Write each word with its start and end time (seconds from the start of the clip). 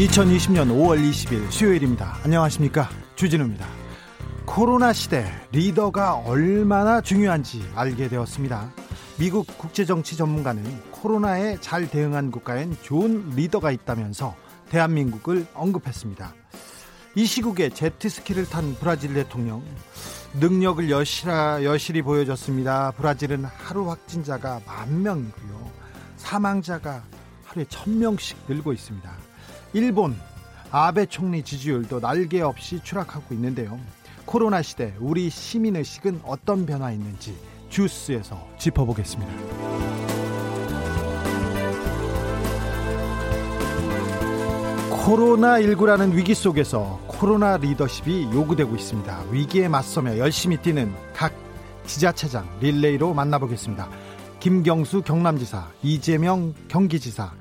2020년 0.00 0.68
5월 0.68 0.98
20일 0.98 1.50
수요일입니다. 1.50 2.16
안녕하십니까. 2.24 2.88
주진우입니다. 3.16 3.66
코로나 4.46 4.94
시대 4.94 5.30
리더가 5.52 6.14
얼마나 6.14 7.02
중요한지 7.02 7.62
알게 7.74 8.08
되었습니다. 8.08 8.72
미국 9.18 9.46
국제정치 9.58 10.16
전문가는 10.16 10.64
코로나에 10.90 11.58
잘 11.60 11.90
대응한 11.90 12.30
국가엔 12.30 12.78
좋은 12.80 13.28
리더가 13.36 13.72
있다면서 13.72 14.34
대한민국을 14.70 15.46
언급했습니다. 15.52 16.34
이 17.16 17.26
시국에 17.26 17.68
제트스키를 17.68 18.48
탄 18.48 18.74
브라질 18.80 19.12
대통령 19.12 19.62
능력을 20.40 20.88
여실하, 20.88 21.62
여실히 21.62 22.00
보여줬습니다. 22.00 22.92
브라질은 22.92 23.44
하루 23.44 23.90
확진자가 23.90 24.62
만 24.64 25.02
명이고요. 25.02 25.70
사망자가 26.16 27.02
하루에 27.44 27.66
천 27.68 27.98
명씩 27.98 28.38
늘고 28.48 28.72
있습니다. 28.72 29.29
일본 29.72 30.16
아베 30.72 31.06
총리 31.06 31.42
지지율도 31.42 32.00
날개 32.00 32.40
없이 32.40 32.80
추락하고 32.82 33.34
있는데요. 33.34 33.78
코로나 34.24 34.62
시대 34.62 34.94
우리 34.98 35.30
시민의식은 35.30 36.22
어떤 36.24 36.66
변화 36.66 36.92
있는지 36.92 37.36
주스에서 37.68 38.48
짚어보겠습니다. 38.58 39.32
코로나19라는 44.90 46.14
위기 46.14 46.34
속에서 46.34 47.00
코로나 47.06 47.56
리더십이 47.56 48.30
요구되고 48.32 48.76
있습니다. 48.76 49.24
위기에 49.30 49.68
맞서며 49.68 50.18
열심히 50.18 50.56
뛰는 50.58 50.92
각 51.14 51.32
지자체장 51.86 52.58
릴레이로 52.60 53.14
만나보겠습니다. 53.14 53.88
김경수 54.40 55.02
경남지사, 55.02 55.68
이재명 55.82 56.54
경기지사, 56.68 57.32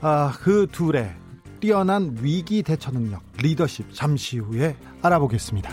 아, 0.00 0.32
그 0.40 0.66
둘의 0.70 1.14
뛰어난 1.60 2.16
위기 2.20 2.62
대처 2.62 2.90
능력, 2.90 3.22
리더십 3.38 3.94
잠시 3.94 4.38
후에 4.38 4.76
알아보겠습니다. 5.02 5.70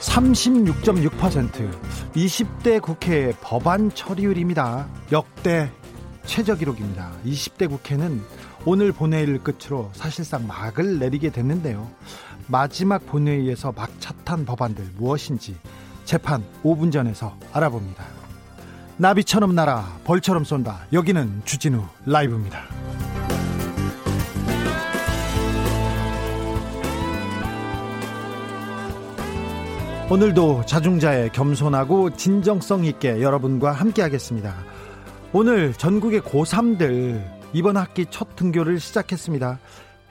36.6% 0.00 1.70
20대 2.14 2.80
국회 2.80 3.32
법안 3.42 3.90
처리율입니다. 3.92 4.88
역대 5.12 5.70
최저 6.24 6.54
기록입니다. 6.54 7.12
20대 7.24 7.68
국회는 7.68 8.22
오늘 8.64 8.92
본회의를 8.92 9.40
끝으로 9.40 9.90
사실상 9.92 10.46
막을 10.46 10.98
내리게 10.98 11.30
됐는데요. 11.30 11.90
마지막 12.48 13.04
본회의에서 13.06 13.72
막 13.72 13.90
차탄 14.00 14.44
법안들 14.44 14.92
무엇인지 14.96 15.56
재판 16.04 16.42
5분 16.62 16.90
전에서 16.92 17.36
알아봅니다. 17.52 18.15
나비처럼 18.98 19.54
날아 19.54 19.98
벌처럼 20.04 20.44
쏜다. 20.44 20.86
여기는 20.92 21.42
주진우 21.44 21.82
라이브입니다. 22.06 22.62
오늘도 30.10 30.64
자중자의 30.66 31.30
겸손하고 31.32 32.16
진정성 32.16 32.84
있게 32.84 33.20
여러분과 33.20 33.72
함께 33.72 34.00
하겠습니다. 34.00 34.54
오늘 35.32 35.74
전국의 35.74 36.20
고3들 36.20 37.22
이번 37.52 37.76
학기 37.76 38.06
첫 38.08 38.34
등교를 38.36 38.80
시작했습니다. 38.80 39.58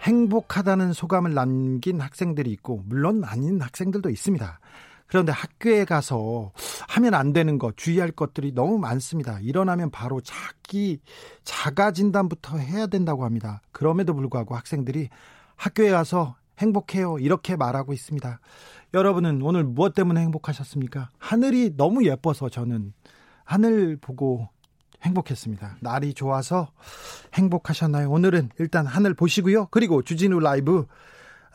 행복하다는 0.01 0.93
소감을 0.93 1.33
남긴 1.33 2.01
학생들이 2.01 2.51
있고 2.51 2.83
물론 2.85 3.23
아닌 3.23 3.59
학생들도 3.59 4.11
있습니다. 4.11 4.59
그런데 5.07 5.31
학교에 5.31 5.85
가서 5.85 6.51
하면 6.89 7.13
안 7.13 7.31
되는 7.33 7.57
것, 7.57 7.77
주의할 7.77 8.11
것들이 8.11 8.53
너무 8.53 8.79
많습니다. 8.79 9.39
일어나면 9.39 9.91
바로 9.91 10.19
자기 10.21 10.99
자가 11.43 11.91
진단부터 11.91 12.57
해야 12.57 12.87
된다고 12.87 13.23
합니다. 13.23 13.61
그럼에도 13.71 14.13
불구하고 14.13 14.55
학생들이 14.55 15.09
학교에 15.55 15.91
가서 15.91 16.35
행복해요. 16.59 17.19
이렇게 17.19 17.55
말하고 17.55 17.93
있습니다. 17.93 18.39
여러분은 18.93 19.41
오늘 19.41 19.63
무엇 19.63 19.93
때문에 19.93 20.21
행복하셨습니까? 20.21 21.09
하늘이 21.17 21.75
너무 21.75 22.05
예뻐서 22.05 22.49
저는 22.49 22.93
하늘 23.43 23.97
보고 23.97 24.49
행복했습니다. 25.03 25.77
날이 25.81 26.13
좋아서 26.13 26.71
행복하셨나요? 27.33 28.09
오늘은 28.09 28.49
일단 28.57 28.85
하늘 28.85 29.13
보시고요. 29.13 29.67
그리고 29.67 30.01
주진우 30.01 30.39
라이브 30.39 30.85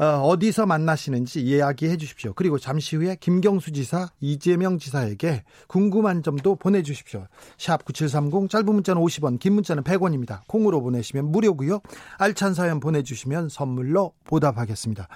어, 0.00 0.34
디서 0.38 0.64
만나시는지 0.64 1.42
이야기해 1.42 1.98
주십시오. 1.98 2.32
그리고 2.32 2.58
잠시 2.58 2.96
후에 2.96 3.18
김경수 3.20 3.72
지사, 3.72 4.08
이재명 4.18 4.78
지사에게 4.78 5.44
궁금한 5.66 6.22
점도 6.22 6.56
보내주십시오. 6.56 7.26
샵 7.58 7.84
9730 7.84 8.48
짧은 8.48 8.64
문자는 8.64 9.02
50원, 9.02 9.38
긴 9.38 9.52
문자는 9.52 9.82
100원입니다. 9.82 10.40
콩으로 10.46 10.80
보내시면 10.80 11.30
무료고요. 11.30 11.80
알찬 12.16 12.54
사연 12.54 12.80
보내주시면 12.80 13.50
선물로 13.50 14.14
보답하겠습니다. 14.24 15.06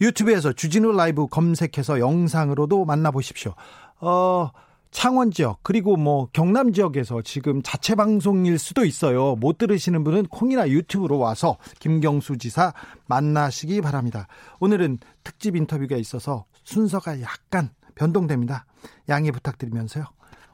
유튜브에서 0.00 0.54
주진우 0.54 0.92
라이브 0.92 1.26
검색해서 1.26 2.00
영상으로도 2.00 2.86
만나보십시오. 2.86 3.54
어... 4.00 4.50
창원 4.90 5.30
지역 5.30 5.60
그리고 5.62 5.96
뭐 5.96 6.28
경남 6.32 6.72
지역에서 6.72 7.22
지금 7.22 7.62
자체 7.62 7.94
방송일 7.94 8.58
수도 8.58 8.84
있어요. 8.84 9.36
못 9.36 9.58
들으시는 9.58 10.02
분은 10.04 10.26
콩이나 10.26 10.68
유튜브로 10.68 11.18
와서 11.18 11.58
김경수 11.78 12.38
지사 12.38 12.72
만나시기 13.06 13.80
바랍니다. 13.80 14.26
오늘은 14.58 14.98
특집 15.22 15.56
인터뷰가 15.56 15.96
있어서 15.96 16.44
순서가 16.64 17.20
약간 17.20 17.70
변동됩니다. 17.94 18.66
양해 19.08 19.30
부탁드리면서요. 19.30 20.04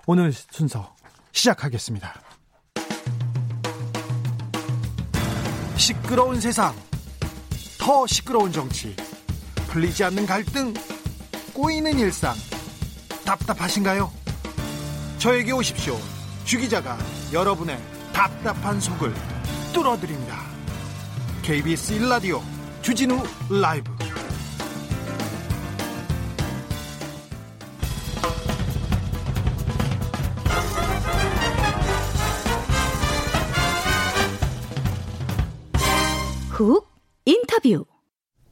오늘 0.06 0.32
순서 0.32 0.94
시작하겠습니다. 1.32 2.14
시끄러운 5.76 6.40
세상, 6.40 6.74
더 7.78 8.06
시끄러운 8.06 8.50
정치, 8.50 8.94
풀리지 9.68 10.04
않는 10.04 10.26
갈등, 10.26 10.72
꼬이는 11.54 11.98
일상, 11.98 12.34
답답하신가요? 13.24 14.25
저에게 15.26 15.50
오십시오. 15.50 15.96
주 16.44 16.56
기자가 16.56 16.96
여러분의 17.32 17.76
답답한 18.12 18.78
속을 18.78 19.12
뚫어드립니다. 19.74 20.36
KBS 21.42 21.98
1라디오 21.98 22.40
주진우 22.80 23.16
라이브 23.50 23.90
훅 36.50 36.88
인터뷰 37.24 37.84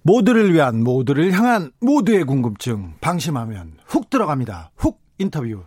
모두를 0.03 0.53
위한 0.53 0.82
모두를 0.82 1.31
향한 1.31 1.70
모두의 1.81 2.25
궁금증 2.25 2.94
방심하면 3.00 3.77
훅 3.87 4.11
들어갑니다. 4.11 4.73
훅 4.75 5.00
인터뷰 5.19 5.62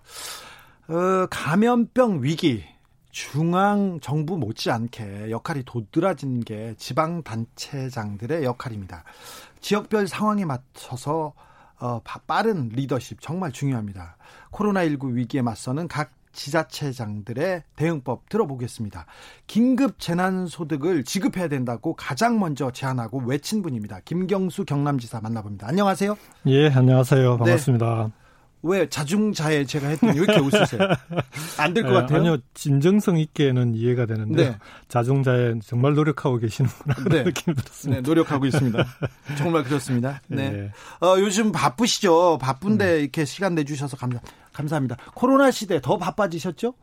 어, 0.90 1.28
감염병 1.30 2.24
위기 2.24 2.64
중앙 3.12 4.00
정부 4.00 4.38
못지않게 4.38 5.32
역할이 5.32 5.64
도드라진 5.66 6.42
게 6.42 6.76
지방 6.78 7.24
단체장들의 7.24 8.44
역할입니다. 8.44 9.04
지역별 9.60 10.08
상황에 10.08 10.46
맞춰서 10.46 11.34
어, 11.80 12.00
빠른 12.26 12.70
리더십 12.70 13.20
정말 13.22 13.52
중요합니다. 13.52 14.18
코로나19 14.52 15.14
위기에 15.14 15.42
맞서는 15.42 15.88
각 15.88 16.12
지자체장들의 16.32 17.64
대응법 17.76 18.30
들어보겠습니다. 18.30 19.08
긴급 19.48 20.00
재난소득을 20.00 21.04
지급해야 21.04 21.48
된다고 21.48 21.96
가장 21.96 22.40
먼저 22.40 22.72
제안하고 22.72 23.24
외친 23.26 23.64
분입니다. 23.64 24.02
김경수 24.06 24.66
경남지사 24.66 25.20
만나봅니다. 25.22 25.68
안녕하세요. 25.68 26.16
예, 26.46 26.70
안녕하세요. 26.70 27.38
반갑습니다. 27.38 28.12
네. 28.16 28.27
왜 28.64 28.90
자중자애 28.90 29.66
제가 29.66 29.88
했더니 29.90 30.18
왜 30.18 30.24
이렇게 30.26 30.40
웃으세요? 30.40 30.82
안 31.60 31.74
될 31.74 31.84
것 31.84 31.92
같아요. 31.94 32.20
아니요, 32.20 32.38
진정성 32.54 33.18
있게는 33.18 33.76
이해가 33.76 34.06
되는데 34.08 34.50
네. 34.52 34.58
자중자애 34.88 35.56
정말 35.64 35.94
노력하고 35.94 36.38
계시는구나 36.38 36.96
네. 37.10 37.24
느낌이 37.24 37.56
들었습니다. 37.56 38.02
네, 38.02 38.08
노력하고 38.08 38.46
있습니다. 38.48 38.86
정말 39.38 39.64
그렇습니다. 39.64 40.22
네. 40.28 40.50
네. 40.50 40.72
어, 41.02 41.16
요즘 41.20 41.52
바쁘시죠? 41.52 42.40
바쁜데 42.42 42.86
네. 42.86 43.00
이렇게 43.02 43.26
시간 43.26 43.54
내주셔서 43.56 43.96
감사, 43.96 44.20
감사합니다. 44.54 44.98
코로나 45.14 45.52
시대 45.52 45.80
더 45.80 45.98
바빠지셨죠? 45.98 46.74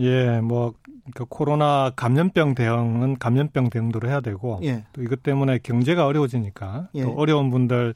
예, 0.00 0.40
뭐 0.40 0.74
그러니까 1.04 1.24
코로나 1.28 1.90
감염병 1.96 2.54
대응은 2.54 3.18
감염병 3.18 3.70
대응도 3.70 4.06
해야 4.06 4.20
되고 4.20 4.60
예. 4.62 4.84
또 4.92 5.02
이것 5.02 5.22
때문에 5.22 5.58
경제가 5.62 6.06
어려워지니까 6.06 6.88
예. 6.94 7.02
또 7.02 7.14
어려운 7.16 7.50
분들 7.50 7.94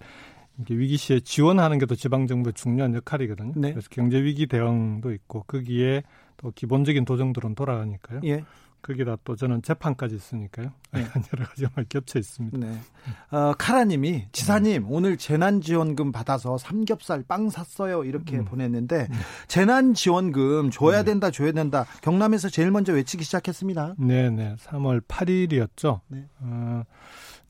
위기 0.69 0.97
시에 0.97 1.21
지원하는 1.21 1.79
게 1.79 1.87
또 1.89 1.97
지방 1.97 2.27
정부의 2.27 2.53
중요한 2.53 2.95
역할이거든요. 2.95 3.53
네. 3.57 3.73
그래서 3.73 3.89
경제 3.91 4.23
위기 4.23 4.47
대응도 4.47 5.13
있고 5.13 5.43
거기에 5.45 6.03
또 6.37 6.53
기본적인 6.55 7.05
도정들은 7.05 7.55
돌아가니까요. 7.57 8.21
예. 8.25 8.45
거기다 8.81 9.17
또 9.25 9.35
저는 9.35 9.63
재판까지 9.63 10.15
있으니까요. 10.15 10.71
네. 10.93 11.01
여러 11.33 11.47
가지가 11.47 11.83
겹쳐 11.89 12.19
있습니다. 12.19 12.59
네. 12.59 12.79
어, 13.31 13.53
카라님이 13.59 14.27
지사님 14.31 14.85
음. 14.85 14.93
오늘 14.93 15.17
재난지원금 15.17 16.13
받아서 16.13 16.59
삼겹살 16.59 17.25
빵 17.27 17.51
샀어요 17.51 18.05
이렇게 18.05 18.39
음. 18.39 18.45
보냈는데 18.45 19.09
음. 19.11 19.19
재난지원금 19.49 20.71
줘야 20.71 20.99
네. 20.99 21.11
된다 21.11 21.31
줘야 21.33 21.51
된다 21.51 21.87
경남에서 22.03 22.51
제일 22.51 22.71
먼저 22.71 22.93
외치기 22.93 23.25
시작했습니다. 23.25 23.97
네네 23.99 24.57
3월 24.61 25.03
8일이었죠. 25.09 26.01
네. 26.09 26.27
어, 26.41 26.85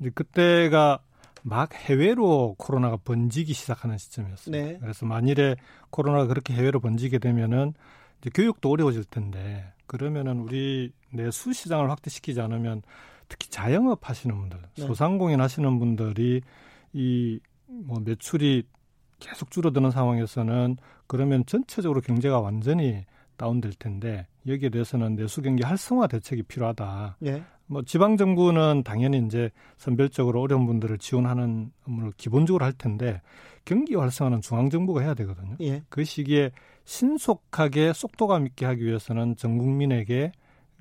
이제 0.01 0.11
그때가 0.15 1.01
막 1.43 1.75
해외로 1.75 2.55
코로나가 2.59 2.97
번지기 2.97 3.53
시작하는 3.53 3.99
시점이었어요. 3.99 4.53
네. 4.53 4.79
그래서 4.81 5.07
만일에 5.07 5.57
코로나가 5.91 6.27
그렇게 6.27 6.55
해외로 6.55 6.81
번지게 6.81 7.19
되면은 7.19 7.75
이제 8.21 8.31
교육도 8.35 8.71
어려워질 8.71 9.05
텐데 9.05 9.73
그러면은 9.87 10.41
우리 10.41 10.93
내수 11.11 11.53
시장을 11.53 11.91
확대시키지 11.91 12.41
않으면 12.41 12.83
특히 13.29 13.51
자영업 13.51 14.09
하시는 14.09 14.37
분들, 14.37 14.59
네. 14.77 14.87
소상공인 14.87 15.41
하시는 15.41 15.79
분들이 15.79 16.41
이 16.93 17.41
뭐 17.69 18.01
매출이 18.01 18.65
계속 19.19 19.51
줄어드는 19.51 19.91
상황에서는 19.91 20.77
그러면 21.07 21.45
전체적으로 21.47 22.01
경제가 22.01 22.41
완전히 22.41 23.05
다운될 23.37 23.73
텐데 23.75 24.27
여기에 24.47 24.71
대해서는 24.71 25.17
내수 25.17 25.43
경기 25.43 25.63
활성화 25.63 26.07
대책이 26.09 26.45
필요하다. 26.45 27.19
예. 27.27 27.45
뭐 27.69 27.83
지방 27.83 28.17
정부는 28.17 28.83
당연히 28.83 29.19
이제 29.25 29.51
선별적으로 29.77 30.41
어려운 30.41 30.67
분들을 30.67 30.99
지원하는 30.99 31.71
업무를 31.87 32.13
기본적으로 32.17 32.65
할 32.65 32.73
텐데 32.73 33.21
경기 33.65 33.95
활성화는 33.95 34.41
중앙 34.41 34.71
정부가 34.71 35.03
해야 35.03 35.15
되거든요. 35.15 35.57
예. 35.61 35.83
그 35.89 36.03
시기에 36.03 36.51
신속하게 36.85 37.93
속도감 37.93 38.47
있게 38.47 38.65
하기 38.65 38.85
위해서는 38.85 39.37
전 39.37 39.59
국민에게 39.59 40.33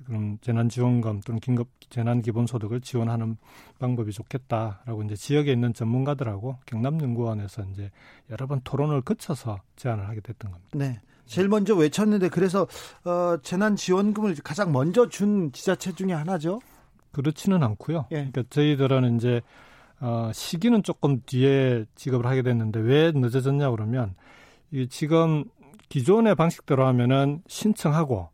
그럼 0.06 0.38
재난지원금 0.40 1.20
또는 1.20 1.40
긴급 1.40 1.68
재난기본소득을 1.90 2.80
지원하는 2.80 3.36
방법이 3.78 4.12
좋겠다라고 4.12 5.02
이제 5.02 5.16
지역에 5.16 5.52
있는 5.52 5.74
전문가들하고 5.74 6.56
경남연구원에서 6.66 7.64
이제 7.72 7.90
여러 8.30 8.46
번 8.46 8.60
토론을 8.64 9.02
거쳐서 9.02 9.60
제안을 9.76 10.08
하게 10.08 10.20
됐던 10.20 10.50
겁니다. 10.50 10.78
네. 10.78 11.00
제일 11.26 11.48
먼저 11.48 11.74
외쳤는데 11.74 12.30
그래서 12.30 12.66
어, 13.04 13.36
재난 13.42 13.76
지원금을 13.76 14.36
가장 14.42 14.72
먼저 14.72 15.08
준 15.08 15.52
지자체 15.52 15.92
중에 15.92 16.12
하나죠. 16.12 16.60
그렇지는 17.22 17.62
않고요. 17.64 18.06
예. 18.12 18.16
그러니까 18.16 18.44
저희들은 18.50 19.16
이제 19.16 19.40
어, 20.00 20.30
시기는 20.32 20.82
조금 20.84 21.20
뒤에 21.26 21.84
지급을 21.96 22.26
하게 22.26 22.42
됐는데 22.42 22.78
왜 22.80 23.10
늦어졌냐 23.12 23.70
그러면 23.72 24.14
이 24.70 24.86
지금 24.88 25.44
기존의 25.88 26.36
방식대로 26.36 26.86
하면은 26.86 27.42
신청하고 27.48 28.28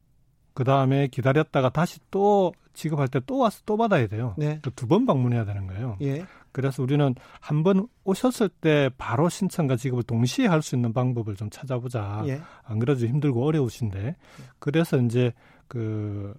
그 0.53 0.63
다음에 0.65 1.07
기다렸다가 1.09 1.71
다시 1.71 1.99
또 2.11 2.53
지급할 2.75 3.09
때 3.09 3.21
또 3.27 3.39
와서 3.39 3.63
또 3.65 3.77
받아야 3.77 4.07
돼요. 4.09 4.35
네. 4.37 4.61
두 4.77 4.87
번 4.87 5.07
방문해야 5.07 5.45
되는 5.45 5.67
거예요. 5.67 5.97
예. 6.03 6.25
그래서 6.53 6.83
우리는 6.83 7.15
한 7.41 7.63
번 7.63 7.89
오셨을 8.05 8.49
때 8.49 8.91
바로 8.99 9.29
신청과 9.29 9.77
지급을 9.77 10.03
동시에 10.05 10.47
할 10.47 10.61
수 10.63 10.75
있는 10.77 10.93
방법을 10.93 11.37
좀 11.37 11.49
찾아보자. 11.51 12.25
예. 12.27 12.41
안 12.65 12.79
그래도 12.79 13.07
힘들고 13.07 13.45
어려우신데 13.47 14.17
그래서 14.59 14.99
이제 14.99 15.33
그 15.69 16.35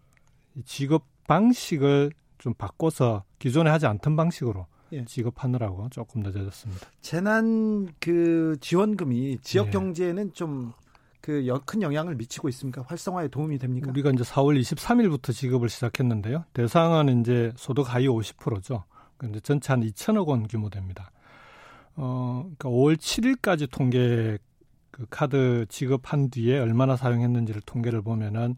지급 0.65 1.03
방식을 1.27 2.11
좀 2.45 2.53
바꿔서 2.53 3.23
기존에 3.39 3.71
하지 3.71 3.87
않던 3.87 4.15
방식으로 4.15 4.67
예. 4.91 5.03
지급하느라고 5.03 5.89
조금 5.89 6.21
늦어졌습니다. 6.21 6.87
재난 7.01 7.87
그 7.99 8.55
지원금이 8.61 9.39
지역 9.41 9.67
예. 9.67 9.71
경제에는 9.71 10.31
좀 10.33 10.71
그큰 11.21 11.81
영향을 11.81 12.13
미치고 12.13 12.47
있습니까? 12.49 12.83
활성화에 12.83 13.29
도움이 13.29 13.57
됩니까? 13.57 13.89
우리가 13.89 14.11
이제 14.11 14.23
4월 14.23 14.61
23일부터 14.61 15.33
지급을 15.33 15.69
시작했는데요. 15.69 16.45
대상은 16.53 17.19
이제 17.21 17.51
소득 17.55 17.91
하위 17.91 18.07
50%죠. 18.07 18.83
근데 19.17 19.39
전체 19.39 19.73
한 19.73 19.81
2천억 19.81 20.27
원 20.27 20.47
규모 20.47 20.69
됩니다. 20.69 21.09
어, 21.95 22.41
그러니까 22.43 22.69
5월 22.69 22.95
7일까지 22.97 23.71
통계 23.71 24.37
그 24.91 25.07
카드 25.09 25.65
지급한 25.67 26.29
뒤에 26.29 26.59
얼마나 26.59 26.95
사용했는지를 26.95 27.61
통계를 27.65 28.03
보면은 28.03 28.55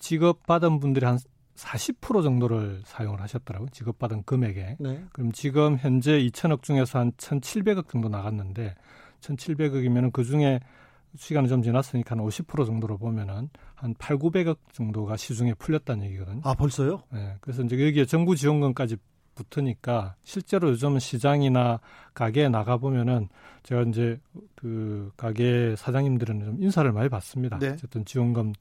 지급받은 0.00 0.80
분들이 0.80 1.06
한 1.06 1.20
40% 1.60 2.22
정도를 2.22 2.80
사용을 2.84 3.20
하셨더라고요. 3.20 3.68
지급받은 3.70 4.24
금액에. 4.24 4.76
네. 4.78 5.04
그럼 5.12 5.32
지금 5.32 5.76
현재 5.76 6.18
2천억 6.18 6.62
중에서 6.62 6.98
한 6.98 7.12
1,700억 7.12 7.88
정도 7.88 8.08
나갔는데 8.08 8.74
1,700억이면은 9.20 10.12
그 10.12 10.24
중에 10.24 10.60
시간이 11.16 11.48
좀 11.48 11.62
지났으니까 11.62 12.16
한 12.16 12.24
50% 12.24 12.66
정도로 12.66 12.96
보면은 12.96 13.50
한 13.74 13.94
8, 13.98 14.16
900억 14.18 14.58
정도가 14.72 15.16
시중에 15.16 15.54
풀렸다는 15.54 16.04
얘기거든요. 16.06 16.40
아, 16.44 16.54
벌써요? 16.54 17.02
네. 17.12 17.36
그래서 17.40 17.62
이제 17.62 17.74
여기에 17.84 18.04
정부 18.06 18.36
지원금까지 18.36 18.96
붙으니까 19.34 20.16
실제로 20.22 20.68
요즘 20.70 20.98
시장이나 20.98 21.80
가게에 22.14 22.48
나가 22.48 22.76
보면은 22.76 23.28
제가 23.62 23.82
이제 23.82 24.20
그 24.54 25.10
가게 25.16 25.74
사장님들은 25.76 26.44
좀 26.44 26.62
인사를 26.62 26.90
많이 26.92 27.08
받습니다. 27.08 27.58
네. 27.58 27.70
어쨌든 27.70 28.04
지원금 28.04 28.52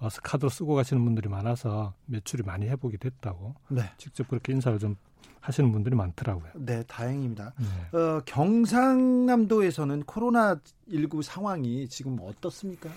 와서 0.00 0.20
카드로 0.22 0.50
쓰고 0.50 0.74
가시는 0.74 1.04
분들이 1.04 1.28
많아서 1.28 1.94
매출이 2.06 2.42
많이 2.42 2.66
회복이 2.68 2.98
됐다고 2.98 3.54
네. 3.68 3.82
직접 3.96 4.28
그렇게 4.28 4.52
인사를 4.52 4.78
좀 4.78 4.96
하시는 5.40 5.70
분들이 5.70 5.94
많더라고요. 5.94 6.50
네, 6.56 6.82
다행입니다. 6.84 7.54
네. 7.56 7.98
어, 7.98 8.20
경상남도에서는 8.26 10.02
코로나 10.02 10.58
19 10.90 11.22
상황이 11.22 11.88
지금 11.88 12.18
어떻습니까? 12.20 12.90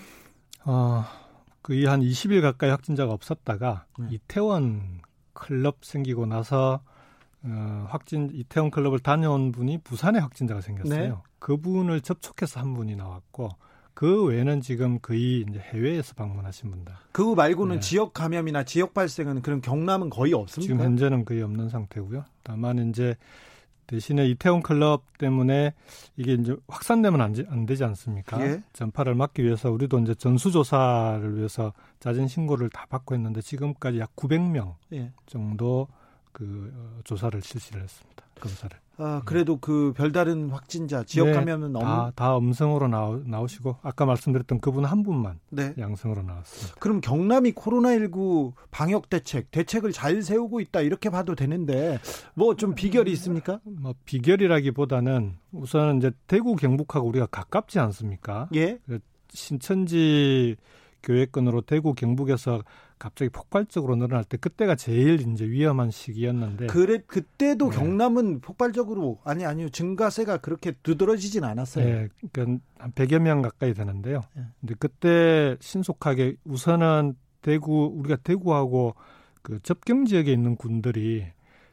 어, 0.66 1.06
거의 1.62 1.86
한 1.86 2.02
20일 2.02 2.42
가까이 2.42 2.72
확진자가 2.72 3.14
없었다가 3.14 3.86
네. 4.00 4.08
이태원 4.12 5.02
클럽 5.34 5.86
생기고 5.86 6.26
나서 6.26 6.82
어, 7.44 7.88
확진 7.90 8.32
이태원 8.34 8.72
클럽을 8.72 9.00
다녀온 9.00 9.52
분이 9.52 9.78
부산에 9.80 10.20
확진자가 10.20 10.62
생겼어요. 10.62 11.10
네. 11.10 11.16
그분을 11.38 12.02
접촉해서 12.02 12.60
한 12.60 12.74
분이 12.74 12.96
나왔고 12.96 13.50
그 14.00 14.24
외에는 14.24 14.62
지금 14.62 14.98
거의 15.02 15.42
이제 15.42 15.60
해외에서 15.60 16.14
방문하신 16.14 16.72
분들. 16.72 16.94
그 17.12 17.22
말고는 17.22 17.76
네. 17.76 17.80
지역 17.82 18.14
감염이나 18.14 18.64
지역 18.64 18.94
발생은 18.94 19.42
그런 19.42 19.60
경남은 19.60 20.10
거의 20.10 20.32
없습니다. 20.32 20.74
지금 20.74 20.82
현재는 20.82 21.26
거의 21.26 21.42
없는 21.42 21.68
상태고요. 21.68 22.24
다만 22.42 22.78
이제 22.90 23.18
대신에 23.88 24.26
이태원 24.30 24.64
클럽 24.64 25.04
때문에 25.18 25.74
이게 26.16 26.36
이제 26.36 26.56
확산되면 26.70 27.20
안, 27.20 27.36
안 27.50 27.66
되지 27.66 27.84
않습니까? 27.84 28.40
예. 28.40 28.64
전파를 28.72 29.16
막기 29.16 29.44
위해서 29.44 29.70
우리도 29.70 30.00
이제 30.00 30.16
전수조사를 30.16 31.36
위해서 31.36 31.74
자진 32.00 32.30
신고를 32.30 32.70
다 32.70 32.86
받고 32.88 33.16
있는데 33.16 33.42
지금까지 33.42 34.00
약 34.00 34.16
900명 34.16 34.76
예. 34.94 35.12
정도 35.26 35.90
그 36.32 36.72
어, 36.74 37.02
조사를 37.04 37.42
실시를 37.42 37.84
했습니다. 37.84 38.24
검사를. 38.40 38.78
아, 39.00 39.22
그래도 39.26 39.58
그 39.58 39.94
별다른 39.96 40.50
확진자 40.50 41.04
지역 41.04 41.28
네, 41.28 41.34
감염은 41.34 41.76
없... 41.76 41.82
다, 41.82 42.12
다 42.16 42.38
음성으로 42.38 42.88
나오, 42.88 43.18
나오시고 43.26 43.78
아까 43.82 44.06
말씀드렸던 44.06 44.60
그분 44.60 44.86
한 44.86 45.02
분만 45.04 45.40
네. 45.50 45.74
양성으로 45.78 46.22
나왔습니다. 46.22 46.76
그럼 46.80 47.02
경남이 47.02 47.54
코로나19 47.54 48.54
방역 48.70 49.10
대책 49.10 49.50
대책을 49.52 49.92
잘 49.92 50.22
세우고 50.22 50.60
있다 50.60 50.82
이렇게 50.82 51.10
봐도 51.10 51.34
되는데 51.34 51.98
뭐 52.36 52.60
좀 52.60 52.76
비결이 52.76 53.10
있습니까? 53.14 53.62
뭐 53.64 53.96
비결이라기보다는 54.04 55.38
우선은 55.54 55.98
이제 56.00 56.12
대구 56.28 56.58
경북하고 56.58 57.08
우리가 57.08 57.26
가깝지 57.28 57.80
않습니까? 57.80 58.50
예. 58.54 58.80
그 58.86 59.00
신천지 59.32 60.58
교회권으로 61.04 61.62
대구 61.62 61.94
경북에서 61.94 62.64
갑자기 62.98 63.30
폭발적으로 63.30 63.96
늘어날 63.96 64.24
때 64.24 64.38
그때가 64.38 64.76
제일 64.76 65.22
이제 65.22 65.46
위험한 65.46 65.90
시기였는데 65.92 66.68
그래 66.68 67.00
그때도 67.08 67.70
네. 67.70 67.78
경남은 67.78 68.42
폭발적으로 68.42 69.20
아니 69.24 69.46
아니요 69.46 69.70
증가세가 69.70 70.38
그렇게 70.38 70.74
두드러지진 70.84 71.44
않았어요. 71.44 71.86
네, 71.86 72.08
그러니까 72.32 72.62
한 72.78 72.92
100여 72.92 73.20
명 73.20 73.42
가까이 73.42 73.74
되는데요. 73.74 74.22
네. 74.36 74.44
근데 74.60 74.76
그때 74.78 75.56
신속하게 75.62 76.36
우선은 76.44 77.16
대구 77.42 77.94
우리가 77.96 78.18
대구하고 78.18 78.96
그 79.42 79.60
접경 79.62 80.06
지역에 80.06 80.32
있는 80.32 80.56
군들이 80.56 81.26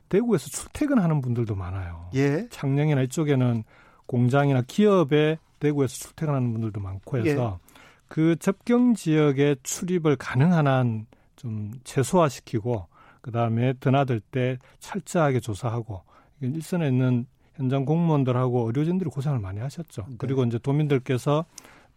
대구에서 0.08 0.48
출퇴근하는 0.48 1.20
분들도 1.20 1.56
많아요. 1.56 2.10
예. 2.14 2.46
창녕이나 2.50 3.02
이쪽에는 3.02 3.64
공장이나 4.06 4.62
기업에 4.66 5.38
대구에서 5.58 5.94
출퇴근하는 5.96 6.52
분들도 6.52 6.80
많고 6.80 7.18
해서 7.18 7.58
예. 7.60 7.65
그 8.08 8.36
접경 8.36 8.94
지역에 8.94 9.56
출입을 9.62 10.16
가능한 10.16 10.66
한 10.66 11.06
좀 11.36 11.70
최소화시키고 11.84 12.86
그 13.20 13.30
다음에 13.30 13.74
드나들 13.74 14.20
때 14.20 14.58
철저하게 14.80 15.40
조사하고 15.40 16.02
일선에 16.40 16.88
있는 16.88 17.26
현장 17.54 17.84
공무원들하고 17.84 18.66
의료진들이 18.66 19.08
고생을 19.10 19.38
많이 19.38 19.60
하셨죠. 19.60 20.06
네. 20.08 20.14
그리고 20.18 20.44
이제 20.44 20.58
도민들께서 20.58 21.44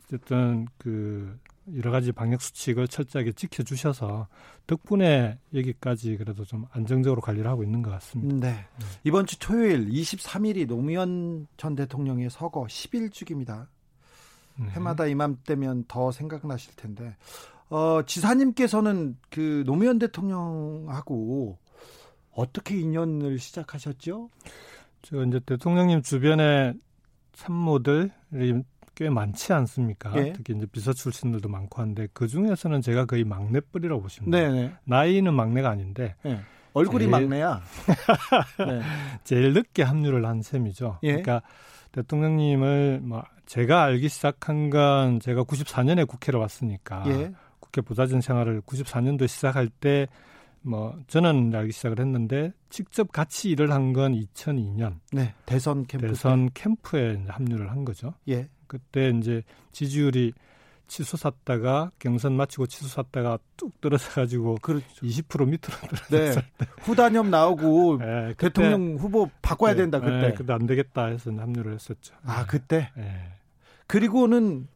어쨌든 0.04 0.68
그 0.78 1.38
여러 1.76 1.92
가지 1.92 2.12
방역 2.12 2.42
수칙을 2.42 2.88
철저하게 2.88 3.34
지켜주셔서 3.34 4.28
덕분에 4.66 5.38
여기까지 5.54 6.18
그래도 6.18 6.46
좀 6.46 6.66
안정적으로 6.72 7.22
관리를 7.22 7.50
하고 7.50 7.64
있는 7.64 7.82
것 7.82 7.92
같습니다. 7.92 8.48
네. 8.48 8.54
네. 8.54 8.86
이번 9.04 9.26
주 9.26 9.38
토요일 9.38 9.90
23일이 9.90 10.68
노무현 10.68 11.48
전 11.58 11.76
대통령의 11.76 12.30
서거 12.30 12.64
10일 12.64 13.12
주기입니다. 13.12 13.68
네. 14.60 14.70
해마다 14.72 15.06
이맘때면 15.06 15.86
더 15.88 16.12
생각나실 16.12 16.76
텐데 16.76 17.16
어, 17.70 18.02
지사님께서는 18.06 19.18
그 19.30 19.64
노무현 19.66 20.00
대통령하고 20.00 21.58
어떻게 22.34 22.80
인연을 22.80 23.40
시작하셨죠? 23.40 24.30
저 25.02 25.24
이제 25.24 25.40
대통령님 25.46 26.02
주변에 26.02 26.74
참모들이 27.34 28.64
꽤 28.96 29.10
많지 29.10 29.54
않습니까? 29.54 30.14
예. 30.18 30.34
특히 30.34 30.54
이제 30.56 30.66
비서 30.66 30.92
출신들도 30.92 31.48
많고 31.48 31.82
한데 31.82 32.08
그 32.12 32.28
중에서는 32.28 32.82
제가 32.82 33.06
거의 33.06 33.24
막내뻘이라고 33.24 34.02
보시면. 34.02 34.30
네네. 34.30 34.74
나이는 34.84 35.34
막내가 35.34 35.70
아닌데 35.70 36.16
예. 36.26 36.42
얼굴이 36.74 37.06
제일, 37.06 37.10
막내야. 37.10 37.62
네. 38.68 38.82
제일 39.24 39.54
늦게 39.54 39.84
합류를 39.84 40.26
한 40.26 40.42
셈이죠. 40.42 41.00
예. 41.04 41.22
그러니까 41.22 41.42
대통령님을 41.92 43.02
뭐 43.04 43.24
제가 43.46 43.84
알기 43.84 44.10
시작한 44.10 44.70
건 44.70 45.20
제가 45.20 45.44
94년에 45.44 46.08
국회를 46.08 46.40
왔으니까 46.40 47.04
예. 47.08 47.32
국회 47.60 47.82
부자진 47.82 48.22
생활을 48.22 48.62
94년도 48.62 49.28
시작할 49.28 49.70
때 49.70 50.08
뭐 50.62 50.98
저는 51.08 51.54
알기 51.56 51.72
시작을 51.72 52.00
했는데 52.00 52.52
직접 52.70 53.12
같이 53.12 53.50
일을 53.50 53.72
한 53.72 53.94
건 53.94 54.14
2002년 54.14 55.00
네, 55.12 55.34
대선 55.46 55.86
캠프 55.88 56.08
대선 56.08 56.50
캠프에 56.54 57.24
합류를 57.28 57.72
한 57.72 57.84
거죠. 57.86 58.14
예. 58.28 58.48
그때 58.68 59.10
이제 59.10 59.42
지지율이 59.72 60.32
치솟았다가 60.90 61.92
경선 62.00 62.34
마치고 62.34 62.68
치솟았다가 62.68 63.40
뚝 63.56 63.80
떨어져가지고 63.80 64.58
그렇죠. 64.62 64.86
20% 65.06 65.46
밑으로 65.46 65.78
떨어졌을 65.80 66.42
네. 66.42 66.48
때 66.58 66.68
후단협 66.82 67.28
나오고 67.28 68.00
네, 68.04 68.34
대통령 68.38 68.96
후보 68.98 69.30
바꿔야 69.42 69.74
네, 69.74 69.84
된다 69.84 70.00
그때. 70.00 70.30
네, 70.30 70.34
근데 70.34 70.52
안 70.52 70.66
되겠다 70.66 71.06
해서 71.06 71.32
합류를 71.32 71.74
했었죠. 71.74 72.16
아 72.26 72.46
그때. 72.46 72.92
네. 72.98 73.34
그리고는 73.88 74.68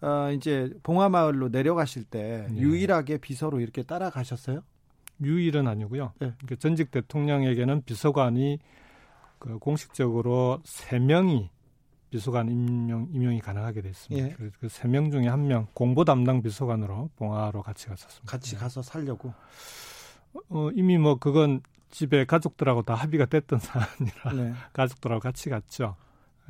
어, 0.00 0.30
이제 0.32 0.70
봉화마을로 0.82 1.48
내려가실 1.48 2.04
때 2.04 2.46
네. 2.50 2.58
유일하게 2.58 3.18
비서로 3.18 3.60
이렇게 3.60 3.82
따라가셨어요? 3.82 4.62
유일은 5.22 5.66
아니고요. 5.66 6.12
네. 6.20 6.32
그러니까 6.38 6.56
전직 6.58 6.90
대통령에게는 6.90 7.82
비서관이 7.82 8.58
그 9.38 9.58
공식적으로 9.58 10.60
세 10.64 10.98
명이 10.98 11.50
비서관 12.10 12.48
임명 12.48 13.08
임명이 13.12 13.40
가능하게 13.40 13.82
됐습니다. 13.82 14.28
예. 14.28 14.32
그래서 14.34 14.56
그세명 14.60 15.10
중에 15.10 15.26
한 15.28 15.46
명 15.46 15.66
공보 15.74 16.04
담당 16.04 16.42
비서관으로 16.42 17.10
봉화로 17.16 17.62
같이 17.62 17.86
갔었습니다. 17.88 18.30
같이 18.30 18.52
네. 18.52 18.56
가서 18.58 18.82
살려고. 18.82 19.32
어, 20.48 20.70
이미 20.74 20.98
뭐 20.98 21.16
그건 21.18 21.60
집에 21.90 22.24
가족들하고 22.24 22.82
다 22.82 22.94
합의가 22.94 23.26
됐던 23.26 23.58
사안이라 23.60 24.32
네. 24.34 24.54
가족들하고 24.72 25.20
같이 25.20 25.48
갔죠. 25.50 25.96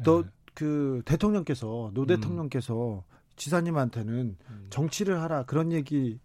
또그 0.05 1.03
네. 1.05 1.13
대통령께서 1.13 1.91
노 1.95 2.03
음. 2.03 2.07
대통령께서 2.07 3.05
음. 3.09 3.17
지사님한테는 3.37 4.37
음. 4.49 4.67
정치를 4.71 5.21
하라 5.23 5.45
그런 5.45 5.73
얘기 5.73 6.19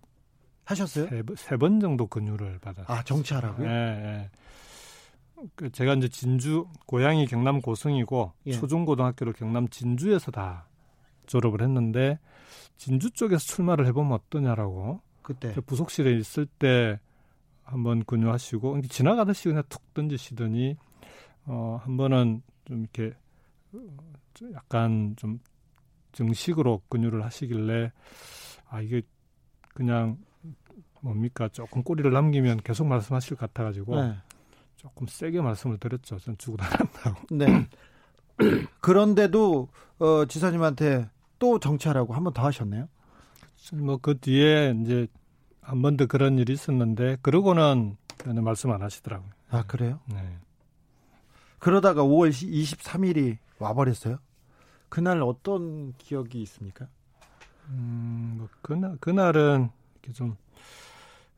하셨어요? 0.66 1.08
세번 1.36 1.80
정도 1.80 2.08
권유를 2.08 2.60
받았어요. 2.60 2.98
아 2.98 3.04
정치하라고요? 3.04 3.68
네. 3.68 3.74
네. 3.74 4.30
그 5.56 5.72
제가 5.72 5.94
이제 5.96 6.08
진주 6.08 6.68
고향이 6.86 7.26
경남 7.28 7.62
고성이고 7.62 8.34
예. 8.48 8.52
초중고등학교를 8.52 9.34
경남 9.34 9.68
진주에서 9.70 10.32
다 10.32 10.68
졸업을 11.26 11.62
했는데 11.62 12.20
진주 12.78 13.12
쪽에서 13.12 13.44
출마를 13.44 13.86
해보면 13.88 14.14
어떠냐라고 14.14 15.02
그때 15.22 15.54
부속실에 15.54 16.16
있을 16.18 16.46
때 16.46 17.00
한번 17.64 18.04
권유하시고 18.06 18.82
지나가듯이 18.82 19.50
그냥 19.50 19.64
툭 19.70 19.94
던지시더니 19.94 20.76
어, 21.46 21.80
한 21.82 21.98
번은 21.98 22.42
좀 22.66 22.82
이렇게 22.82 23.16
어, 23.74 23.80
약간 24.54 25.16
좀 25.18 25.40
정식으로 26.12 26.82
권유를 26.90 27.24
하시길래 27.24 27.92
아 28.70 28.82
이게 28.82 29.02
그냥 29.74 30.18
뭡니까 31.02 31.48
조금 31.50 31.84
꼬리를 31.84 32.12
남기면 32.12 32.62
계속 32.64 32.86
말씀하실 32.88 33.38
것 33.38 33.48
같아가지고 33.48 34.02
네. 34.02 34.16
조금 34.82 35.06
세게 35.06 35.42
말씀을 35.42 35.78
드렸죠. 35.78 36.18
전 36.18 36.36
죽고 36.40 36.58
다닌다고. 36.58 37.22
네. 37.30 37.68
그런데도 38.82 39.68
어, 40.00 40.26
지사님한테 40.26 41.08
또 41.38 41.60
정치하라고 41.60 42.14
한 42.16 42.24
번 42.24 42.34
더 42.34 42.44
하셨네요. 42.46 42.88
뭐 43.74 43.98
그 43.98 44.18
뒤에 44.18 44.74
이제 44.82 45.08
한 45.62 45.84
번 45.84 45.98
더 45.98 46.08
그런 46.08 46.40
일이 46.40 46.54
있었는데 46.54 47.18
그러고는 47.22 47.96
말씀 48.26 48.72
안 48.72 48.82
하시더라고요. 48.82 49.30
아 49.52 49.64
그래요? 49.68 50.00
네. 50.08 50.40
그러다가 51.60 52.02
5월 52.04 52.32
23일이 52.32 53.38
와버렸어요. 53.60 54.18
그날 54.90 55.22
어떤 55.22 55.94
기억이 56.00 56.42
있습니까? 56.42 56.88
음, 57.70 58.36
뭐 58.40 58.50
그날 58.64 58.98
그날은 59.00 59.70
이렇게 60.02 60.12
좀 60.14 60.36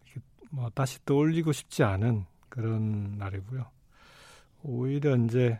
이렇게 0.06 0.22
뭐 0.50 0.70
다시 0.74 1.04
떠올리고 1.06 1.52
싶지 1.52 1.84
않은 1.84 2.26
그런 2.54 3.18
날이고요. 3.18 3.66
오히려 4.62 5.18
이제 5.18 5.60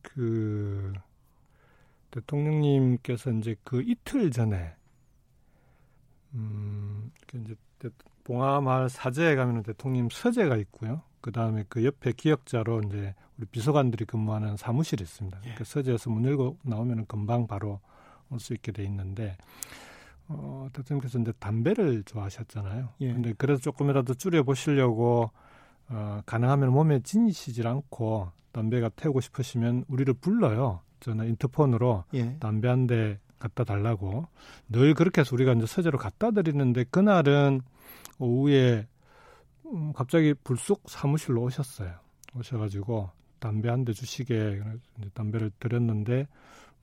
그 0.00 0.90
대통령님께서 2.10 3.30
이제 3.32 3.56
그 3.62 3.82
이틀 3.82 4.30
전에 4.30 4.74
음 6.32 7.12
이제 7.34 7.54
봉화마을 8.24 8.88
사제에 8.88 9.36
가면은 9.36 9.62
대통령 9.64 10.08
서재가 10.10 10.56
있고요. 10.56 11.02
그 11.20 11.30
다음에 11.30 11.66
그 11.68 11.84
옆에 11.84 12.12
기억자로 12.12 12.80
이제 12.86 13.14
우리 13.36 13.44
비서관들이 13.44 14.06
근무하는 14.06 14.56
사무실이 14.56 15.02
있습니다. 15.02 15.42
예. 15.44 15.54
그 15.56 15.64
서재에서 15.64 16.08
문 16.08 16.24
열고 16.24 16.56
나오면은 16.62 17.04
금방 17.04 17.46
바로 17.46 17.80
올 18.30 18.40
수 18.40 18.54
있게 18.54 18.72
돼 18.72 18.82
있는데 18.84 19.36
어, 20.28 20.70
대통령께서 20.72 21.18
이제 21.18 21.32
담배를 21.38 22.02
좋아하셨잖아요. 22.04 22.94
예. 23.02 23.12
근데 23.12 23.34
그래서 23.36 23.60
조금이라도 23.60 24.14
줄여 24.14 24.42
보시려고 24.44 25.30
어, 25.88 26.20
가능하면 26.26 26.72
몸에 26.72 27.00
지니시질 27.00 27.66
않고 27.66 28.30
담배가 28.52 28.88
태우고 28.90 29.20
싶으시면 29.20 29.84
우리를 29.88 30.12
불러요. 30.14 30.80
저는 31.00 31.28
인터폰으로 31.28 32.04
예. 32.14 32.36
담배 32.38 32.68
한 32.68 32.86
대 32.86 33.18
갖다 33.38 33.64
달라고 33.64 34.26
늘 34.70 34.94
그렇게 34.94 35.20
해서 35.20 35.34
우리가 35.36 35.52
이제 35.52 35.66
서재로 35.66 35.98
갖다 35.98 36.30
드리는데 36.30 36.84
그날은 36.84 37.60
오후에 38.18 38.86
음, 39.66 39.92
갑자기 39.92 40.32
불쑥 40.42 40.82
사무실로 40.88 41.42
오셨어요. 41.42 41.92
오셔가지고 42.34 43.10
담배 43.38 43.68
한 43.68 43.84
대 43.84 43.92
주시게 43.92 44.62
담배를 45.14 45.50
드렸는데 45.60 46.26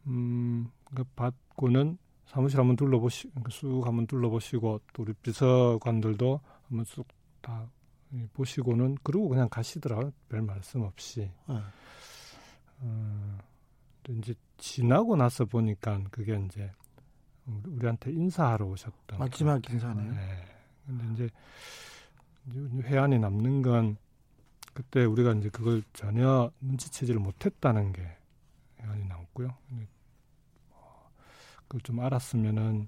음, 0.08 0.70
그 0.94 1.04
받고는 1.16 1.98
사무실 2.28 2.60
한번 2.60 2.76
둘러보시 2.76 3.30
쑥 3.50 3.86
한번 3.88 4.06
둘러보시고 4.08 4.80
또 4.94 5.04
우리 5.04 5.14
비서관들도 5.14 6.40
한번 6.70 6.86
쑥 6.86 7.08
다 7.42 7.68
보시고는 8.34 8.98
그러고 9.04 9.30
그냥 9.30 9.50
가시더라고요. 9.50 10.12
별 10.30 10.42
말씀 10.42 10.82
없이. 10.82 11.32
네. 11.48 11.62
어, 12.80 13.38
이제 14.10 14.34
지나고 14.58 15.16
나서 15.16 15.46
보니까 15.46 16.02
그게 16.12 16.40
이제 16.46 16.72
우리한테 17.46 18.12
인사하러 18.12 18.66
오셨던 18.66 19.20
마지막 19.20 19.68
인사네요. 19.70 20.14
네. 20.14 20.46
근데 20.86 21.14
이제, 21.14 21.30
이제 22.48 22.88
회안이 22.88 23.20
남는 23.20 23.62
건 23.62 23.98
그때 24.74 25.06
우리가 25.06 25.34
이제 25.34 25.50
그걸 25.50 25.84
전혀 25.94 26.52
눈치채지를 26.62 27.20
못했다는 27.20 27.94
게 27.94 28.18
회안이 28.82 29.06
남고요. 29.06 29.56
그걸 31.68 31.82
좀 31.82 32.00
알았으면은 32.00 32.88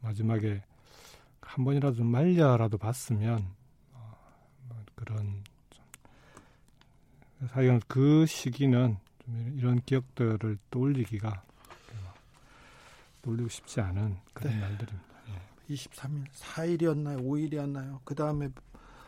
마지막에 0.00 0.62
한 1.40 1.64
번이라도 1.64 1.96
좀 1.96 2.06
말려라도 2.06 2.78
봤으면 2.78 3.46
그런 5.02 5.42
사실은 7.48 7.80
그 7.88 8.24
시기는 8.24 8.96
좀 9.24 9.54
이런 9.56 9.80
기억들을 9.80 10.58
떠올리기가 10.70 11.42
떠올리고 13.22 13.48
싶지 13.48 13.80
않은 13.80 14.16
그런 14.32 14.52
네. 14.52 14.60
날들입니다. 14.60 15.08
예. 15.28 15.74
23일, 15.74 16.26
4일이었나요? 16.32 17.20
5일이었나요? 17.20 17.98
그 18.04 18.14
다음에 18.14 18.48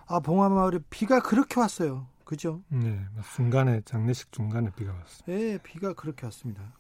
아 0.07 0.19
봉화마을에 0.21 0.81
비가 0.91 1.21
그렇게 1.21 1.61
왔어요. 1.61 2.07
그죠? 2.25 2.63
네, 2.69 3.07
뭐 3.13 3.23
중간에 3.35 3.81
장례식 3.85 4.33
중간에 4.33 4.71
비가 4.75 4.93
왔어요. 4.93 5.25
네, 5.27 5.59
비가 5.59 5.93
그렇게 5.93 6.27
왔습니다. 6.27 6.73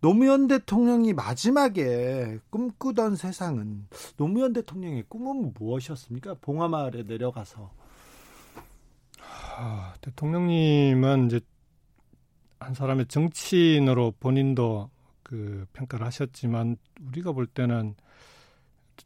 노무현 0.00 0.48
대통령이 0.48 1.14
마지막에 1.14 2.38
꿈꾸던 2.50 3.16
세상은 3.16 3.86
노무현 4.16 4.52
대통령의 4.52 5.04
꿈은 5.08 5.54
무엇이었습니까? 5.54 6.34
봉하마을에 6.42 7.04
내려가서 7.04 7.70
아, 9.56 9.94
대통령님은 10.00 11.26
이제 11.26 11.40
한 12.60 12.74
사람의 12.74 13.06
정치인으로 13.06 14.14
본인도 14.20 14.90
그 15.22 15.66
평가를 15.72 16.06
하셨지만 16.06 16.76
우리가 17.08 17.32
볼 17.32 17.46
때는 17.46 17.94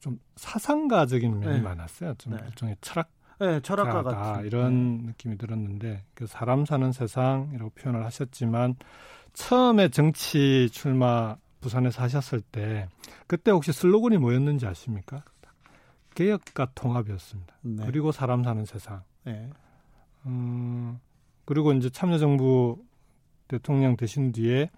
좀 0.01 0.19
사상가적인 0.37 1.41
면이 1.41 1.57
네. 1.57 1.61
많았어요. 1.61 2.15
좀 2.15 2.37
네. 2.37 2.43
일종의 2.47 2.77
철학 2.81 3.11
네, 3.41 3.61
철학가 3.61 4.03
같은 4.03 4.47
이런 4.47 4.99
네. 4.99 5.07
느낌이 5.07 5.39
들었는데 5.39 6.05
그 6.15 6.27
사람 6.27 6.65
사는 6.65 6.91
세상이라고 6.91 7.71
표현을 7.71 8.05
하셨지만 8.05 8.75
처음에 9.33 9.89
정치 9.89 10.69
출마 10.73 11.37
부산에서 11.61 12.03
하셨을 12.03 12.41
때 12.41 12.89
그때 13.27 13.51
혹시 13.51 13.73
슬로건이 13.73 14.19
뭐였는지 14.19 14.67
아십니까? 14.67 15.23
개혁과 16.15 16.73
통합이었습니다. 16.75 17.55
네. 17.63 17.87
그리고 17.87 18.11
사람 18.11 18.43
사는 18.43 18.65
세상. 18.65 19.03
네. 19.25 19.51
음, 20.29 21.01
그리고 21.45 21.73
이제 21.73 21.91
참여정부 21.91 22.85
대통령 23.49 23.97
되신 23.97 24.33
뒤에 24.33 24.71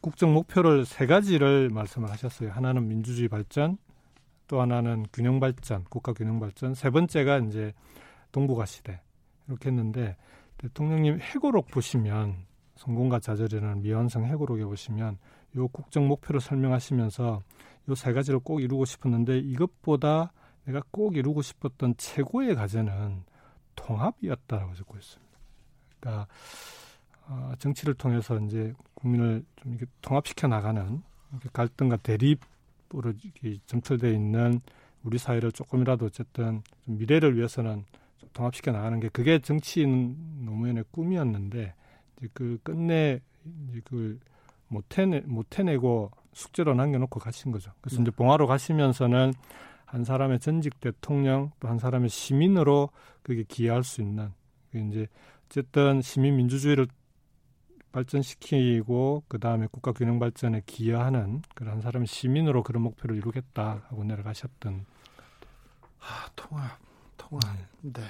국정 0.00 0.32
목표를 0.32 0.84
세 0.84 1.06
가지를 1.06 1.68
말씀을 1.70 2.10
하셨어요. 2.10 2.50
하나는 2.50 2.88
민주주의 2.88 3.28
발전, 3.28 3.76
또 4.46 4.60
하나는 4.60 5.04
균형 5.12 5.40
발전, 5.40 5.84
국가 5.84 6.12
균형 6.12 6.40
발전, 6.40 6.74
세 6.74 6.90
번째가 6.90 7.38
이제 7.38 7.72
동북아 8.32 8.64
시대 8.64 9.00
이렇게 9.48 9.68
했는데 9.68 10.16
대통령님 10.58 11.20
해고록 11.20 11.68
보시면 11.68 12.46
성공과 12.76 13.20
좌절이라는 13.20 13.82
미완성 13.82 14.24
해고록에 14.24 14.64
보시면 14.64 15.18
요 15.56 15.68
국정 15.68 16.08
목표를 16.08 16.40
설명하시면서 16.40 17.42
요 17.88 17.94
세 17.94 18.12
가지를 18.12 18.40
꼭 18.40 18.60
이루고 18.60 18.84
싶었는데 18.84 19.38
이것보다 19.38 20.32
내가 20.64 20.82
꼭 20.90 21.16
이루고 21.16 21.42
싶었던 21.42 21.94
최고의 21.96 22.56
과제는 22.56 23.24
통합이었다라고 23.76 24.74
적고 24.74 24.96
있습니다. 24.96 25.38
그러니까 26.00 26.26
어, 27.28 27.52
정치를 27.58 27.94
통해서 27.94 28.38
이제 28.40 28.72
국민을 28.94 29.44
좀 29.56 29.72
이렇게 29.72 29.86
통합시켜 30.00 30.48
나가는 30.48 31.02
갈등과 31.52 31.96
대립으로 31.98 33.12
점철되어 33.66 34.10
있는 34.10 34.60
우리 35.02 35.18
사회를 35.18 35.52
조금이라도 35.52 36.06
어쨌든 36.06 36.62
미래를 36.84 37.36
위해서는 37.36 37.84
좀 38.18 38.28
통합시켜 38.32 38.72
나가는 38.72 38.98
게 39.00 39.08
그게 39.08 39.38
정치인 39.38 40.16
노무현의 40.44 40.84
꿈이었는데 40.90 41.74
이제 42.18 42.28
그 42.32 42.58
끝내 42.62 43.20
이제 43.68 43.80
그걸 43.84 44.18
못 44.68 44.98
해내 44.98 45.20
못 45.20 45.58
해내고 45.58 46.10
숙제로 46.32 46.74
남겨놓고 46.74 47.20
가신 47.20 47.52
거죠. 47.52 47.72
그래서 47.80 47.96
네. 47.96 48.02
이제 48.02 48.10
봉화로 48.10 48.46
가시면서는 48.46 49.32
한 49.86 50.04
사람의 50.04 50.40
전직 50.40 50.80
대통령 50.80 51.50
또 51.60 51.68
한 51.68 51.78
사람의 51.78 52.08
시민으로 52.08 52.90
그게 53.22 53.44
기여할 53.46 53.84
수 53.84 54.02
있는 54.02 54.32
그 54.70 54.78
이제 54.78 55.06
어쨌든 55.46 56.02
시민 56.02 56.36
민주주의를 56.36 56.86
발전시키고 57.92 59.24
그 59.26 59.38
다음에 59.38 59.68
국가 59.70 59.92
균형 59.92 60.18
발전에 60.18 60.62
기여하는 60.66 61.40
그런 61.54 61.80
사람의 61.80 62.06
시민으로 62.06 62.62
그런 62.62 62.82
목표를 62.82 63.16
이루겠다 63.16 63.84
하고 63.88 64.04
내려가셨던. 64.04 64.84
아 66.00 66.28
통합, 66.36 66.78
통합. 67.16 67.40
네. 67.80 67.92
네. 67.92 68.02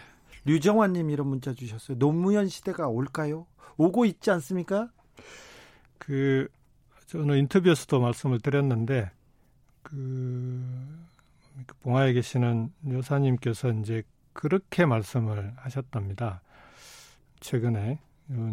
류정환님 0.45 1.11
이런 1.11 1.29
문자 1.29 1.55
주셨어요. 1.55 1.99
노무현 1.99 2.49
시대가 2.49 2.89
올까요? 2.89 3.47
오고 3.77 4.05
있지 4.07 4.31
않습니까? 4.33 4.91
그 5.99 6.49
저는 7.07 7.39
인터뷰에서도 7.39 8.01
말씀을 8.01 8.41
드렸는데 8.41 9.11
그, 9.83 9.95
그 11.16 11.16
봉화에 11.81 12.13
계시는 12.13 12.73
여사님께서 12.91 13.73
이제 13.73 14.03
그렇게 14.33 14.85
말씀을 14.85 15.55
하셨답니다. 15.57 16.43
최근에 17.41 17.99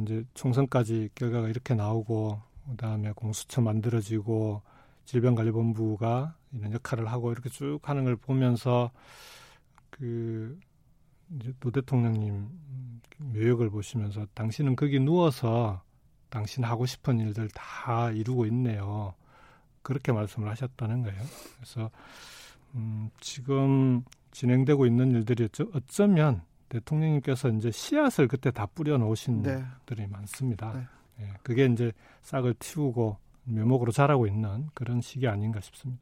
이제 0.04 0.24
총선까지 0.34 1.10
결과가 1.16 1.50
이렇게 1.50 1.76
나오고 1.76 2.42
그다음에 2.72 3.12
공수처 3.12 3.62
만들어지고 3.62 4.62
질병관리본부가 5.06 6.36
이런 6.54 6.74
역할을 6.74 7.08
하고 7.08 7.32
이렇게 7.32 7.50
쭉 7.50 7.80
하는 7.84 8.06
걸 8.06 8.16
보면서 8.16 8.92
그 9.90 10.58
이제 11.36 11.54
노 11.60 11.72
대통령님 11.72 12.50
묘역을 13.18 13.70
보시면서 13.70 14.28
당신은 14.34 14.76
거기 14.76 15.00
누워서 15.00 15.82
당신 16.30 16.64
하고 16.64 16.86
싶은 16.86 17.20
일들 17.20 17.50
다 17.50 18.12
이루고 18.12 18.46
있네요. 18.48 19.14
그렇게 19.82 20.12
말씀을 20.12 20.50
하셨다는 20.50 21.04
거예요. 21.04 21.22
그래서 21.56 21.92
음, 22.76 23.10
지금 23.20 24.04
진행되고 24.32 24.86
있는 24.86 25.12
일들이 25.12 25.48
어쩌면 25.74 26.42
대통령님께서 26.70 27.50
이제 27.50 27.72
씨앗을 27.72 28.28
그때 28.28 28.52
다 28.52 28.66
뿌려 28.66 28.98
놓으신 28.98 29.44
네. 29.44 29.64
분들이 29.86 30.08
많습니다. 30.08 30.74
네. 30.74 30.88
예, 31.26 31.34
그게 31.44 31.66
이제 31.66 31.92
싹을 32.22 32.56
틔우고 32.56 33.18
묘목으로 33.44 33.92
자라고 33.92 34.26
있는 34.26 34.70
그런 34.74 35.02
시기 35.02 35.28
아닌가 35.28 35.60
싶습니다. 35.60 36.02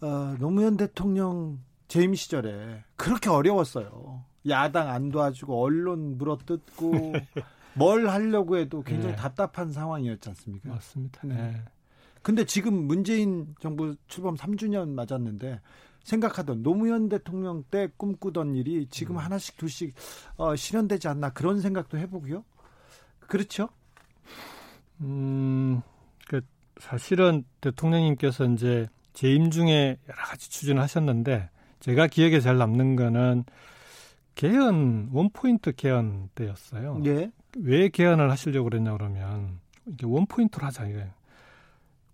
어, 0.00 0.36
노무현 0.38 0.76
대통령 0.76 1.60
재임 1.86 2.14
시절에 2.14 2.82
그렇게 2.96 3.30
어려웠어요. 3.30 4.24
야당 4.48 4.88
안 4.88 5.10
도와주고 5.10 5.62
언론 5.62 6.18
물어뜯고 6.18 7.12
뭘 7.74 8.08
하려고 8.08 8.56
해도 8.56 8.82
굉장히 8.82 9.14
네. 9.14 9.20
답답한 9.20 9.72
상황이었지 9.72 10.28
않습니까? 10.30 10.70
맞습니다. 10.70 11.20
네. 11.24 11.62
근데 12.22 12.44
지금 12.44 12.86
문재인 12.86 13.54
정부 13.60 13.94
출범 14.08 14.36
3주년 14.36 14.90
맞았는데 14.90 15.60
생각하던 16.04 16.62
노무현 16.62 17.08
대통령 17.08 17.62
때 17.70 17.88
꿈꾸던 17.96 18.54
일이 18.54 18.86
지금 18.90 19.16
음. 19.16 19.18
하나씩 19.18 19.56
둘씩 19.56 19.94
어, 20.36 20.56
실현되지 20.56 21.08
않나 21.08 21.30
그런 21.30 21.60
생각도 21.60 21.98
해보고요. 21.98 22.44
그렇죠? 23.20 23.68
음, 25.00 25.80
그 26.28 26.40
사실은 26.78 27.44
대통령님께서 27.60 28.46
이제 28.46 28.88
재임 29.12 29.50
중에 29.50 29.98
여러 30.08 30.22
가지 30.22 30.50
추진하셨는데 30.50 31.50
제가 31.80 32.06
기억에 32.06 32.40
잘 32.40 32.58
남는 32.58 32.96
거는 32.96 33.44
개헌 34.34 35.10
원포인트 35.12 35.72
개헌 35.72 36.30
때였어요. 36.34 37.02
예. 37.04 37.30
왜 37.58 37.88
개헌을 37.88 38.30
하시려고 38.30 38.70
그랬냐 38.70 38.92
그러면 38.92 39.60
이게 39.86 40.06
원포인트로 40.06 40.64
하자 40.66 40.86
이거예요. 40.86 41.10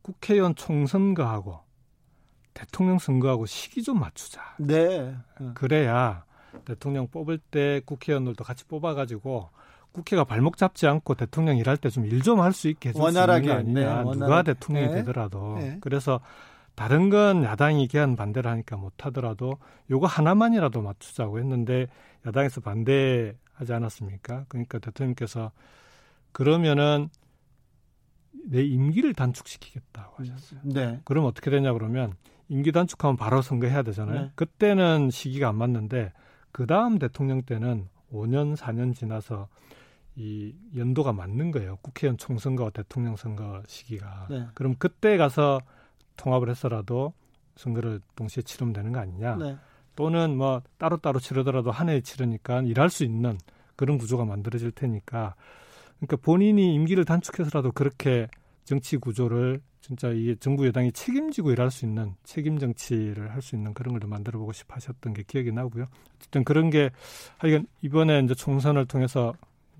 국회의원 0.03 0.55
총선거하고 0.55 1.61
대통령 2.58 2.98
선거하고 2.98 3.46
시기 3.46 3.84
좀 3.84 4.00
맞추자. 4.00 4.42
네. 4.58 5.14
그래야 5.54 6.24
대통령 6.64 7.06
뽑을 7.06 7.38
때 7.38 7.80
국회의원들도 7.86 8.42
같이 8.42 8.64
뽑아가지고 8.64 9.48
국회가 9.92 10.24
발목 10.24 10.56
잡지 10.56 10.88
않고 10.88 11.14
대통령 11.14 11.56
일할 11.56 11.76
때 11.76 11.88
좀 11.88 12.04
일 12.04 12.20
좀 12.20 12.40
할 12.40 12.52
수 12.52 12.66
있게 12.68 12.88
해줄 12.88 13.00
원활하게, 13.00 13.46
수 13.46 13.60
있는 13.60 13.84
거 13.84 13.90
아니냐. 13.90 14.02
네, 14.02 14.18
누가 14.18 14.42
대통령이 14.42 14.88
네. 14.88 14.94
되더라도. 14.96 15.54
네. 15.58 15.78
그래서 15.80 16.20
다른 16.74 17.10
건 17.10 17.44
야당이 17.44 17.86
개헌 17.86 18.16
반대를 18.16 18.50
하니까 18.50 18.76
못하더라도 18.76 19.58
요거 19.88 20.06
하나만이라도 20.08 20.82
맞추자고 20.82 21.38
했는데 21.38 21.86
야당에서 22.26 22.60
반대하지 22.60 23.72
않았습니까? 23.72 24.46
그러니까 24.48 24.80
대통령께서 24.80 25.52
그러면은 26.32 27.08
내 28.50 28.64
임기를 28.64 29.14
단축시키겠다고 29.14 30.16
하셨어요. 30.18 30.60
네. 30.64 31.00
그럼 31.04 31.24
어떻게 31.24 31.50
되냐 31.50 31.72
그러면 31.72 32.14
임기 32.48 32.72
단축하면 32.72 33.16
바로 33.16 33.42
선거해야 33.42 33.82
되잖아요. 33.82 34.20
네. 34.20 34.30
그때는 34.34 35.11
시기가 35.11 35.48
안 35.48 35.56
맞는데 35.56 36.12
그 36.52 36.66
다음 36.66 36.98
대통령 36.98 37.42
때는 37.42 37.88
5년 38.12 38.56
4년 38.56 38.94
지나서 38.94 39.48
이 40.16 40.54
연도가 40.76 41.12
맞는 41.12 41.52
거예요. 41.52 41.76
국회의원 41.82 42.16
총선거와 42.16 42.70
대통령 42.70 43.16
선거 43.16 43.62
시기가. 43.66 44.26
네. 44.30 44.46
그럼 44.54 44.74
그때 44.78 45.16
가서 45.16 45.61
통합을 46.16 46.48
했어라도 46.48 47.12
선거를 47.56 48.00
동시에 48.16 48.42
치르면 48.42 48.72
되는 48.72 48.92
거 48.92 48.98
아니냐. 48.98 49.37
네. 49.37 49.56
또는 49.94 50.37
뭐 50.37 50.62
따로따로 50.78 51.20
치르더라도 51.20 51.70
한 51.70 51.88
해에 51.88 52.00
치르니까 52.00 52.62
일할 52.62 52.88
수 52.88 53.04
있는 53.04 53.38
그런 53.76 53.98
구조가 53.98 54.24
만들어질 54.24 54.70
테니까 54.72 55.34
그러니까 55.98 56.16
본인이 56.16 56.74
임기를 56.74 57.04
단축해서라도 57.04 57.72
그렇게 57.72 58.28
정치 58.68 58.96
구조를 58.98 59.61
진짜 59.81 60.11
이 60.11 60.37
정부 60.40 60.66
여당이 60.66 60.92
책임지고 60.92 61.52
일할 61.52 61.70
수 61.70 61.87
있는 61.87 62.14
책임 62.24 62.59
정치를 62.59 63.33
할 63.33 63.40
수 63.40 63.57
있는 63.57 63.72
그런 63.72 63.94
걸 63.94 64.00
좀 64.00 64.11
만들어 64.11 64.38
보고 64.38 64.52
싶어 64.52 64.74
하셨던 64.74 65.14
게 65.14 65.22
기억이 65.26 65.52
나고요. 65.52 65.87
어쨌든 66.16 66.44
그런 66.44 66.68
게 66.70 66.90
하여간 67.38 67.66
이번에 67.83 68.20
이제 68.20 68.35
총선을 68.35 68.87
통해서 68.87 69.33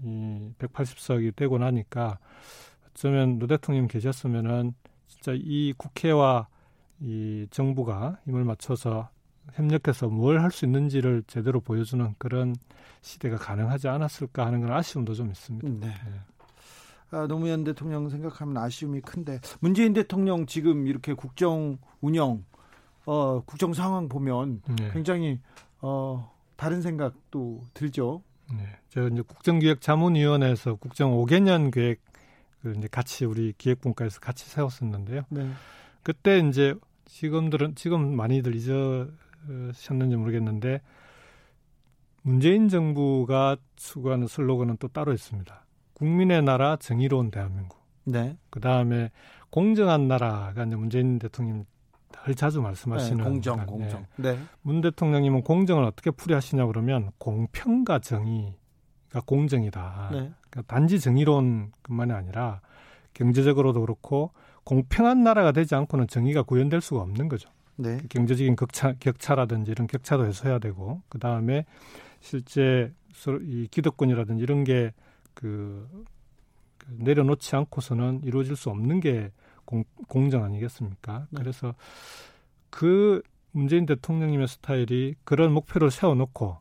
이 0.03 0.51
180석이 0.59 1.37
되고 1.37 1.59
나니까 1.59 2.19
어쩌면 2.91 3.39
노 3.39 3.47
대통령 3.47 3.89
계셨으면은 3.89 4.73
진짜 5.07 5.33
이 5.35 5.75
국회와 5.77 6.49
이 7.01 7.47
정부가 7.51 8.19
힘을 8.25 8.45
맞춰서 8.45 9.11
협력해서 9.55 10.09
뭘 10.09 10.39
할 10.41 10.51
수 10.51 10.65
있는지를 10.65 11.25
제대로 11.27 11.61
보여주는 11.61 12.15
그런 12.19 12.55
시대가 13.03 13.37
가능하지 13.37 13.89
않았을까 13.89 14.47
하는 14.47 14.61
그런 14.61 14.77
아쉬움도 14.79 15.15
좀 15.15 15.31
있습니다. 15.31 15.69
네. 15.69 15.87
네. 15.87 16.21
아, 17.11 17.27
노무현 17.27 17.65
대통령 17.65 18.09
생각하면 18.09 18.59
아쉬움이 18.59 19.01
큰데 19.01 19.41
문재인 19.61 19.93
대통령 19.93 20.47
지금 20.47 20.87
이렇게 20.87 21.15
국정 21.15 21.79
운영, 22.01 22.45
어, 23.07 23.41
국정 23.47 23.73
상황 23.73 24.09
보면 24.09 24.63
네. 24.79 24.91
굉장히 24.93 25.41
어, 25.81 26.31
다른 26.57 26.83
생각도 26.83 27.63
들죠. 27.73 28.23
네, 28.51 28.65
제가 28.89 29.09
이제 29.09 29.23
국정기획자문위원회에서 29.23 30.75
국정 30.77 31.13
5개년 31.13 31.71
계획을 31.73 32.79
이제 32.79 32.89
같이 32.91 33.25
우리 33.25 33.55
기획분과에서 33.57 34.21
같이 34.21 34.49
세웠었는데요. 34.49 35.23
네. 35.31 35.51
그때 36.03 36.39
이제 36.39 36.75
지금들은 37.07 37.75
지금 37.75 38.15
많이들 38.17 38.55
잊으셨는지 38.55 40.17
모르겠는데 40.17 40.83
문재인 42.23 42.69
정부가 42.69 43.57
추구하는 43.77 44.27
슬로건은 44.27 44.77
또 44.79 44.89
따로 44.89 45.13
있습니다. 45.13 45.65
국민의 45.99 46.43
나라 46.43 46.77
정의로운 46.77 47.31
대한민국. 47.31 47.79
네. 48.05 48.37
그 48.51 48.61
다음에 48.61 49.11
공정한 49.51 50.09
나라가 50.09 50.65
이제 50.65 50.77
문재인 50.77 51.19
대통령 51.19 51.65
늘 52.25 52.35
자주 52.35 52.61
말씀하시는 52.61 53.19
네, 53.19 53.25
공정, 53.25 53.67
공정. 53.67 54.07
네. 54.17 54.39
문 54.63 54.81
대통령님은 54.81 55.43
공정을 55.43 55.85
어떻게 55.85 56.11
풀이하시냐 56.11 56.67
그러면 56.67 57.11
공평과 57.19 58.01
정의가 58.01 59.21
공정이다. 59.25 60.09
네. 60.13 60.33
그러니까 60.51 60.63
단지 60.67 61.01
정의로운것만이 61.01 62.13
아니라 62.13 62.61
경제적으로도 63.15 63.81
그렇고 63.81 64.33
공평한 64.65 65.23
나라가 65.23 65.53
되지 65.53 65.75
않고는 65.75 66.07
정의가 66.07 66.43
구현될 66.43 66.81
수가 66.81 67.03
없는 67.03 67.29
거죠. 67.29 67.51
네. 67.77 67.99
경제적인 68.09 68.57
격차, 68.57 68.93
격차라든지 68.95 69.71
이런 69.71 69.87
격차도 69.87 70.27
해소해야 70.27 70.59
되고 70.59 71.03
그 71.09 71.19
다음에 71.19 71.65
실제 72.21 72.93
이 73.43 73.69
기득권이라든지 73.71 74.43
이런 74.43 74.65
게 74.65 74.93
그그 75.39 76.05
내려놓지 76.89 77.55
않고서는 77.55 78.23
이루어질 78.25 78.57
수 78.57 78.71
없는 78.71 78.99
게 78.99 79.31
공, 79.65 79.85
공정 80.09 80.43
아니겠습니까? 80.43 81.27
네. 81.31 81.41
그래서 81.41 81.75
그 82.71 83.23
문재인 83.53 83.87
대통령님의 83.87 84.49
스타일이 84.49 85.15
그런 85.25 85.53
목표를 85.53 85.91
세워놓고 85.91 86.59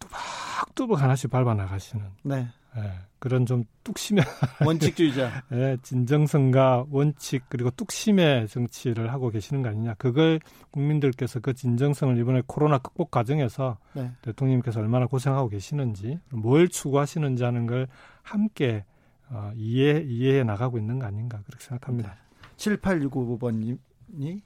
뚜벅뚜벅 0.00 1.00
하나씩 1.00 1.30
밟아 1.30 1.54
나가시는 1.54 2.06
네. 2.24 2.48
예, 2.78 2.92
그런 3.18 3.46
좀 3.46 3.64
뚝심의 3.84 4.24
원칙주의자, 4.64 5.44
예, 5.52 5.76
진정성과 5.82 6.86
원칙 6.90 7.44
그리고 7.48 7.70
뚝심의 7.70 8.48
정치를 8.48 9.12
하고 9.12 9.30
계시는 9.30 9.62
거 9.62 9.68
아니냐. 9.70 9.94
그걸 9.94 10.40
국민들께서 10.70 11.40
그 11.40 11.54
진정성을 11.54 12.16
이번에 12.18 12.42
코로나 12.46 12.78
극복 12.78 13.10
과정에서 13.10 13.78
네. 13.94 14.12
대통령님께서 14.22 14.80
얼마나 14.80 15.06
고생하고 15.06 15.48
계시는지, 15.48 16.18
뭘 16.30 16.68
추구하시는지 16.68 17.44
하는 17.44 17.66
걸 17.66 17.88
함께 18.22 18.84
어, 19.30 19.52
이해 19.56 20.02
이해해 20.06 20.44
나가고 20.44 20.78
있는 20.78 20.98
거 20.98 21.06
아닌가 21.06 21.40
그렇게 21.44 21.64
생각합니다. 21.64 22.10
네. 22.10 22.28
7865번님이 22.56 24.42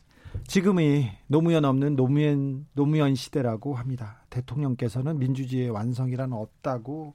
지금이 0.46 1.10
노무현 1.26 1.64
없는 1.64 1.96
노무현 1.96 2.66
노무현 2.74 3.14
시대라고 3.14 3.74
합니다. 3.74 4.24
대통령께서는 4.30 5.18
민주주의의 5.18 5.70
완성이란 5.70 6.32
없다고 6.32 7.14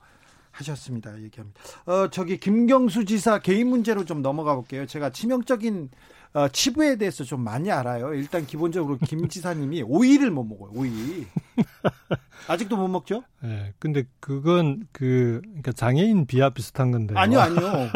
하셨습니다. 0.57 1.21
얘기합니다. 1.21 1.59
어, 1.85 2.09
저기 2.09 2.37
김경수 2.37 3.05
지사 3.05 3.39
개인 3.39 3.67
문제로 3.67 4.05
좀 4.05 4.21
넘어가 4.21 4.55
볼게요. 4.55 4.85
제가 4.85 5.11
치명적인 5.11 5.89
어, 6.33 6.47
치부에 6.49 6.97
대해서 6.97 7.23
좀 7.23 7.41
많이 7.41 7.71
알아요. 7.71 8.13
일단 8.13 8.45
기본적으로 8.45 8.97
김 8.97 9.27
지사님이 9.29 9.83
오이를 9.83 10.29
못 10.31 10.43
먹어요. 10.43 10.71
오이. 10.73 11.25
아직도 12.47 12.77
못 12.77 12.87
먹죠? 12.87 13.23
네. 13.41 13.73
근데 13.79 14.03
그건 14.19 14.87
그 14.91 15.41
그러니까 15.43 15.71
장애인 15.71 16.27
비하 16.27 16.49
비슷한 16.49 16.91
건데. 16.91 17.13
아니요, 17.17 17.39
아니요. 17.39 17.89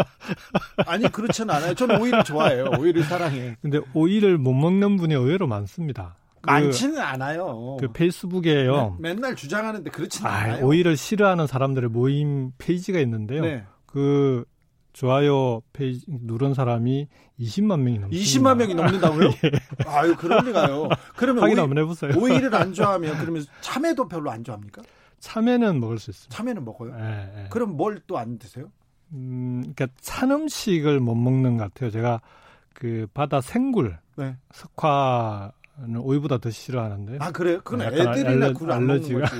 아니 0.86 1.10
그렇지는 1.10 1.54
않아요. 1.54 1.74
저는 1.74 2.00
오이를 2.00 2.24
좋아해요. 2.24 2.70
오이를 2.78 3.04
사랑해. 3.04 3.56
근데 3.60 3.80
오이를 3.94 4.38
못 4.38 4.54
먹는 4.54 4.96
분이 4.96 5.14
의외로 5.14 5.46
많습니다. 5.46 6.16
그, 6.42 6.50
많지는 6.50 6.98
않아요. 7.00 7.76
그 7.80 7.92
페이스북에요. 7.92 8.96
매, 8.98 9.14
맨날 9.14 9.34
주장하는데 9.36 9.88
그렇지는 9.90 10.30
아, 10.30 10.34
않아요. 10.34 10.66
오이를 10.66 10.96
싫어하는 10.96 11.46
사람들의 11.46 11.90
모임 11.90 12.52
페이지가 12.58 12.98
있는데요. 13.00 13.42
네. 13.42 13.64
그 13.86 14.44
좋아요 14.92 15.62
페이지 15.72 16.04
누른 16.08 16.52
사람이 16.52 17.08
20만 17.40 17.80
명이 17.80 17.98
넘습니다. 18.00 18.10
20만 18.10 18.56
명이 18.56 18.74
넘는다고요? 18.74 19.28
예. 19.44 19.50
아유, 19.86 20.14
그럴 20.16 20.44
리가요. 20.44 20.88
그러면 21.16 21.42
확인 21.44 21.58
한번 21.58 21.78
해보세요. 21.78 22.12
오이를 22.18 22.54
안 22.54 22.72
좋아하면 22.74 23.16
그러면 23.18 23.44
참외도 23.62 24.06
별로 24.08 24.30
안 24.30 24.44
좋아합니까? 24.44 24.82
참외는 25.20 25.80
먹을 25.80 25.98
수 25.98 26.10
있습니다. 26.10 26.36
참외는 26.36 26.64
먹어요? 26.64 26.94
예, 26.98 27.42
예. 27.44 27.46
그럼 27.48 27.76
뭘 27.76 28.00
또 28.06 28.18
안 28.18 28.38
드세요? 28.38 28.66
음, 29.14 29.60
그러니까 29.74 29.86
찬 30.00 30.30
음식을 30.30 30.98
못 31.00 31.14
먹는 31.14 31.56
것 31.56 31.64
같아요. 31.72 31.90
제가 31.90 32.20
그 32.74 33.06
바다 33.14 33.40
생굴, 33.40 33.98
네. 34.16 34.36
석화는 34.52 35.50
오이보다 35.78 36.38
더 36.38 36.50
싫어하는데. 36.50 37.18
아 37.20 37.32
그래요? 37.32 37.60
그건 37.62 37.82
애들이나 37.82 38.52
굴안 38.52 38.86
먹는 38.86 39.20
거지. 39.20 39.34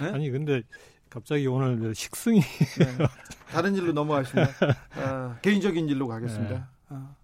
네? 0.00 0.10
아니 0.10 0.30
근데 0.30 0.62
갑자기 1.10 1.46
오늘 1.46 1.94
식승이 1.94 2.40
네. 2.40 3.06
다른 3.48 3.74
일로 3.76 3.92
넘어가겠습니다. 3.92 4.52
아, 4.96 5.38
개인적인 5.42 5.88
일로 5.88 6.08
가겠습니다. 6.08 6.54
네. 6.54 6.62
아, 6.88 7.14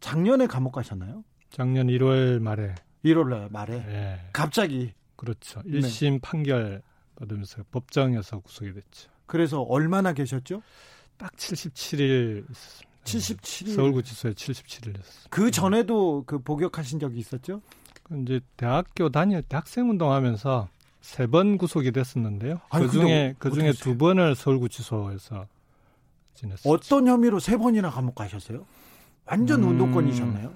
작년에 0.00 0.46
감옥 0.46 0.72
가셨나요? 0.72 1.22
작년 1.50 1.86
1월 1.86 2.40
말에. 2.40 2.74
1월 3.04 3.50
말에. 3.52 3.84
네. 3.84 4.28
갑자기. 4.32 4.94
그렇죠. 5.14 5.62
1심 5.62 6.12
네. 6.14 6.18
판결 6.22 6.82
받으면서 7.14 7.62
법정에서 7.70 8.40
구속이 8.40 8.72
됐죠. 8.72 9.10
그래서 9.26 9.62
얼마나 9.62 10.12
계셨죠? 10.12 10.62
딱 11.16 11.32
77일 11.36 12.50
있었습니다. 12.50 12.85
77일. 13.06 13.74
서울구치소에 13.74 14.32
77일 14.32 14.98
있었습니다. 14.98 15.28
그 15.30 15.50
전에도 15.50 16.24
그 16.26 16.38
복역하신 16.38 16.98
적이 16.98 17.18
있었죠? 17.20 17.62
이제 18.22 18.40
대학교 18.56 19.08
다닐 19.08 19.42
때 19.42 19.56
학생 19.56 19.88
운동 19.90 20.12
하면서 20.12 20.68
세 21.00 21.26
번 21.28 21.56
구속이 21.56 21.92
됐었는데요. 21.92 22.60
그 22.72 22.90
중에 22.90 23.34
그 23.38 23.50
중에 23.52 23.72
두 23.72 23.96
번을 23.96 24.34
서울구치소에서 24.34 25.46
지냈어요. 26.34 26.72
어떤 26.72 27.06
혐의로 27.06 27.38
세 27.38 27.56
번이나 27.56 27.90
감옥 27.90 28.14
가셨어요? 28.16 28.66
완전 29.24 29.62
음, 29.62 29.70
운동권이셨나요? 29.70 30.52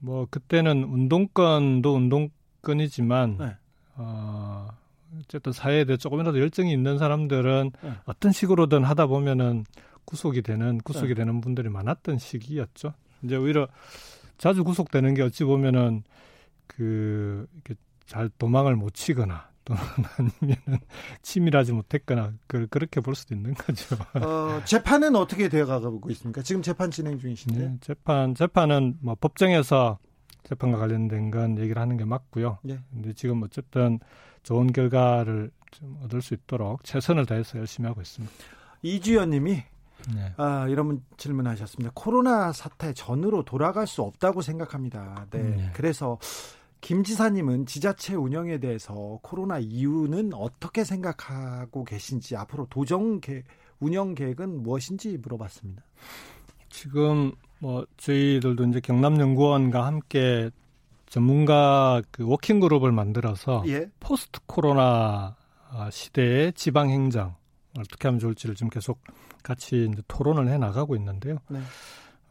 뭐 0.00 0.26
그때는 0.30 0.84
운동권도 0.84 1.94
운동권이지만 1.94 3.36
네. 3.38 3.56
어, 3.96 4.68
어쨌든 5.20 5.52
사회에 5.52 5.84
대해 5.84 5.96
조금이라도 5.96 6.38
열정이 6.40 6.72
있는 6.72 6.98
사람들은 6.98 7.70
네. 7.82 7.92
어떤 8.04 8.32
식으로든 8.32 8.84
하다 8.84 9.06
보면은 9.06 9.64
구속이 10.04 10.42
되는 10.42 10.78
구속이 10.78 11.08
네. 11.08 11.14
되는 11.14 11.40
분들이 11.40 11.68
많았던 11.68 12.18
시기였죠. 12.18 12.94
이제 13.22 13.36
오히려 13.36 13.68
자주 14.38 14.64
구속되는 14.64 15.14
게 15.14 15.22
어찌 15.22 15.44
보면은 15.44 16.02
그 16.66 17.46
이렇게 17.54 17.74
잘 18.06 18.28
도망을 18.38 18.76
못 18.76 18.94
치거나 18.94 19.50
또는 19.64 19.80
아니면은 20.18 20.80
치밀하지 21.22 21.72
못했거나 21.72 22.32
그, 22.46 22.66
그렇게 22.68 23.00
볼 23.00 23.14
수도 23.14 23.34
있는 23.34 23.54
거죠. 23.54 23.96
어, 24.14 24.60
재판은 24.64 25.14
어떻게 25.16 25.48
되어가고 25.48 26.10
있습니까? 26.10 26.42
지금 26.42 26.62
재판 26.62 26.90
진행 26.90 27.18
중이신데. 27.18 27.58
네, 27.58 27.76
재판 27.80 28.34
재판은 28.34 28.98
뭐 29.00 29.14
법정에서 29.14 29.98
재판과 30.44 30.78
관련된 30.78 31.30
건 31.30 31.58
얘기를 31.58 31.80
하는 31.80 31.96
게 31.96 32.04
맞고요. 32.04 32.58
네. 32.62 32.78
근데 32.90 33.12
지금 33.12 33.42
어쨌든 33.42 34.00
좋은 34.42 34.72
결과를 34.72 35.50
좀 35.70 35.98
얻을 36.02 36.20
수 36.20 36.34
있도록 36.34 36.82
최선을 36.84 37.26
다해서 37.26 37.58
열심히 37.58 37.86
하고 37.86 38.00
있습니다. 38.00 38.34
이주연님이 38.82 39.62
네. 40.14 40.32
아, 40.36 40.66
이런 40.68 41.02
질문하셨습니다. 41.16 41.92
코로나 41.94 42.52
사태 42.52 42.92
전으로 42.92 43.44
돌아갈 43.44 43.86
수 43.86 44.02
없다고 44.02 44.42
생각합니다. 44.42 45.26
네. 45.30 45.42
네. 45.42 45.70
그래서 45.74 46.18
김 46.80 47.04
지사님은 47.04 47.66
지자체 47.66 48.14
운영에 48.14 48.58
대해서 48.58 49.18
코로나 49.22 49.58
이후는 49.58 50.32
어떻게 50.34 50.82
생각하고 50.84 51.84
계신지 51.84 52.36
앞으로 52.36 52.66
도정 52.68 53.20
계, 53.20 53.44
운영 53.78 54.14
계획은 54.14 54.62
무엇인지 54.62 55.18
물어봤습니다. 55.18 55.82
지금 56.70 57.32
뭐 57.60 57.86
저희들도 57.98 58.64
이제 58.64 58.80
경남연구원과 58.80 59.86
함께 59.86 60.50
전문가 61.06 62.02
그 62.10 62.26
워킹 62.26 62.58
그룹을 62.58 62.90
만들어서 62.90 63.62
예? 63.68 63.88
포스트 64.00 64.40
코로나 64.46 65.36
시대의 65.90 66.54
지방 66.54 66.90
행정 66.90 67.34
어떻게 67.78 68.08
하면 68.08 68.18
좋을지를 68.18 68.54
지금 68.54 68.70
계속 68.70 68.98
같이 69.42 69.88
이제 69.92 70.02
토론을 70.08 70.48
해 70.48 70.58
나가고 70.58 70.96
있는데요. 70.96 71.38
네. 71.48 71.60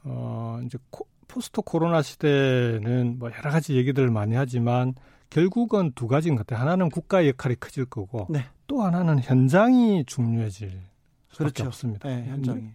어 0.04 0.60
이제 0.66 0.78
코, 0.90 1.06
포스트 1.28 1.62
코로나 1.62 2.02
시대는 2.02 3.20
뭐 3.20 3.32
여러 3.32 3.52
가지 3.52 3.76
얘기들을 3.76 4.10
많이 4.10 4.36
하지만 4.36 4.94
결국은 5.30 5.92
두 5.96 6.08
가지인 6.08 6.36
것 6.36 6.46
같아요. 6.46 6.62
하나는 6.62 6.90
국가의 6.90 7.30
역할이 7.30 7.56
커질 7.60 7.86
거고 7.86 8.28
네. 8.30 8.46
또 8.68 8.82
하나는 8.82 9.20
현장이 9.20 10.06
중요해질 10.06 10.70
수밖에 11.30 11.54
그렇죠. 11.54 11.68
없습니다. 11.68 12.10
네, 12.10 12.26
현장이. 12.28 12.72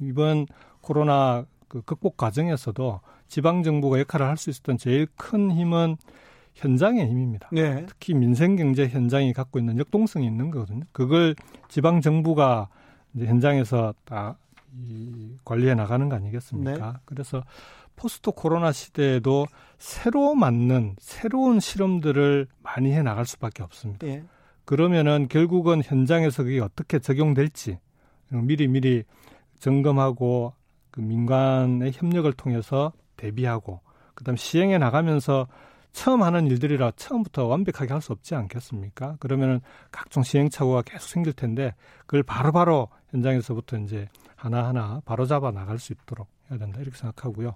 이번 0.00 0.46
코로나 0.80 1.44
그 1.68 1.80
극복 1.82 2.16
과정에서도 2.16 3.00
지방 3.28 3.62
정부가 3.62 3.98
역할을 4.00 4.26
할 4.26 4.36
수 4.36 4.50
있었던 4.50 4.76
제일 4.78 5.06
큰 5.16 5.50
힘은 5.52 5.96
현장의 6.54 7.08
힘입니다. 7.08 7.48
네. 7.52 7.86
특히 7.86 8.14
민생 8.14 8.56
경제 8.56 8.88
현장이 8.88 9.32
갖고 9.32 9.58
있는 9.58 9.78
역동성이 9.78 10.26
있는 10.26 10.50
거거든요. 10.50 10.84
그걸 10.92 11.34
지방 11.68 12.00
정부가 12.00 12.68
이제 13.14 13.26
현장에서 13.26 13.94
다 14.04 14.36
이 14.74 15.36
관리해 15.44 15.74
나가는 15.74 16.08
거 16.08 16.16
아니겠습니까? 16.16 16.92
네. 16.92 16.98
그래서 17.04 17.44
포스트 17.96 18.30
코로나 18.30 18.72
시대에도 18.72 19.46
새로 19.78 20.34
맞는 20.34 20.96
새로운 20.98 21.60
실험들을 21.60 22.46
많이 22.62 22.92
해 22.92 23.02
나갈 23.02 23.26
수밖에 23.26 23.62
없습니다. 23.62 24.06
예. 24.06 24.24
그러면은 24.64 25.28
결국은 25.28 25.82
현장에서 25.82 26.44
그게 26.44 26.60
어떻게 26.60 26.98
적용될지 26.98 27.78
미리 28.30 28.66
미리 28.68 29.04
점검하고 29.58 30.54
그 30.90 31.00
민간의 31.00 31.92
협력을 31.94 32.32
통해서 32.32 32.92
대비하고 33.16 33.80
그다음 34.14 34.36
시행해 34.36 34.78
나가면서 34.78 35.48
처음 35.92 36.22
하는 36.22 36.46
일들이라 36.46 36.92
처음부터 36.92 37.46
완벽하게 37.46 37.92
할 37.92 38.00
수 38.00 38.12
없지 38.12 38.34
않겠습니까? 38.34 39.16
그러면은 39.20 39.60
각종 39.90 40.22
시행착오가 40.22 40.80
계속 40.82 41.08
생길 41.08 41.34
텐데 41.34 41.74
그걸 42.06 42.22
바로바로 42.22 42.86
바로 42.86 43.01
현장에서부터 43.12 43.78
이제 43.78 44.08
하나하나 44.36 45.00
바로 45.04 45.26
잡아 45.26 45.50
나갈 45.50 45.78
수 45.78 45.92
있도록 45.92 46.28
해야 46.50 46.58
된다 46.58 46.80
이렇게 46.80 46.96
생각하고요. 46.98 47.54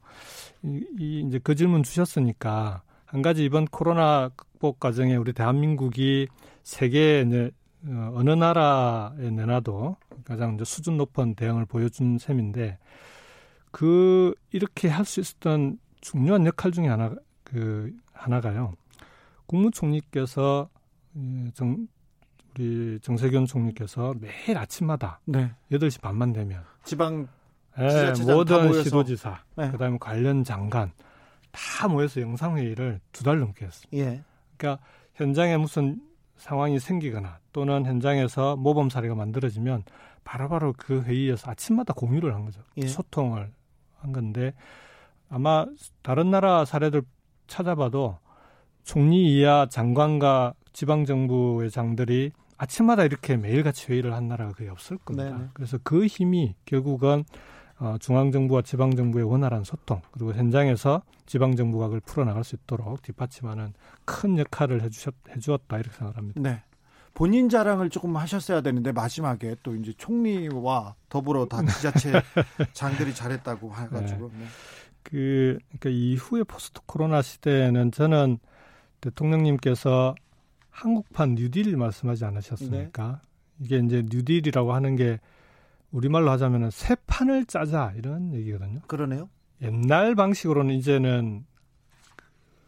이, 0.63 0.87
이 0.99 1.25
이제 1.27 1.41
그 1.43 1.55
질문 1.55 1.83
주셨으니까 1.83 2.83
한 3.05 3.23
가지 3.23 3.45
이번 3.45 3.65
코로나 3.67 4.31
극복 4.37 4.79
과정에 4.81 5.17
우리 5.17 5.33
대한민국이 5.33 6.29
세계 6.63 7.23
이제 7.27 7.51
어, 7.89 8.13
어느 8.15 8.31
나라에 8.31 9.31
내놔도 9.31 9.97
가장 10.25 10.55
이제 10.55 10.65
수준 10.65 10.97
높은 10.97 11.35
대응을 11.35 11.67
보여준 11.67 12.19
셈인데 12.19 12.79
그 13.71 14.35
이렇게 14.53 14.89
할 14.89 15.05
수 15.05 15.21
있었던 15.21 15.79
중요한 16.01 16.47
역할 16.47 16.73
중에 16.73 16.89
하나 16.89 17.15
그 17.45 17.93
하나가요. 18.13 18.73
국무총리께서 19.47 20.69
정 21.55 21.87
우리 22.59 22.99
정세균 23.01 23.45
총리께서 23.45 24.15
매일 24.19 24.57
아침마다 24.57 25.21
네. 25.27 25.51
8시 25.71 26.01
반만 26.01 26.33
되면 26.33 26.63
지방 26.85 27.29
네, 27.77 28.13
모든 28.25 28.83
시도지사 28.83 29.43
네. 29.57 29.71
그다음에 29.71 29.99
관련 30.01 30.43
장관 30.43 30.93
다 31.53 31.87
모여서 31.89 32.23
영상 32.23 32.57
회의를 32.57 33.01
두 33.13 33.25
달 33.25 33.39
넘게 33.41 33.67
했습니다. 33.67 33.97
예. 33.99 34.23
그러니까 34.57 34.83
현장에 35.15 35.59
무슨 35.59 36.01
상황이 36.37 36.79
생기거나 36.79 37.39
또는 37.53 37.85
현장에서 37.85 38.57
모범 38.57 38.89
사례가 38.89 39.15
만들어지면 39.15 39.85
바로바로 40.25 40.75
그 40.77 41.03
회의에서 41.03 41.51
아침마다 41.51 41.93
공유를 41.93 42.35
한 42.35 42.47
거죠. 42.47 42.63
예. 42.79 42.87
소통을 42.87 43.51
한 43.99 44.13
건데 44.13 44.55
아마 45.29 45.67
다른 46.03 46.31
나라 46.31 46.65
사례들 46.65 47.03
찾아봐도 47.49 48.19
총리 48.85 49.37
이하 49.39 49.67
장관과 49.69 50.55
지방 50.73 51.05
정부의 51.05 51.71
장들이 51.71 52.33
아침마다 52.59 53.05
이렇게 53.05 53.37
매일같이 53.37 53.93
회의를 53.93 54.15
한 54.15 54.29
나라가 54.29 54.53
거의 54.53 54.71
없을 54.71 54.99
겁니다. 54.99 55.31
네네. 55.31 55.49
그래서 55.53 55.79
그 55.83 56.07
힘이 56.07 56.55
결국은 56.65 57.25
어, 57.79 57.97
중앙정부와 58.01 58.63
지방정부의 58.63 59.25
원활한 59.25 59.65
소통 59.65 60.01
그리고 60.11 60.33
현장에서 60.33 61.03
지방정부가 61.27 61.87
그걸 61.87 62.01
풀어나갈 62.01 62.43
수 62.43 62.57
있도록 62.57 63.03
뒷받침하는 63.03 63.75
큰 64.05 64.39
역할을 64.39 64.83
해주셨, 64.83 65.15
해주었다 65.37 65.79
이렇게 65.79 65.95
생각합니다. 65.95 66.41
네. 66.41 66.63
본인 67.13 67.49
자랑을 67.49 67.89
조금 67.91 68.17
하셨어야 68.17 68.61
되는데 68.61 68.93
마지막에 68.93 69.57
또 69.63 69.75
이제 69.75 69.93
총리와 69.97 70.97
더불어 71.09 71.47
다 71.47 71.65
지자체 71.65 72.13
장들이 72.73 73.15
잘했다고 73.15 73.75
해가지고. 73.75 74.31
네. 74.33 74.39
네. 74.39 74.47
그, 75.03 75.59
그러니까 75.79 75.91
이후에 75.91 76.43
포스트 76.45 76.81
코로나 76.85 77.23
시대에는 77.23 77.93
저는 77.93 78.39
대통령님께서 79.01 80.15
한국판 80.77 81.37
뉴딜 81.37 81.77
말씀하지 81.77 82.27
않으셨습니까? 82.27 83.21
네. 83.23 83.65
이게 83.65 83.79
이제 83.79 84.05
뉴딜이라고 84.07 84.75
하는 84.75 84.95
게 84.95 85.19
우리말로 85.91 86.31
하자면은 86.33 86.71
새 86.71 86.95
판을 87.07 87.47
짜자 87.47 87.95
이런 87.97 88.35
얘기거든요. 88.35 88.81
그러네요. 88.87 89.31
옛날 89.63 90.15
방식으로는 90.15 90.75
이제는 90.75 91.47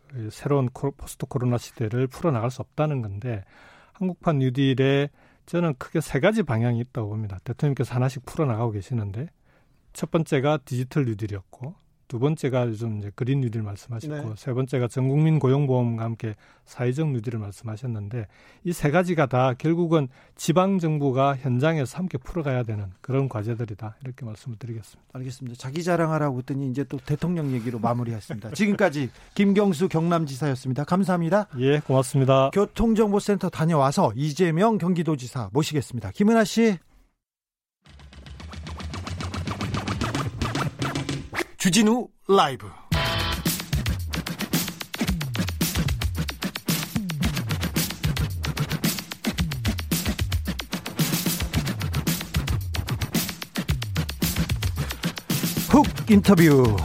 그 0.08 0.30
새로운 0.32 0.70
포스트 0.72 1.26
코로나 1.26 1.58
시대를 1.58 2.06
풀어나갈 2.06 2.50
수 2.50 2.62
없다는 2.62 3.02
건데 3.02 3.44
한국판 3.92 4.38
뉴딜에 4.38 5.10
저는 5.44 5.74
크게 5.74 6.00
세 6.00 6.18
가지 6.18 6.42
방향이 6.42 6.80
있다고 6.80 7.10
봅니다. 7.10 7.38
대통령께서 7.44 7.94
하나씩 7.94 8.24
풀어나가고 8.24 8.70
계시는데 8.70 9.28
첫 9.92 10.10
번째가 10.10 10.60
디지털 10.64 11.04
뉴딜이었고 11.04 11.74
두 12.08 12.18
번째가 12.18 12.66
요즘 12.68 12.98
이제 12.98 13.10
그린 13.14 13.40
뉴딜 13.42 13.62
말씀하셨고 13.62 14.28
네. 14.30 14.34
세 14.36 14.52
번째가 14.54 14.88
전 14.88 15.08
국민 15.08 15.38
고용보험과 15.38 16.02
함께 16.04 16.34
사회적 16.64 17.10
뉴딜을 17.10 17.38
말씀하셨는데 17.38 18.26
이 18.64 18.72
세 18.72 18.90
가지가 18.90 19.26
다 19.26 19.54
결국은 19.58 20.08
지방 20.36 20.78
정부가 20.78 21.36
현장에서 21.36 21.98
함께 21.98 22.16
풀어가야 22.16 22.62
되는 22.62 22.86
그런 23.00 23.28
과제들이다 23.28 23.96
이렇게 24.04 24.24
말씀을 24.24 24.56
드리겠습니다. 24.58 25.02
알겠습니다. 25.12 25.56
자기 25.58 25.82
자랑하라고 25.82 26.38
했더니 26.38 26.70
이제 26.70 26.84
또 26.84 26.96
대통령 26.98 27.52
얘기로 27.52 27.78
마무리했습니다. 27.80 28.52
지금까지 28.52 29.10
김경수 29.34 29.88
경남지사였습니다. 29.88 30.84
감사합니다. 30.84 31.48
예, 31.58 31.80
고맙습니다. 31.80 32.50
교통정보센터 32.50 33.48
다녀와서 33.50 34.12
이재명 34.14 34.78
경기도지사 34.78 35.50
모시겠습니다. 35.52 36.12
김은아 36.12 36.44
씨. 36.44 36.78
주진우 41.58 42.06
라이브 42.28 42.68
훅 55.68 55.84
인터뷰 56.08 56.76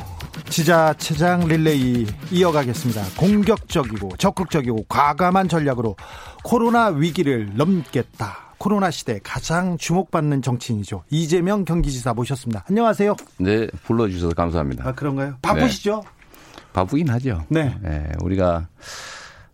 지자체장 0.50 1.48
릴레이 1.48 2.08
이어가겠습니다. 2.32 3.04
공격적이고 3.20 4.18
적극적이고 4.18 4.86
과감한 4.90 5.50
전략으로 5.50 5.96
코로나 6.44 6.88
위기를 6.88 7.52
넘겠다. 7.56 8.53
코로나 8.58 8.92
시대 8.92 9.20
가장 9.24 9.78
주목받는 9.78 10.42
정치인이죠. 10.42 11.04
이재명 11.10 11.66
경기지사 11.66 12.14
모셨습니다. 12.14 12.66
안녕하세요. 12.70 13.16
네, 13.40 13.68
불러주셔서 13.84 14.34
감사합니다. 14.34 14.88
아, 14.88 14.92
그런가요? 14.94 15.36
바쁘시죠? 15.42 16.02
네. 16.04 16.62
바쁘긴 16.74 17.10
하죠. 17.10 17.44
네. 17.50 17.76
네 17.82 18.12
우리가, 18.22 18.68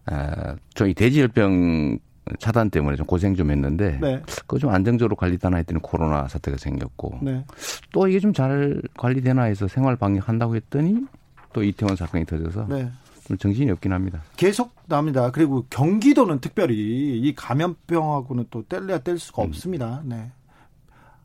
아, 0.05 0.55
저희 0.73 0.93
돼지열병 0.93 1.99
차단 2.37 2.69
때문에 2.69 2.95
좀 2.95 3.05
고생 3.07 3.35
좀 3.35 3.49
했는데, 3.51 3.97
네. 3.99 4.21
그거 4.41 4.59
좀 4.59 4.69
안정적으로 4.69 5.15
관리되나 5.15 5.57
했더니 5.57 5.81
코로나 5.81 6.27
사태가 6.27 6.57
생겼고, 6.57 7.19
네. 7.23 7.43
또 7.91 8.07
이게 8.07 8.19
좀 8.19 8.33
잘 8.33 8.81
관리되나 8.97 9.43
해서 9.43 9.67
생활 9.67 9.95
방역 9.95 10.29
한다고 10.29 10.55
했더니 10.55 11.03
또 11.51 11.63
이태원 11.63 11.95
사건이 11.95 12.25
터져서 12.25 12.67
네. 12.69 12.89
정신이 13.37 13.69
없긴 13.71 13.93
합니다. 13.93 14.23
계속 14.37 14.73
납니다. 14.87 15.31
그리고 15.31 15.65
경기도는 15.69 16.39
특별히 16.39 16.75
이 17.19 17.33
감염병하고는 17.35 18.47
또 18.49 18.63
뗄래야 18.67 18.99
뗄 18.99 19.19
수가 19.19 19.43
음. 19.43 19.47
없습니다. 19.49 20.01
네. 20.05 20.31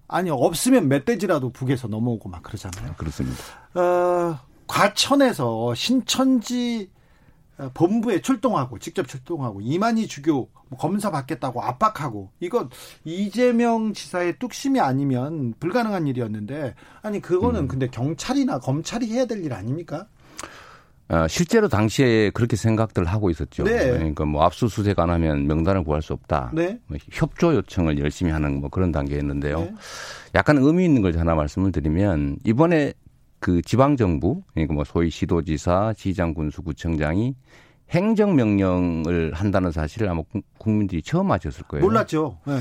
아니 0.07 0.31
없으면 0.31 0.89
멧돼지라도 0.89 1.51
북에서 1.51 1.89
넘어오고 1.89 2.29
막 2.29 2.43
그러잖아요. 2.43 2.91
아, 2.93 2.95
그렇습니다. 2.97 3.39
어, 3.75 4.39
과천에서 4.67 5.75
신천지 5.75 6.91
어, 7.57 7.71
본부에 7.73 8.21
출동하고 8.21 8.79
직접 8.81 9.07
출동하고 9.07 9.61
이만희 9.61 10.07
주교 10.09 10.51
뭐 10.69 10.79
검사 10.79 11.11
받겠다고 11.11 11.63
압박하고 11.63 12.31
이거 12.41 12.69
이재명 13.05 13.93
지사의 13.95 14.39
뚝심이 14.39 14.81
아니면 14.81 15.55
불가능한 15.61 16.07
일이었는데 16.09 16.75
아니 17.03 17.21
그거는 17.21 17.61
음. 17.63 17.69
근데 17.69 17.87
경찰이나 17.89 18.59
검찰이 18.59 19.07
해야 19.11 19.27
될 19.27 19.45
일 19.45 19.53
아닙니까? 19.53 20.07
어, 21.09 21.29
실제로 21.29 21.69
당시에 21.69 22.31
그렇게 22.31 22.57
생각들 22.57 23.05
하고 23.05 23.29
있었죠. 23.31 23.65
네. 23.65 23.91
그러니까 23.91 24.25
뭐 24.25 24.43
압수수색 24.43 24.99
안 24.99 25.11
하면 25.11 25.47
명단을 25.47 25.85
구할 25.85 26.01
수 26.01 26.15
없다. 26.15 26.51
네. 26.55 26.79
뭐 26.87 26.97
협조 27.13 27.55
요청을 27.55 27.99
열심히 27.99 28.33
하는 28.33 28.61
뭐 28.61 28.71
그런 28.71 28.91
단계였는데요. 28.91 29.61
네. 29.61 29.75
약간 30.35 30.59
의미 30.59 30.85
있는 30.85 31.03
걸 31.03 31.17
하나 31.19 31.35
말씀을 31.35 31.73
드리면 31.73 32.39
이번에 32.45 32.95
그 33.39 33.61
지방 33.61 33.97
정부 33.97 34.43
그러니까 34.55 34.73
뭐 34.75 34.85
소위 34.85 35.11
시도지사, 35.11 35.93
시장, 35.97 36.33
군수, 36.33 36.63
구청장이 36.63 37.35
행정명령을 37.91 39.35
한다는 39.35 39.71
사실을 39.71 40.09
아마 40.09 40.23
국민들이 40.59 41.03
처음 41.03 41.31
아셨을 41.31 41.65
거예요. 41.65 41.85
몰랐죠. 41.85 42.39
네. 42.47 42.59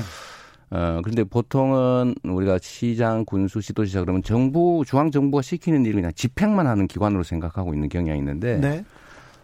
어, 0.70 1.00
그런데 1.02 1.24
보통은 1.24 2.14
우리가 2.24 2.58
시장, 2.60 3.24
군수, 3.24 3.60
시도지사 3.60 4.00
그러면 4.00 4.22
정부, 4.22 4.82
중앙정부가 4.86 5.42
시키는 5.42 5.84
일을 5.84 5.96
그냥 5.96 6.12
집행만 6.14 6.66
하는 6.66 6.86
기관으로 6.86 7.22
생각하고 7.22 7.74
있는 7.74 7.88
경향이 7.88 8.18
있는데 8.18 8.58
네. 8.58 8.84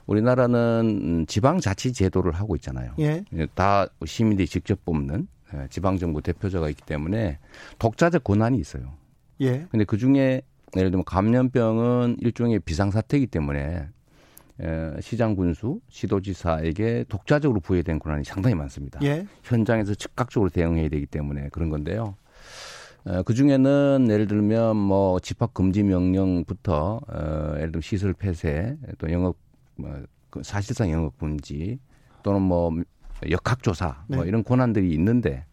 우리나라는 0.07 1.27
지방자치 1.29 1.93
제도를 1.93 2.33
하고 2.33 2.57
있잖아요. 2.57 2.93
예. 2.99 3.25
다 3.55 3.87
시민들이 4.05 4.49
직접 4.49 4.85
뽑는 4.85 5.29
예, 5.55 5.67
지방정부 5.69 6.23
대표자가 6.23 6.69
있기 6.71 6.83
때문에 6.85 7.39
독자적 7.79 8.25
권한이 8.25 8.59
있어요. 8.59 8.95
예. 9.41 9.67
근데 9.71 9.85
그 9.85 9.99
중에 9.99 10.43
예를 10.77 10.91
들면 10.91 11.05
감염병은 11.05 12.17
일종의 12.21 12.61
비상사태이기 12.61 13.27
때문에 13.29 13.89
시장 15.01 15.35
군수, 15.37 15.81
시도지사에게 15.89 17.05
독자적으로 17.09 17.61
부여된 17.61 17.99
권한이 17.99 18.25
상당히 18.25 18.55
많습니다. 18.55 19.01
예. 19.03 19.27
현장에서 19.43 19.95
즉각적으로 19.95 20.51
대응해야 20.51 20.89
되기 20.89 21.07
때문에 21.07 21.49
그런 21.51 21.71
건데요. 21.71 22.17
어, 23.05 23.23
그 23.23 23.35
중에는 23.35 24.09
예를 24.11 24.27
들면 24.27 24.77
뭐 24.77 25.19
집합 25.21 25.55
금지 25.55 25.83
명령부터 25.83 27.01
어, 27.07 27.53
예를 27.57 27.73
들면 27.73 27.81
시설 27.81 28.13
폐쇄 28.13 28.77
또 28.99 29.11
영업 29.11 29.37
뭐, 29.77 30.03
그 30.29 30.43
사실상 30.43 30.91
영업 30.91 31.19
금지 31.19 31.79
또는 32.23 32.43
뭐 32.43 32.71
역학조사 33.29 33.87
뭐 33.87 34.05
네. 34.09 34.17
뭐 34.17 34.25
이런 34.27 34.45
권한들이 34.45 34.93
있는데 34.93 35.47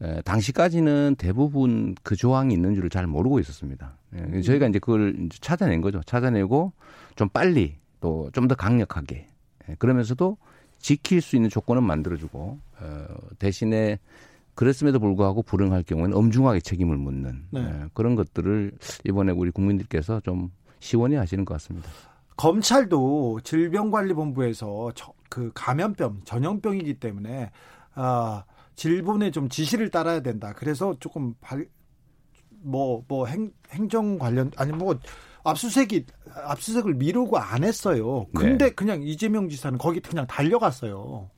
에, 0.00 0.22
당시까지는 0.22 1.16
대부분 1.18 1.94
그 2.02 2.16
조항이 2.16 2.54
있는 2.54 2.74
줄을 2.74 2.88
잘 2.88 3.06
모르고 3.06 3.40
있었습니다. 3.40 3.96
예, 4.16 4.20
음. 4.20 4.42
저희가 4.42 4.68
이제 4.68 4.78
그걸 4.78 5.28
찾아낸 5.40 5.80
거죠. 5.80 6.00
찾아내고 6.06 6.72
좀 7.16 7.28
빨리 7.28 7.76
또 8.00 8.30
좀 8.32 8.48
더 8.48 8.54
강력하게 8.54 9.26
예, 9.68 9.74
그러면서도 9.76 10.38
지킬 10.78 11.20
수 11.20 11.36
있는 11.36 11.50
조건은 11.50 11.82
만들어주고 11.82 12.58
어, 12.80 13.06
대신에 13.38 13.98
그랬음에도 14.54 14.98
불구하고 14.98 15.42
불응할 15.42 15.82
경우에는 15.84 16.16
엄중하게 16.16 16.60
책임을 16.60 16.96
묻는 16.96 17.44
네. 17.50 17.60
예, 17.60 17.88
그런 17.94 18.14
것들을 18.16 18.72
이번에 19.04 19.32
우리 19.32 19.50
국민들께서 19.50 20.20
좀 20.20 20.50
시원히 20.80 21.16
하시는 21.16 21.44
것 21.44 21.54
같습니다. 21.54 21.88
검찰도 22.36 23.40
질병관리본부에서 23.42 24.92
저, 24.94 25.12
그 25.28 25.50
감염병 25.54 26.20
전염병이기 26.24 26.94
때문에 26.94 27.50
아 27.94 28.44
질본의 28.76 29.32
좀 29.32 29.48
지시를 29.48 29.90
따라야 29.90 30.20
된다. 30.20 30.52
그래서 30.56 30.94
조금 31.00 31.34
뭐뭐 32.62 33.04
뭐 33.08 33.26
행, 33.26 33.50
행정 33.70 34.18
관련 34.18 34.52
아니 34.56 34.72
뭐 34.72 34.96
압수수색이 35.50 36.06
압수수색을 36.34 36.94
미루고 36.94 37.38
안 37.38 37.64
했어요. 37.64 38.26
근데 38.34 38.66
네. 38.66 38.70
그냥 38.70 39.02
이재명 39.02 39.48
지사는 39.48 39.78
거기 39.78 40.00
그냥 40.00 40.26
달려갔어요. 40.26 41.28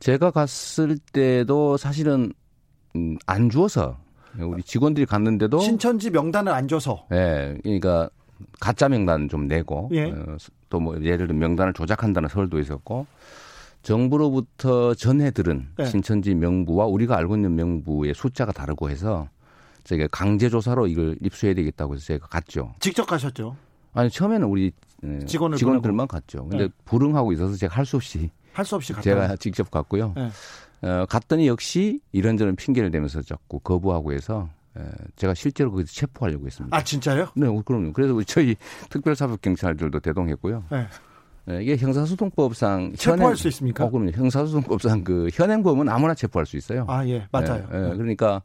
제가 0.00 0.30
갔을 0.30 0.98
때도 1.12 1.76
사실은 1.76 2.32
음, 2.96 3.16
안 3.26 3.50
주어서 3.50 3.96
우리 4.38 4.62
직원들이 4.62 5.06
갔는데도 5.06 5.60
신천지 5.60 6.10
명단을 6.10 6.52
안 6.52 6.68
줘서. 6.68 7.06
예. 7.12 7.16
네, 7.16 7.58
그러니까 7.62 8.10
가짜 8.60 8.88
명단 8.88 9.28
좀 9.28 9.46
내고 9.46 9.88
예. 9.92 10.10
어, 10.10 10.36
또뭐 10.68 11.02
예를 11.02 11.26
들어 11.26 11.38
명단을 11.38 11.72
조작한다는 11.72 12.28
설도 12.28 12.58
있었고 12.58 13.06
정부로부터 13.82 14.94
전해 14.94 15.30
들은 15.30 15.68
네. 15.76 15.84
신천지 15.84 16.34
명부와 16.34 16.86
우리가 16.86 17.16
알고 17.16 17.36
있는 17.36 17.54
명부의 17.54 18.14
숫자가 18.14 18.52
다르고 18.52 18.90
해서 18.90 19.28
저희가 19.84 20.08
강제 20.10 20.48
조사로 20.48 20.86
이걸 20.86 21.16
입수해야 21.20 21.54
되겠다고 21.54 21.94
해서 21.94 22.04
제가 22.04 22.26
갔죠. 22.26 22.74
직접 22.80 23.04
가셨죠? 23.06 23.56
아니 23.92 24.10
처음에는 24.10 24.46
우리 24.46 24.72
예, 25.04 25.18
직원을 25.26 25.56
직원들만 25.58 26.08
갔죠. 26.08 26.46
근데 26.48 26.64
네. 26.66 26.70
불응하고 26.84 27.32
있어서 27.32 27.54
제가 27.56 27.76
할 27.76 27.84
수 27.84 27.96
없이 27.96 28.30
할 28.54 28.64
수 28.64 28.74
없이 28.76 28.92
갔다 28.92 29.02
제가 29.02 29.36
직접 29.36 29.70
갔고요. 29.70 30.14
네. 30.16 30.30
어, 30.88 31.06
갔더니 31.06 31.46
역시 31.48 32.00
이런저런 32.12 32.56
핑계를 32.56 32.90
대면서 32.90 33.22
자꾸 33.22 33.58
거부하고 33.60 34.12
해서 34.12 34.48
에, 34.76 34.82
예, 34.82 34.86
제가 35.16 35.34
실제로 35.34 35.70
거기서 35.70 35.92
체포하려고 35.92 36.46
했습니다. 36.46 36.76
아 36.76 36.82
진짜요? 36.82 37.28
네, 37.36 37.46
그럼요. 37.64 37.92
그래서 37.92 38.20
저희 38.24 38.56
특별사법 38.90 39.40
경찰들도 39.42 40.00
대동했고요. 40.00 40.64
네. 40.70 40.86
네, 41.46 41.62
이게 41.62 41.76
형사소송법상 41.76 42.94
체포할 42.96 43.20
현행, 43.20 43.34
수 43.36 43.48
있습니까? 43.48 43.84
어, 43.84 43.90
그럼요. 43.90 44.12
형사소송법상 44.12 45.04
그 45.04 45.28
현행범은 45.32 45.88
아무나 45.90 46.14
체포할 46.14 46.46
수 46.46 46.56
있어요. 46.56 46.86
아 46.88 47.06
예, 47.06 47.26
맞아요. 47.30 47.66
네, 47.70 47.80
네, 47.90 47.96
그러니까 47.96 48.42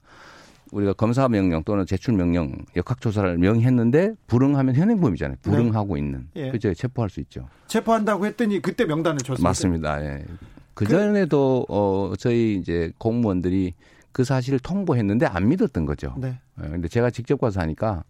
우리가 0.71 0.93
검사 0.93 1.27
명령 1.27 1.63
또는 1.63 1.85
제출 1.85 2.13
명령, 2.13 2.53
역학 2.75 3.01
조사를 3.01 3.37
명했는데 3.37 4.15
불응하면 4.27 4.75
현행범이잖아요. 4.75 5.35
네. 5.35 5.41
불응하고 5.41 5.95
네. 5.95 5.99
있는. 5.99 6.27
예. 6.35 6.51
그죠? 6.51 6.73
체포할 6.73 7.09
수 7.09 7.19
있죠. 7.21 7.47
체포한다고 7.67 8.25
했더니 8.25 8.61
그때 8.61 8.85
명단을 8.85 9.19
줬습니다. 9.19 9.47
맞습니다. 9.47 10.05
예. 10.05 10.25
그 10.73 10.85
전에도 10.85 11.65
어 11.67 12.13
저희 12.17 12.55
이제 12.55 12.91
공무원들이 12.97 13.73
그 14.11 14.23
사실을 14.23 14.59
통보했는데 14.59 15.25
안 15.25 15.47
믿었던 15.49 15.85
거죠. 15.85 16.15
네. 16.17 16.39
예. 16.63 16.67
근데 16.67 16.87
제가 16.87 17.09
직접 17.09 17.39
가서 17.39 17.59
하니까 17.61 18.03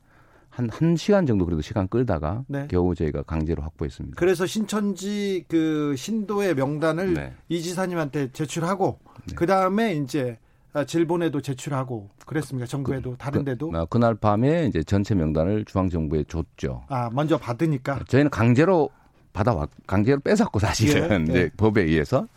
한, 0.50 0.70
한 0.70 0.96
시간 0.96 1.26
정도 1.26 1.46
그래도 1.46 1.62
시간 1.62 1.88
끌다가 1.88 2.44
네. 2.48 2.68
겨우 2.70 2.94
저희가 2.94 3.24
강제로 3.24 3.64
확보했습니다. 3.64 4.16
그래서 4.20 4.46
신천지 4.46 5.46
그 5.48 5.96
신도의 5.96 6.56
명단을 6.56 7.14
네. 7.14 7.34
이 7.48 7.62
지사님한테 7.62 8.32
제출하고 8.34 9.00
네. 9.28 9.36
그 9.36 9.46
다음에 9.46 9.96
이제 9.96 10.38
아, 10.42 10.49
질본에도 10.86 11.42
제출하고 11.42 12.10
그랬습니까? 12.26 12.68
정부에도 12.68 13.12
그, 13.12 13.18
다른 13.18 13.44
데도? 13.44 13.72
그, 13.72 13.78
아, 13.78 13.86
그날 13.86 14.16
밤에 14.16 14.66
이제 14.68 14.84
전체 14.84 15.16
명단을 15.16 15.66
중앙 15.66 15.90
정부에 15.90 16.24
줬죠. 16.28 16.84
아 16.88 17.10
먼저 17.12 17.38
받으니까 17.38 18.00
네, 18.00 18.04
저희는 18.08 18.30
강제로 18.30 18.90
받아왔 19.34 19.70
강제로 19.88 20.20
뺏었고 20.20 20.60
사실은 20.60 21.28
예, 21.28 21.32
이제 21.32 21.40
예. 21.42 21.50
법에 21.58 21.84
의해서 21.84 22.28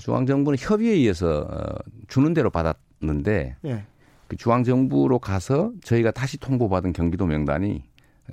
중앙 0.00 0.26
정부는 0.26 0.58
협의에 0.60 0.92
의해서 0.92 1.40
어, 1.50 1.74
주는 2.08 2.32
대로 2.34 2.50
받았는데 2.50 3.56
예. 3.64 3.84
그 4.28 4.36
중앙 4.36 4.64
정부로 4.64 5.18
가서 5.18 5.72
저희가 5.82 6.10
다시 6.10 6.38
통보받은 6.38 6.92
경기도 6.92 7.26
명단이 7.26 7.82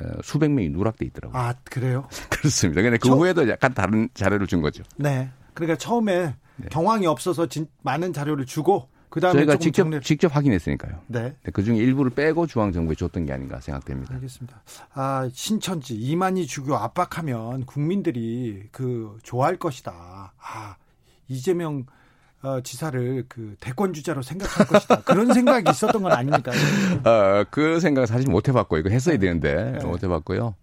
어, 0.02 0.06
수백 0.24 0.52
명이 0.52 0.70
누락돼 0.70 1.06
있더라고요. 1.06 1.40
아 1.40 1.54
그래요? 1.64 2.08
그렇습니다. 2.30 2.82
근데 2.82 2.98
그 2.98 3.08
저... 3.08 3.16
후에도 3.16 3.48
약간 3.50 3.74
다른 3.74 4.10
자료를 4.14 4.48
준 4.48 4.62
거죠. 4.62 4.84
네. 4.98 5.30
그러니까 5.54 5.78
처음에 5.78 6.36
네. 6.56 6.68
경황이 6.70 7.08
없어서 7.08 7.48
진, 7.48 7.68
많은 7.84 8.14
자료를 8.14 8.46
주고 8.46 8.90
저희가 9.20 9.58
직접 9.58 9.84
정리... 9.84 10.02
직접 10.02 10.36
확인했으니까요. 10.36 11.00
네. 11.08 11.36
그 11.54 11.64
중에 11.64 11.78
일부를 11.78 12.12
빼고 12.12 12.48
중앙 12.48 12.72
정부에 12.72 12.96
줬던 12.96 13.26
게 13.26 13.34
아닌가 13.34 13.60
생각됩니다. 13.60 14.14
알겠습니다. 14.16 14.62
아 14.94 15.30
신천지 15.34 15.96
이만희 15.96 16.46
주교 16.48 16.76
압박하면 16.76 17.66
국민들이 17.66 18.64
그 18.72 19.18
좋아할 19.24 19.58
것이다. 19.58 20.34
아 20.38 20.76
이재명 21.28 21.86
어, 22.42 22.60
지사를 22.62 23.24
그 23.30 23.56
대권 23.62 23.94
주자로 23.94 24.22
생각할 24.22 24.68
것이다. 24.68 25.02
그런 25.04 25.32
생각이 25.34 25.70
있었던 25.72 26.04
건 26.04 26.12
아닙니까? 26.12 26.52
어, 27.06 27.46
그 27.50 27.80
생각 27.80 28.06
사실 28.06 28.30
못 28.30 28.50
해봤고 28.50 28.78
이거 28.78 28.90
했어야 28.90 29.16
네. 29.16 29.20
되는데 29.20 29.78
네. 29.80 29.86
못 29.86 30.04
해봤고요. 30.04 30.54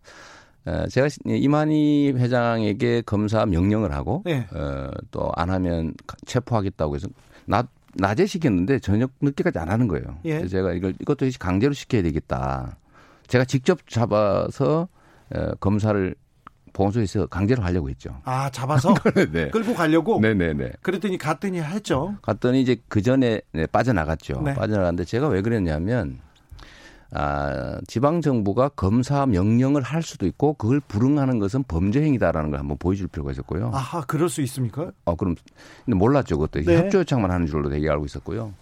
어, 0.66 0.86
제가 0.88 1.08
이만희 1.24 2.12
회장에게 2.16 3.02
검사 3.06 3.46
명령을 3.46 3.92
하고 3.92 4.22
네. 4.26 4.46
어, 4.52 4.90
또 5.10 5.32
안 5.36 5.48
하면 5.48 5.94
체포하겠다고 6.26 6.96
해서 6.96 7.08
나 7.46 7.66
낮에 7.94 8.26
시켰는데 8.26 8.78
저녁 8.78 9.10
늦게까지 9.20 9.58
안 9.58 9.68
하는 9.68 9.88
거예요. 9.88 10.18
예. 10.24 10.38
그래서 10.38 10.48
제가 10.48 10.72
이걸 10.72 10.94
이것도 11.00 11.26
강제로 11.38 11.72
시켜야 11.72 12.02
되겠다. 12.02 12.76
제가 13.26 13.44
직접 13.44 13.88
잡아서 13.88 14.88
어, 15.34 15.52
검사를 15.60 16.14
보건소에서 16.72 17.26
강제로 17.26 17.62
하려고 17.62 17.90
했죠. 17.90 18.20
아 18.24 18.48
잡아서 18.50 18.94
네. 19.32 19.48
끌고 19.50 19.74
가려고. 19.74 20.20
네네네. 20.20 20.72
그랬더니 20.82 21.18
갔더니 21.18 21.60
했죠. 21.60 22.16
갔더니 22.22 22.60
이제 22.62 22.76
그 22.88 23.02
전에 23.02 23.40
네, 23.52 23.66
빠져나갔죠. 23.66 24.42
네. 24.42 24.54
빠져나갔는데 24.54 25.04
제가 25.04 25.28
왜 25.28 25.42
그랬냐면 25.42 26.20
아, 27.12 27.80
지방 27.86 28.20
정부가 28.20 28.68
검사 28.70 29.26
명령을 29.26 29.82
할 29.82 30.02
수도 30.02 30.26
있고 30.26 30.54
그걸 30.54 30.80
불응하는 30.80 31.38
것은 31.38 31.64
범죄 31.64 32.02
행위다라는 32.02 32.50
걸 32.50 32.60
한번 32.60 32.76
보여줄 32.78 33.08
필요가 33.08 33.32
있었고요. 33.32 33.70
아하, 33.74 34.02
그럴 34.02 34.28
수 34.28 34.40
있습니까? 34.42 34.92
어, 35.04 35.16
그럼 35.16 35.34
근데 35.84 35.96
몰랐죠. 35.96 36.36
그것도 36.38 36.64
네. 36.64 36.78
협조 36.78 36.98
요청만 37.00 37.30
하는 37.30 37.46
줄로 37.46 37.68
되게 37.68 37.88
알고 37.90 38.04
있었고요. 38.04 38.54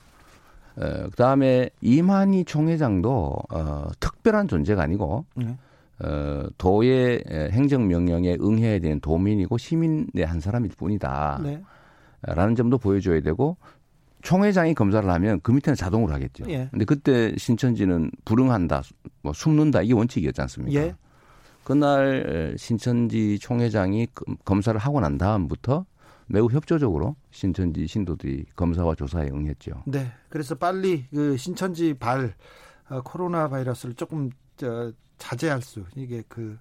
어, 0.77 1.09
그다음에 1.11 1.69
이만희 1.81 2.45
총회장도 2.45 3.37
어, 3.51 3.89
특별한 4.01 4.49
존재가 4.49 4.83
아니고 4.83 5.27
네. 5.35 5.59
어, 6.01 6.47
도의 6.57 7.25
행정 7.51 7.89
명령에 7.89 8.39
응해야 8.41 8.79
되는 8.79 9.01
도민이고 9.01 9.59
시민의 9.59 10.25
한 10.25 10.41
사람일 10.41 10.71
뿐이다. 10.77 11.41
네. 11.43 11.63
라는 12.23 12.57
점도 12.57 12.79
보여줘야 12.79 13.21
되고 13.21 13.57
총회장이 14.29 14.75
검사를 14.75 15.09
하면 15.09 15.41
그 15.43 15.53
밑에는 15.53 15.75
자동으로 15.75 16.13
하겠죠. 16.13 16.45
예. 16.51 16.69
근데 16.71 16.85
그때 16.85 17.35
신천지는 17.39 18.11
불응한다, 18.27 18.83
뭐 19.23 19.33
숨는다 19.33 19.81
이게 19.81 19.95
원칙이었지 19.95 20.39
않습니까? 20.43 20.79
예. 20.79 20.95
그날 21.65 22.55
신천지 22.59 23.39
총회장이 23.39 24.09
검사를 24.45 24.79
하고 24.79 25.01
난 25.01 25.17
다음부터 25.17 25.87
매우 26.27 26.51
협조적으로 26.51 27.17
신천지 27.31 27.87
신도들이 27.87 28.45
검사와 28.55 28.97
조사에 28.97 29.31
응했죠. 29.31 29.85
네. 29.87 30.13
그래서 30.29 30.55
빨리 30.55 31.07
그 31.09 31.39
신천지 31.39 31.95
발 31.95 32.35
어, 32.91 33.01
코로나 33.01 33.49
바이러스를 33.49 33.95
조금 33.95 34.29
저, 34.59 34.93
자제할 35.17 35.63
수 35.63 35.87
이게 35.97 36.23
그 36.29 36.51
어, 36.53 36.59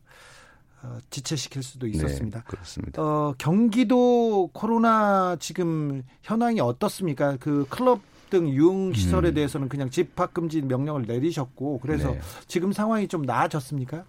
지체시킬 1.10 1.64
수도 1.64 1.86
네, 1.88 1.94
있었습니다. 1.94 2.40
네, 2.40 2.46
그렇습니다. 2.48 3.02
어, 3.02 3.36
경기도 3.38 4.50
코로나 4.54 5.36
지금 5.40 6.04
현황이 6.24 6.60
어떻습니까? 6.60 7.38
그 7.40 7.66
클럽 7.70 8.02
등 8.30 8.50
유흥 8.50 8.94
시설에 8.94 9.30
음. 9.30 9.34
대해서는 9.36 9.70
그냥 9.70 9.90
집합 9.90 10.34
금지 10.34 10.62
명령을 10.62 11.04
내리셨고 11.04 11.80
그래서 11.80 12.12
네. 12.12 12.20
지금 12.48 12.74
상황이 12.74 13.08
좀 13.08 13.22
나아졌습니까? 13.22 14.04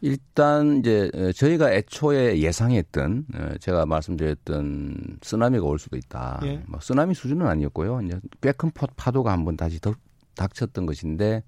일단 0.00 0.78
이제 0.78 1.10
저희가 1.36 1.72
애초에 1.72 2.38
예상했던 2.40 3.26
제가 3.60 3.86
말씀드렸던 3.86 5.18
쓰나미가 5.22 5.64
올 5.64 5.78
수도 5.78 5.96
있다. 5.96 6.40
예. 6.44 6.60
뭐 6.66 6.80
쓰나미 6.80 7.14
수준은 7.14 7.46
아니었고요. 7.46 8.00
이제 8.02 8.18
꽤 8.40 8.52
큰 8.52 8.70
파도가 8.72 9.30
한번 9.32 9.56
다시 9.56 9.80
더 9.80 9.94
닥쳤던 10.34 10.86
것인데 10.86 11.44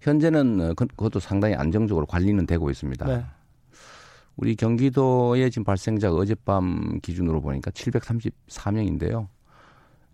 현재는 0.00 0.74
그, 0.76 0.86
그것도 0.86 1.18
상당히 1.20 1.54
안정적으로 1.54 2.04
관리는 2.06 2.44
되고 2.46 2.70
있습니다. 2.70 3.06
네. 3.06 3.24
우리 4.36 4.56
경기도의 4.56 5.50
지금 5.50 5.64
발생자가 5.64 6.16
어젯밤 6.16 7.00
기준으로 7.00 7.40
보니까 7.40 7.70
734명인데요. 7.70 9.28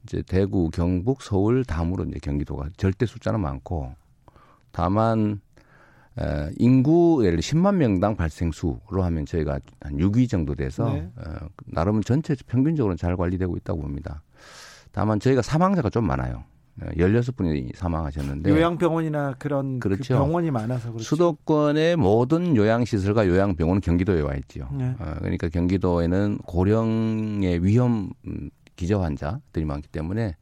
이제 0.05 0.23
대구, 0.23 0.71
경북, 0.71 1.23
서울 1.23 1.65
다음으로 1.65 2.05
이제 2.05 2.19
경기도가 2.21 2.69
절대 2.77 3.07
숫자는 3.07 3.41
많고 3.41 3.95
다만 4.73 5.41
에, 6.19 6.51
인구 6.59 7.23
예를 7.25 7.39
10만 7.39 7.77
명당 7.77 8.17
발생 8.17 8.51
수로 8.51 8.81
하면 8.91 9.27
저희가 9.27 9.61
한 9.81 9.97
6위 9.97 10.29
정도 10.29 10.55
돼서 10.55 10.93
네. 10.93 11.11
어, 11.17 11.49
나름 11.67 12.03
전체 12.03 12.35
평균적으로 12.47 12.97
잘 12.97 13.17
관리되고 13.17 13.57
있다고 13.59 13.81
봅니다. 13.81 14.23
다만 14.93 15.21
저희가 15.21 15.43
사망자가 15.43 15.89
좀 15.91 16.07
많아요. 16.07 16.45
16분이 16.79 17.77
사망하셨는데 17.77 18.51
요양병원이나 18.51 19.35
그런 19.39 19.81
그 19.81 19.89
그렇죠. 19.89 20.15
그 20.15 20.21
병원이 20.21 20.51
많아서 20.51 20.91
그렇죠. 20.91 21.05
수도권의 21.05 21.97
모든 21.97 22.57
요양시설과 22.57 23.27
요양병원은 23.27 23.81
경기도에 23.81 24.21
와 24.23 24.35
있죠. 24.37 24.69
네. 24.73 24.95
어, 24.99 25.15
그러니까 25.19 25.49
경기도에는 25.49 26.39
고령의 26.47 27.63
위험 27.65 28.13
기저 28.77 29.01
환자들이 29.01 29.65
많기 29.67 29.89
때문에 29.89 30.37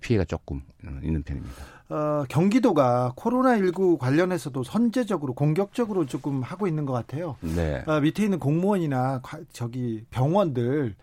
피해가 0.00 0.24
조금 0.24 0.62
있는 1.02 1.22
편입니다. 1.22 1.54
어, 1.88 2.24
경기도가 2.28 3.12
코로나19 3.16 3.98
관련해서도 3.98 4.64
선제적으로 4.64 5.34
공격적으로 5.34 6.04
조금 6.04 6.42
하고 6.42 6.66
있는 6.66 6.84
것 6.84 6.92
같아요. 6.92 7.36
네. 7.40 7.84
어, 7.86 8.00
밑에 8.00 8.24
있는 8.24 8.40
공무원이나 8.40 9.22
저기 9.52 10.04
병원들 10.10 10.96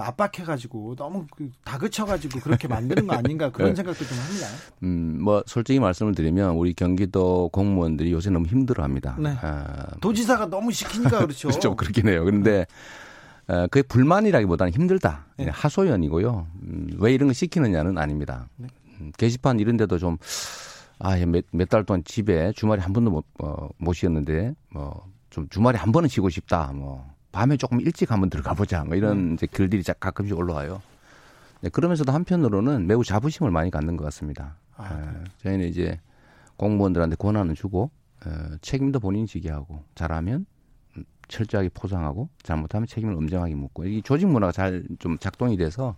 압박해가지고 0.00 0.96
너무 0.96 1.26
그 1.30 1.50
다그쳐가지고 1.64 2.40
그렇게 2.40 2.66
만드는 2.68 3.06
거 3.06 3.14
아닌가 3.14 3.50
그런 3.52 3.70
네. 3.70 3.76
생각도 3.76 4.04
좀 4.04 4.18
합니다. 4.18 4.46
음, 4.82 5.18
뭐 5.22 5.42
솔직히 5.46 5.78
말씀을 5.80 6.14
드리면 6.14 6.54
우리 6.54 6.72
경기도 6.72 7.48
공무원들이 7.52 8.12
요새 8.12 8.30
너무 8.30 8.46
힘들어합니다. 8.46 9.16
네. 9.18 9.36
아, 9.40 9.86
도지사가 10.00 10.46
너무 10.46 10.72
시키니까 10.72 11.20
그렇죠. 11.20 11.50
좀 11.60 11.76
그렇긴 11.76 12.08
해요. 12.08 12.24
그런데 12.24 12.66
어, 13.48 13.66
그게 13.66 13.82
불만이라기보다는 13.82 14.72
힘들다. 14.72 15.26
네. 15.36 15.48
하소연이고요. 15.50 16.46
음, 16.62 16.90
왜 16.98 17.12
이런 17.12 17.28
거 17.28 17.34
시키느냐는 17.34 17.98
아닙니다. 17.98 18.48
네. 18.56 18.68
음, 19.00 19.12
게시판 19.18 19.58
이런 19.58 19.76
데도 19.76 19.98
좀, 19.98 20.16
아, 20.98 21.16
몇, 21.26 21.44
몇달 21.50 21.84
동안 21.84 22.02
집에 22.04 22.52
주말에 22.52 22.80
한 22.80 22.92
번도 22.92 23.10
못, 23.10 23.24
어, 23.42 23.68
못 23.78 23.94
쉬었는데, 23.94 24.54
뭐, 24.70 25.06
좀 25.30 25.48
주말에 25.48 25.76
한 25.76 25.90
번은 25.92 26.08
쉬고 26.08 26.28
싶다. 26.30 26.72
뭐, 26.72 27.04
밤에 27.32 27.56
조금 27.56 27.80
일찍 27.80 28.10
한번 28.12 28.30
들어가 28.30 28.54
보자. 28.54 28.84
뭐 28.84 28.94
이런 28.94 29.16
음. 29.18 29.34
이제 29.34 29.46
글들이 29.46 29.82
가끔씩 29.98 30.36
올라와요. 30.36 30.82
네, 31.62 31.70
그러면서도 31.70 32.12
한편으로는 32.12 32.86
매우 32.86 33.02
자부심을 33.04 33.50
많이 33.50 33.70
갖는 33.70 33.96
것 33.96 34.04
같습니다. 34.04 34.56
아, 34.76 34.88
네. 34.94 35.24
저희는 35.38 35.68
이제 35.68 35.98
공무원들한테 36.56 37.16
권한을 37.16 37.54
주고, 37.54 37.90
어, 38.26 38.30
책임도 38.60 39.00
본인이 39.00 39.26
지게 39.26 39.50
하고, 39.50 39.84
잘하면 39.94 40.46
철저하게 41.28 41.70
포장하고 41.72 42.28
잘못하면 42.42 42.86
책임을 42.86 43.14
엄정하게 43.14 43.54
묻고 43.54 43.86
이 43.86 44.02
조직 44.02 44.26
문화가 44.26 44.52
잘 44.52 44.84
좀 44.98 45.16
작동이 45.18 45.56
돼서 45.56 45.96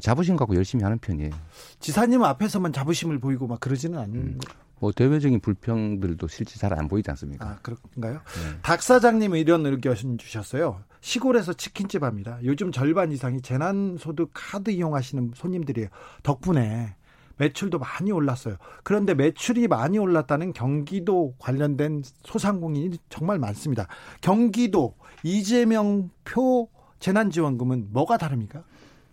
자부심 0.00 0.36
갖고 0.36 0.56
열심히 0.56 0.82
하는 0.82 0.98
편이에요. 0.98 1.30
지사님 1.78 2.22
앞에서만 2.24 2.72
자부심을 2.72 3.18
보이고 3.18 3.46
막 3.46 3.60
그러지는 3.60 3.98
않는. 3.98 4.16
음. 4.16 4.38
뭐 4.78 4.92
대외적인 4.92 5.40
불평들도 5.40 6.28
실제 6.28 6.58
잘 6.58 6.72
안 6.76 6.88
보이지 6.88 7.10
않습니까? 7.10 7.46
아 7.46 7.58
그런가요? 7.62 8.14
네. 8.14 8.58
박 8.62 8.82
사장님은 8.82 9.38
이런 9.38 9.64
의견 9.64 9.94
주셨어요. 10.18 10.82
시골에서 11.00 11.52
치킨집 11.54 12.02
합니다. 12.02 12.38
요즘 12.44 12.72
절반 12.72 13.12
이상이 13.12 13.40
재난소득 13.40 14.30
카드 14.34 14.70
이용하시는 14.70 15.32
손님들이에요. 15.34 15.88
덕분에 16.22 16.96
매출도 17.38 17.78
많이 17.78 18.10
올랐어요. 18.12 18.56
그런데 18.82 19.14
매출이 19.14 19.68
많이 19.68 19.98
올랐다는 19.98 20.52
경기도 20.52 21.34
관련된 21.38 22.02
소상공인이 22.24 22.98
정말 23.08 23.38
많습니다. 23.38 23.86
경기도 24.20 24.94
이재명 25.22 26.10
표 26.24 26.68
재난지원금은 26.98 27.88
뭐가 27.92 28.16
다릅니까? 28.16 28.64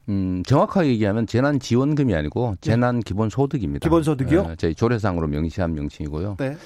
음, 0.10 0.44
정확하게 0.46 0.90
얘기하면 0.90 1.28
재난 1.28 1.60
지원금이 1.60 2.14
아니고 2.14 2.52
네. 2.52 2.58
재난 2.62 3.00
기본 3.00 3.30
소득입니다. 3.30 3.86
기본 3.86 4.04
소득이요? 4.04 4.48
네, 4.48 4.56
저희 4.58 4.76
조례상으로 4.76 5.28
명시한 5.28 5.74
명칭이고요. 5.74 6.38
네. 6.40 6.58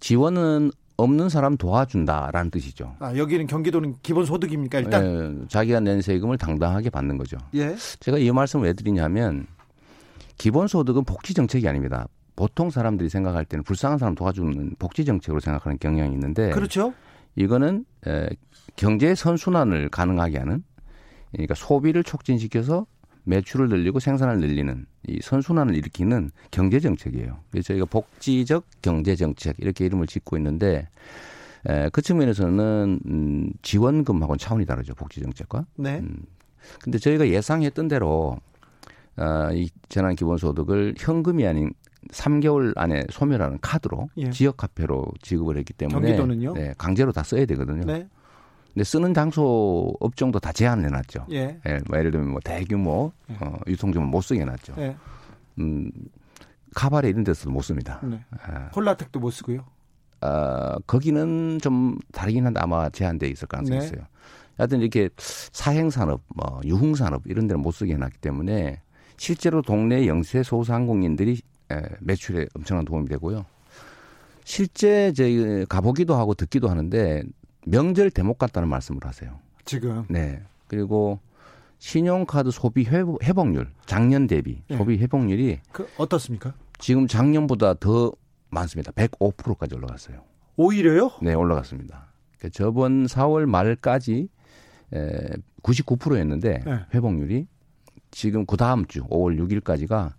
지원은 0.00 0.72
없는 0.96 1.28
사람 1.28 1.56
도와준다라는 1.56 2.50
뜻이죠. 2.50 2.94
아, 2.98 3.16
여기는 3.16 3.46
경기도는 3.46 3.96
기본 4.02 4.24
소득입니까, 4.26 4.80
일단? 4.80 5.38
네, 5.40 5.46
자기가 5.48 5.80
낸 5.80 6.02
세금을 6.02 6.38
당당하게 6.38 6.90
받는 6.90 7.18
거죠. 7.18 7.38
예. 7.54 7.74
제가 8.00 8.18
이 8.18 8.30
말씀을 8.30 8.66
왜 8.66 8.72
드리냐면, 8.72 9.46
기본 10.36 10.68
소득은 10.68 11.04
복지 11.04 11.34
정책이 11.34 11.66
아닙니다. 11.68 12.06
보통 12.34 12.70
사람들이 12.70 13.08
생각할 13.08 13.44
때는 13.44 13.62
불쌍한 13.62 13.98
사람 13.98 14.14
도와주는 14.14 14.76
복지 14.78 15.04
정책으로 15.04 15.40
생각하는 15.40 15.78
경향이 15.78 16.12
있는데 16.14 16.50
그렇죠. 16.50 16.92
이거는 17.36 17.84
에, 18.06 18.28
경제 18.74 19.14
선순환을 19.14 19.90
가능하게 19.90 20.38
하는 20.38 20.64
그러니까 21.32 21.54
소비를 21.54 22.04
촉진시켜서 22.04 22.86
매출을 23.24 23.68
늘리고 23.68 24.00
생산을 24.00 24.40
늘리는 24.40 24.86
이 25.06 25.20
선순환을 25.22 25.76
일으키는 25.76 26.30
경제 26.50 26.80
정책이에요. 26.80 27.38
그래서 27.50 27.68
저희가 27.68 27.86
복지적 27.86 28.64
경제 28.82 29.14
정책 29.14 29.56
이렇게 29.58 29.86
이름을 29.86 30.06
짓고 30.06 30.36
있는데 30.38 30.88
에, 31.68 31.88
그 31.90 32.02
측면에서는 32.02 33.00
음, 33.06 33.52
지원금하고는 33.62 34.38
차원이 34.38 34.66
다르죠. 34.66 34.94
복지 34.94 35.20
정책과. 35.20 35.66
네. 35.76 36.00
음, 36.00 36.16
근데 36.80 36.98
저희가 36.98 37.28
예상했던 37.28 37.88
대로 37.88 38.38
어, 39.16 39.50
이 39.52 39.68
재난 39.88 40.16
기본소득을 40.16 40.94
현금이 40.98 41.46
아닌 41.46 41.72
3개월 42.10 42.72
안에 42.76 43.04
소멸하는 43.10 43.58
카드로 43.60 44.08
예. 44.16 44.30
지역 44.30 44.62
화폐로 44.62 45.06
지급을 45.20 45.56
했기 45.56 45.72
때문에 45.72 46.00
경기도는요? 46.00 46.54
네, 46.54 46.74
강제로 46.76 47.12
다 47.12 47.22
써야 47.22 47.46
되거든요. 47.46 47.84
네. 47.84 48.08
근데 48.72 48.84
쓰는 48.84 49.12
장소 49.12 49.92
업종도 50.00 50.40
다 50.40 50.52
제한을 50.52 50.86
해놨죠. 50.86 51.26
예. 51.32 51.60
예, 51.66 51.78
뭐 51.88 51.98
예를 51.98 52.10
들면 52.10 52.30
뭐 52.30 52.40
대규모 52.42 53.12
예. 53.30 53.36
어, 53.40 53.58
유통점은 53.66 54.08
못 54.08 54.22
쓰게 54.22 54.40
해놨죠. 54.40 54.74
예. 54.78 54.96
음, 55.58 55.90
카바레 56.74 57.10
이런 57.10 57.24
데서도 57.24 57.50
못 57.50 57.62
씁니다. 57.62 58.00
네. 58.02 58.24
아. 58.30 58.70
콜라텍도 58.70 59.20
못 59.20 59.30
쓰고요. 59.30 59.64
아, 60.22 60.78
거기는 60.86 61.58
좀 61.60 61.98
다르긴 62.12 62.46
한데 62.46 62.60
아마 62.60 62.88
제한돼 62.88 63.28
있을 63.28 63.46
가능성이 63.48 63.80
네. 63.80 63.86
있어요. 63.86 64.06
하여튼 64.56 64.80
이렇게 64.80 65.10
사행산업, 65.16 66.22
뭐 66.34 66.60
유흥산업 66.64 67.22
이런 67.26 67.46
데는 67.46 67.60
못 67.60 67.72
쓰게 67.72 67.94
해놨기 67.94 68.18
때문에 68.18 68.80
실제로 69.16 69.60
동네 69.62 70.06
영세 70.06 70.42
소상공인들이 70.42 71.42
매출에 72.00 72.46
엄청난 72.54 72.84
도움이 72.84 73.08
되고요. 73.08 73.44
실제 74.44 75.12
저희 75.12 75.64
가보기도 75.68 76.14
하고 76.14 76.34
듣기도 76.34 76.68
하는데 76.68 77.22
명절 77.66 78.10
대목 78.10 78.38
같다는 78.38 78.68
말씀을 78.68 79.04
하세요. 79.04 79.38
지금. 79.64 80.04
네. 80.08 80.42
그리고 80.66 81.20
신용카드 81.78 82.50
소비 82.50 82.84
회복 82.84 83.48
률 83.50 83.70
작년 83.86 84.26
대비 84.26 84.62
네. 84.68 84.76
소비 84.76 84.98
회복률이 84.98 85.60
그 85.72 85.86
어떻습니까? 85.96 86.54
지금 86.78 87.06
작년보다 87.06 87.74
더 87.74 88.12
많습니다. 88.50 88.92
105%까지 88.92 89.74
올라갔어요. 89.74 90.22
오히려요? 90.56 91.10
네, 91.22 91.34
올라갔습니다. 91.34 92.08
그러니까 92.38 92.48
저번 92.56 93.06
4월 93.06 93.46
말까지 93.46 94.28
99%였는데 95.62 96.62
네. 96.64 96.80
회복률이 96.94 97.46
지금 98.10 98.44
그 98.44 98.56
다음 98.56 98.84
주 98.86 99.04
5월 99.04 99.38
6일까지가 99.40 100.12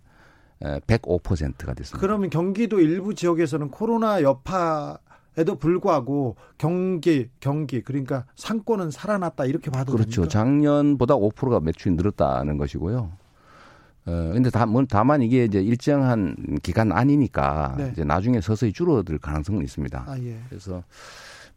105%가 0.60 1.74
됐습니다. 1.74 2.00
그러면 2.00 2.30
경기도 2.30 2.80
일부 2.80 3.14
지역에서는 3.14 3.70
코로나 3.70 4.22
여파 4.22 4.98
에도 5.36 5.56
불구하고 5.56 6.36
경기 6.58 7.28
경기 7.40 7.80
그러니까 7.82 8.24
상권은 8.36 8.90
살아났다 8.90 9.46
이렇게 9.46 9.70
봐도 9.70 9.92
그렇죠. 9.92 10.22
됩니까? 10.22 10.30
작년보다 10.30 11.14
5%가 11.16 11.60
매출이 11.60 11.96
늘었다는 11.96 12.56
것이고요. 12.56 13.10
어 14.06 14.30
근데 14.32 14.50
다, 14.50 14.66
뭐, 14.66 14.84
다만 14.88 15.22
이게 15.22 15.44
이제 15.44 15.60
일정한 15.60 16.36
기간 16.62 16.92
아니니까 16.92 17.74
네. 17.78 17.90
이제 17.92 18.04
나중에 18.04 18.40
서서히 18.40 18.72
줄어들 18.72 19.18
가능성은 19.18 19.62
있습니다. 19.64 20.04
아, 20.06 20.18
예. 20.18 20.38
그래서 20.48 20.84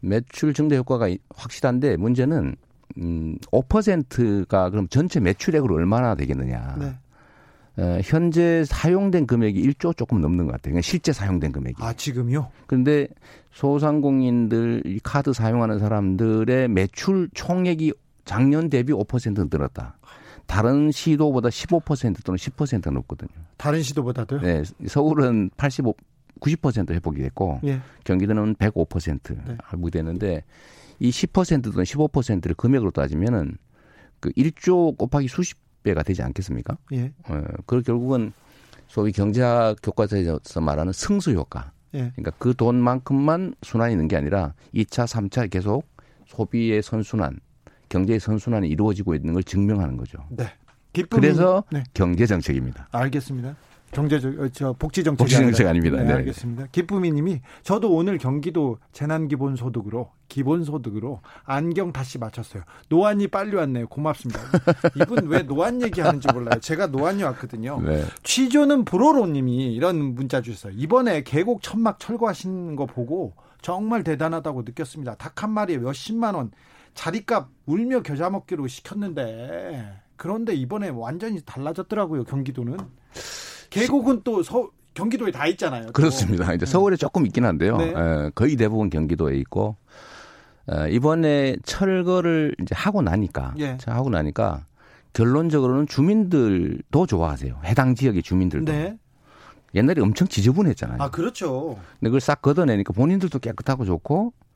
매출 0.00 0.54
증대 0.54 0.76
효과가 0.76 1.08
확실한데 1.34 1.98
문제는 1.98 2.56
음, 2.96 3.36
5%가 3.52 4.70
그럼 4.70 4.88
전체 4.88 5.20
매출액으로 5.20 5.74
얼마나 5.74 6.14
되겠느냐. 6.14 6.76
네. 6.80 6.94
어, 7.78 8.00
현재 8.02 8.64
사용된 8.64 9.26
금액이 9.26 9.62
1조 9.70 9.96
조금 9.96 10.20
넘는 10.20 10.46
것 10.46 10.52
같아요. 10.52 10.80
실제 10.80 11.12
사용된 11.12 11.52
금액이. 11.52 11.76
아, 11.80 11.92
지금요? 11.92 12.50
그런데 12.66 13.06
소상공인들, 13.52 14.82
이 14.86 15.00
카드 15.02 15.32
사용하는 15.32 15.78
사람들의 15.78 16.68
매출 16.68 17.28
총액이 17.34 17.92
작년 18.24 18.68
대비 18.68 18.92
5% 18.92 19.48
늘었다. 19.50 19.98
다른 20.46 20.90
시도보다 20.90 21.48
15% 21.48 22.24
또는 22.24 22.36
10% 22.36 22.92
높거든요. 22.92 23.30
다른 23.56 23.82
시도보다도요? 23.82 24.40
네. 24.40 24.62
서울은 24.86 25.50
85, 25.56 25.94
90% 26.40 26.92
회복이 26.92 27.20
됐고, 27.20 27.60
예. 27.64 27.80
경기도는 28.04 28.54
105% 28.56 29.36
네. 29.46 29.56
회복이 29.72 29.90
됐는데, 29.90 30.44
이 31.00 31.10
10% 31.10 31.64
또는 31.64 31.84
15%를 31.84 32.54
금액으로 32.54 32.90
따지면은 32.90 33.56
그 34.20 34.30
1조 34.30 34.96
곱하기 34.96 35.28
수십 35.28 35.58
배가 35.82 36.02
되지 36.02 36.22
않겠습니까? 36.22 36.76
예. 36.92 37.12
어, 37.28 37.42
그 37.66 37.82
결국은 37.82 38.32
소위 38.88 39.12
경제학 39.12 39.76
교과서에서 39.82 40.60
말하는 40.60 40.92
승수 40.92 41.32
효과. 41.32 41.72
예. 41.94 42.12
그러니까 42.16 42.32
그 42.38 42.54
돈만큼만 42.54 43.54
순환이 43.62 43.92
있는 43.92 44.08
게 44.08 44.16
아니라 44.16 44.54
2차, 44.74 45.06
3차 45.06 45.50
계속 45.50 45.86
소비의 46.26 46.82
선순환, 46.82 47.40
경제의 47.88 48.20
선순환이 48.20 48.68
이루어지고 48.68 49.14
있는 49.14 49.34
걸 49.34 49.42
증명하는 49.42 49.96
거죠. 49.96 50.18
네. 50.30 50.46
그래서 51.10 51.64
네. 51.70 51.84
경제 51.94 52.26
정책입니다. 52.26 52.88
알겠습니다. 52.92 53.56
경제적 53.92 54.38
어, 54.38 54.48
저 54.52 54.72
복지 54.74 55.02
정책 55.02 55.18
복지 55.18 55.36
정책 55.36 55.66
아닙니다. 55.66 55.96
네, 55.98 56.04
네. 56.04 56.12
알겠습니다. 56.14 56.66
기쁨이님이 56.72 57.40
저도 57.62 57.94
오늘 57.94 58.18
경기도 58.18 58.78
재난기본소득으로 58.92 60.10
기본소득으로 60.28 61.20
안경 61.44 61.92
다시 61.92 62.18
맞췄어요. 62.18 62.62
노안이 62.88 63.28
빨리 63.28 63.56
왔네요. 63.56 63.88
고맙습니다. 63.88 64.40
이분 65.00 65.26
왜 65.28 65.42
노안 65.42 65.80
얘기하는지 65.82 66.28
몰라요. 66.32 66.60
제가 66.60 66.88
노안이 66.88 67.22
왔거든요. 67.22 67.80
네. 67.80 68.04
취조는 68.22 68.84
불어로님이 68.84 69.74
이런 69.74 70.14
문자 70.14 70.42
주셨어요. 70.42 70.74
이번에 70.76 71.22
계곡 71.22 71.62
천막 71.62 71.98
철거하신 71.98 72.76
거 72.76 72.86
보고 72.86 73.34
정말 73.62 74.04
대단하다고 74.04 74.62
느꼈습니다. 74.62 75.14
닭 75.16 75.42
한 75.42 75.50
마리에 75.50 75.78
몇십만 75.78 76.34
원 76.34 76.50
자리값 76.94 77.48
울며 77.66 78.02
겨자 78.02 78.28
먹기로 78.28 78.66
시켰는데 78.66 80.00
그런데 80.16 80.52
이번에 80.52 80.88
완전히 80.88 81.40
달라졌더라고요. 81.40 82.24
경기도는. 82.24 82.76
계곡은 83.80 84.22
또 84.24 84.42
서, 84.42 84.70
경기도에 84.94 85.30
다 85.30 85.46
있잖아요. 85.46 85.86
또. 85.86 85.92
그렇습니다. 85.92 86.52
이제 86.54 86.64
네. 86.64 86.70
서울에 86.70 86.96
조금 86.96 87.26
있긴 87.26 87.44
한데요. 87.44 87.76
네. 87.76 87.90
에, 87.90 87.94
예, 87.96 88.30
거의 88.34 88.56
대부분 88.56 88.90
경기도에 88.90 89.36
있고 89.38 89.76
에, 90.68 90.74
어, 90.74 90.88
이번에 90.88 91.56
철거를 91.64 92.54
이제 92.60 92.74
하고 92.74 93.02
나니까 93.02 93.54
예. 93.58 93.78
하고 93.86 94.10
나니까 94.10 94.66
결론적으로는 95.12 95.86
주민들도 95.86 97.06
좋아하세요. 97.06 97.60
해당 97.64 97.94
지역의 97.94 98.22
주민들도. 98.22 98.70
네. 98.70 98.98
옛날에 99.74 100.00
엄청 100.00 100.26
지저분했잖아요. 100.28 100.98
아, 101.00 101.10
그렇죠. 101.10 101.78
근데 102.00 102.08
그걸 102.08 102.20
싹 102.20 102.40
걷어내니까 102.42 102.92
본인들도 102.92 103.38
깨끗하고 103.38 103.84
좋고 103.84 104.32
어, 104.36 104.47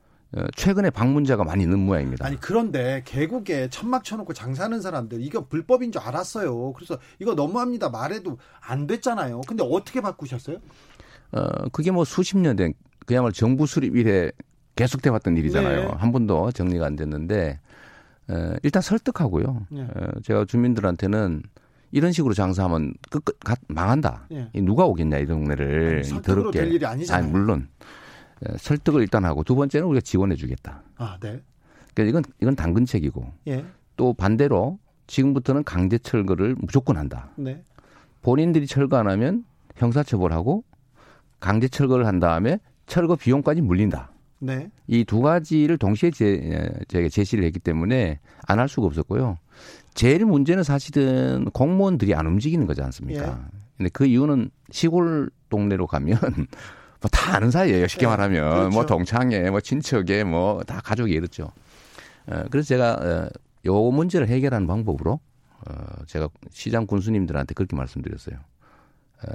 최근에 0.55 0.89
방문자가 0.89 1.43
많이 1.43 1.63
있는 1.63 1.79
모양입니다. 1.79 2.25
아니 2.25 2.39
그런데 2.39 3.01
계곡에 3.05 3.69
천막 3.69 4.03
쳐놓고 4.03 4.33
장사하는 4.33 4.81
사람들 4.81 5.21
이거 5.21 5.45
불법인 5.45 5.91
줄 5.91 6.01
알았어요. 6.01 6.73
그래서 6.73 6.97
이거 7.19 7.35
너무합니다 7.35 7.89
말해도 7.89 8.37
안 8.61 8.87
됐잖아요. 8.87 9.41
근데 9.47 9.63
어떻게 9.67 10.01
바꾸셨어요? 10.01 10.57
어 11.33 11.47
그게 11.71 11.91
뭐 11.91 12.03
수십 12.05 12.37
년 12.37 12.55
된 12.55 12.73
그야말로 13.05 13.31
정부 13.31 13.65
수립 13.67 13.95
이래 13.95 14.31
계속돼 14.75 15.09
왔던 15.09 15.37
일이잖아요. 15.37 15.79
네. 15.81 15.87
한 15.97 16.11
번도 16.11 16.51
정리가 16.51 16.85
안 16.85 16.95
됐는데 16.95 17.59
어, 18.29 18.53
일단 18.63 18.81
설득하고요. 18.81 19.67
네. 19.69 19.81
어, 19.83 20.19
제가 20.23 20.45
주민들한테는 20.45 21.43
이런 21.91 22.11
식으로 22.11 22.33
장사하면 22.33 22.93
끝 23.11 23.23
끝 23.25 23.59
망한다. 23.67 24.27
네. 24.31 24.49
누가 24.63 24.85
오겠냐 24.85 25.17
이 25.19 25.25
동네를 25.27 26.03
아니, 26.11 26.21
더럽게. 26.23 26.59
될 26.59 26.71
일이 26.73 26.85
아니잖아요. 26.85 27.23
아니, 27.23 27.31
물론 27.31 27.67
예, 27.69 27.83
설득을 28.57 29.01
일단 29.01 29.25
하고 29.25 29.43
두 29.43 29.55
번째는 29.55 29.87
우리가 29.87 30.01
지원해 30.01 30.35
주겠다. 30.35 30.83
아, 30.97 31.17
네. 31.21 31.41
그러니까 31.93 32.19
이건 32.19 32.23
이건 32.41 32.55
당근책이고 32.55 33.25
예. 33.47 33.65
또 33.97 34.13
반대로 34.13 34.79
지금부터는 35.07 35.63
강제 35.63 35.97
철거를 35.97 36.55
무조건 36.59 36.97
한다. 36.97 37.31
네. 37.35 37.63
본인들이 38.21 38.67
철거 38.67 38.97
안 38.97 39.09
하면 39.09 39.43
형사처벌하고 39.75 40.63
강제 41.39 41.67
철거를 41.67 42.07
한 42.07 42.19
다음에 42.19 42.57
철거 42.87 43.15
비용까지 43.15 43.61
물린다. 43.61 44.11
네. 44.39 44.69
이 44.87 45.03
두 45.05 45.21
가지를 45.21 45.77
동시에 45.77 46.11
제, 46.11 46.69
제가 46.87 47.07
제시를 47.09 47.43
했기 47.45 47.59
때문에 47.59 48.19
안 48.47 48.59
할 48.59 48.67
수가 48.67 48.87
없었고요. 48.87 49.37
제일 49.93 50.25
문제는 50.25 50.63
사실은 50.63 51.45
공무원들이 51.53 52.13
안 52.15 52.25
움직이는 52.27 52.65
거지 52.65 52.81
않습니까? 52.81 53.23
예. 53.27 53.57
근데 53.77 53.89
그 53.93 54.05
이유는 54.05 54.49
시골 54.71 55.29
동네로 55.49 55.87
가면 55.87 56.17
뭐 57.03 57.09
다 57.11 57.35
아는 57.35 57.51
사이예요. 57.51 57.87
쉽게 57.87 58.05
네. 58.05 58.09
말하면 58.09 58.43
뭐 58.43 58.55
그렇죠. 58.59 58.73
뭐 58.75 58.85
동창회, 58.85 59.49
뭐 59.49 59.59
친척에 59.61 60.23
뭐 60.23 60.63
다 60.63 60.79
가족이 60.81 61.11
이렇죠. 61.11 61.51
어, 62.27 62.43
그래서 62.49 62.67
제가 62.69 62.93
어, 62.93 63.29
요 63.65 63.91
문제를 63.91 64.27
해결하는 64.29 64.67
방법으로 64.67 65.19
어, 65.67 65.73
제가 66.07 66.29
시장 66.51 66.85
군수님들한테 66.87 67.53
그렇게 67.53 67.75
말씀드렸어요. 67.75 68.37
어, 68.37 69.27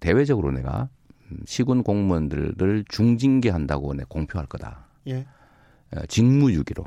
대외적으로 0.00 0.50
내가 0.52 0.88
시군 1.46 1.82
공무원들을 1.82 2.84
중징계한다고 2.88 3.94
내 3.94 4.04
공표할 4.08 4.46
거다. 4.46 4.86
예. 5.08 5.26
어, 5.96 6.00
직무유기로. 6.08 6.84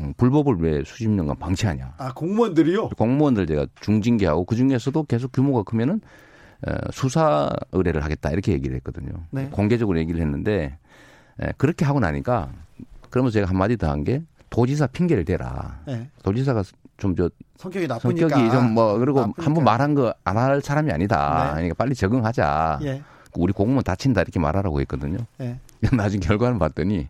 음, 0.00 0.12
불법을 0.16 0.56
왜 0.58 0.82
수십 0.84 1.08
년간 1.08 1.38
방치하냐. 1.38 1.94
아, 1.98 2.12
공무원들이요? 2.14 2.88
공무원들 2.90 3.46
제가 3.46 3.66
중징계하고 3.80 4.44
그 4.44 4.56
중에서도 4.56 5.04
계속 5.04 5.30
규모가 5.32 5.62
크면은 5.62 5.94
어, 5.94 5.98
수사 6.92 7.50
의뢰를 7.72 8.04
하겠다 8.04 8.30
이렇게 8.30 8.52
얘기를 8.52 8.74
했거든요. 8.76 9.12
네. 9.30 9.48
공개적으로 9.50 9.98
얘기를 9.98 10.20
했는데 10.20 10.78
그렇게 11.58 11.84
하고 11.84 12.00
나니까 12.00 12.50
그러면서 13.10 13.34
제가 13.34 13.48
한마디 13.48 13.76
더 13.76 13.88
한 13.88 14.04
게 14.04 14.22
도지사 14.50 14.86
핑계를 14.88 15.24
대라. 15.24 15.80
네. 15.86 16.08
도지사가 16.22 16.62
좀 16.96 17.14
저 17.16 17.28
성격이 17.56 17.86
나쁘니까 17.88 18.28
성격이 18.28 18.50
좀 18.50 18.72
뭐 18.74 18.98
그리고 18.98 19.20
한 19.36 19.54
번 19.54 19.64
말한 19.64 19.94
거 19.94 20.14
안 20.24 20.36
할 20.36 20.60
사람이 20.60 20.92
아니다. 20.92 21.46
네. 21.46 21.52
그러니까 21.54 21.74
빨리 21.74 21.94
적응하자. 21.94 22.78
예. 22.82 23.02
우리 23.36 23.52
공무원 23.52 23.82
다친다 23.82 24.20
이렇게 24.22 24.38
말하라고 24.38 24.80
했거든요. 24.82 25.18
네. 25.38 25.58
나중에 25.92 26.20
결과를 26.20 26.58
봤더니 26.58 27.08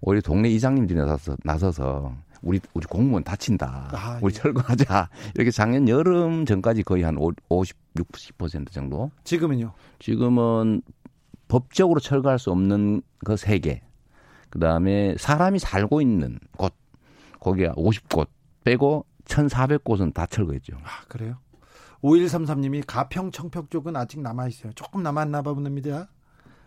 오히려 0.00 0.20
동네 0.20 0.48
이장님들이 0.50 0.98
나서서 0.98 1.36
나서서 1.42 2.14
우리 2.44 2.60
우리 2.74 2.86
공무원 2.86 3.24
다친다. 3.24 3.88
아, 3.92 4.18
우리 4.22 4.32
예. 4.34 4.38
철거하자. 4.38 5.08
이렇게 5.34 5.50
작년 5.50 5.88
여름 5.88 6.44
전까지 6.44 6.82
거의 6.82 7.02
한 7.02 7.16
50, 7.48 7.76
60% 7.96 8.70
정도. 8.70 9.10
지금은요? 9.24 9.72
지금은 9.98 10.82
법적으로 11.48 12.00
철거할 12.00 12.38
수 12.38 12.50
없는 12.50 13.02
그 13.24 13.36
세 13.36 13.58
개. 13.58 13.82
그다음에 14.50 15.16
사람이 15.18 15.58
살고 15.58 16.00
있는 16.00 16.38
곳 16.56 16.72
거기가 17.40 17.72
50곳 17.72 18.28
빼고 18.62 19.04
1,400곳은 19.24 20.14
다 20.14 20.26
철거했죠. 20.26 20.76
아, 20.84 21.04
그래요? 21.08 21.38
5133님이 22.02 22.84
가평 22.86 23.30
청평 23.30 23.68
쪽은 23.70 23.96
아직 23.96 24.20
남아 24.20 24.46
있어요. 24.48 24.72
조금 24.74 25.02
남았나 25.02 25.42
봅니다. 25.42 26.08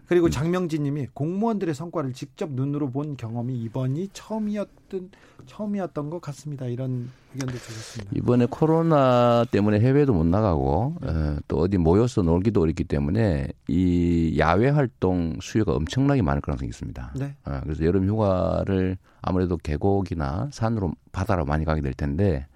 그리고 0.08 0.28
음. 0.28 0.32
장명진 0.32 0.84
님이 0.84 1.08
공무원들의 1.14 1.76
성과를 1.76 2.14
직접 2.14 2.52
눈으로 2.52 2.90
본 2.92 3.18
경험이 3.18 3.60
이번이 3.62 4.10
처음이었던 4.14 5.12
처음이었던 5.46 6.10
것 6.10 6.22
같습니다. 6.22 6.66
이런 6.66 7.10
의견도 7.34 7.58
주셨습니다. 7.58 8.12
이번에 8.16 8.48
코로나 8.50 9.46
때문에 9.52 9.80
해외도 9.80 10.14
못 10.14 10.26
나가고 10.26 10.96
네. 11.02 11.10
어, 11.10 11.40
또 11.48 11.58
어디 11.60 11.78
모여서 11.78 12.22
놀기도 12.22 12.62
어렵기 12.62 12.86
때문에 12.86 13.48
이 13.68 14.36
야외 14.40 14.70
활동 14.70 15.38
수요가 15.42 15.74
엄청나게 15.74 16.22
많을 16.22 16.42
가능성이 16.42 16.70
있습니다. 16.70 17.14
네. 17.20 17.36
어, 17.46 17.60
그래서 17.64 17.84
여름 17.84 18.08
휴가를 18.08 18.98
아무래도 19.22 19.58
계곡이나 19.58 20.50
산으로 20.52 20.94
바다로 21.12 21.46
많이 21.46 21.66
가게 21.66 21.82
될 21.82 21.94
텐데 21.94 22.48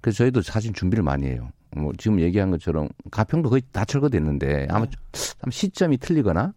그래서 0.00 0.18
저희도 0.18 0.42
사실 0.42 0.72
준비를 0.72 1.04
많이 1.04 1.26
해요. 1.26 1.50
뭐 1.76 1.92
지금 1.98 2.18
얘기한 2.20 2.50
것처럼 2.50 2.88
가평도 3.10 3.50
거의 3.50 3.62
다 3.72 3.84
철거됐는데 3.84 4.66
아마 4.70 4.86
네. 4.86 5.50
시점이 5.50 5.98
틀리거나 5.98 6.54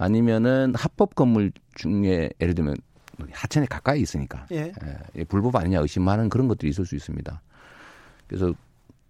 아니면은 0.00 0.72
합법 0.74 1.14
건물 1.14 1.52
중에 1.74 2.30
예를 2.40 2.54
들면 2.54 2.74
하천에 3.32 3.66
가까이 3.66 4.00
있으니까 4.00 4.46
예. 4.50 4.72
예, 5.16 5.24
불법 5.24 5.56
아니냐 5.56 5.80
의심하는 5.80 6.30
그런 6.30 6.48
것들이 6.48 6.70
있을 6.70 6.86
수 6.86 6.96
있습니다. 6.96 7.42
그래서 8.26 8.54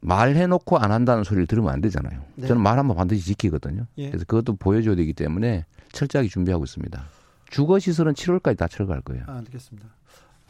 말해놓고 0.01 0.79
안 0.79 0.91
한다는 0.91 1.23
소리를 1.23 1.47
들으면 1.47 1.71
안 1.73 1.81
되잖아요. 1.81 2.25
네. 2.35 2.49
저는 2.49 2.61
말 2.61 2.77
한번 2.79 2.97
반드시 2.97 3.25
지키거든요. 3.25 3.87
예. 3.99 4.09
그래서 4.09 4.25
그것도 4.25 4.57
보여줘야 4.57 4.97
되기 4.97 5.13
때문에 5.13 5.65
철저하게 5.93 6.29
준비하고 6.29 6.65
있습니다. 6.65 7.05
주거 7.51 7.79
시설은 7.79 8.15
7월까지 8.15 8.59
다 8.59 8.67
철거할 8.67 9.01
거예요. 9.03 9.23
아, 9.29 9.37
알겠습니다. 9.39 9.89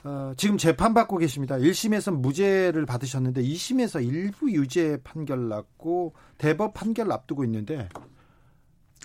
어, 0.05 0.33
지금 0.39 0.57
재판 0.57 0.95
받고 0.95 1.19
계십니다. 1.19 1.57
1심에서 1.57 2.17
무죄를 2.17 2.87
받으셨는데 2.87 3.43
2심에서 3.43 4.03
일부 4.03 4.51
유죄 4.51 4.97
판결 5.05 5.51
났고 5.51 6.15
대법 6.39 6.73
판결 6.73 7.13
앞두고 7.13 7.45
있는데 7.45 7.91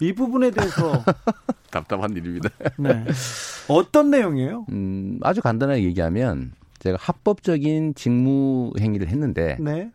이 0.02 0.14
부분에 0.14 0.52
대해서 0.52 1.04
답답한 1.72 2.12
일입니다. 2.12 2.50
네. 2.78 3.06
어떤 3.68 4.10
내용이에요? 4.12 4.66
음, 4.70 5.20
아주 5.22 5.42
간단하게 5.42 5.84
얘기하면 5.84 6.54
제가 6.80 6.98
합법적인 7.00 7.96
직무 7.96 8.72
행위를 8.80 9.08
했는데 9.08 9.58
네. 9.60 9.92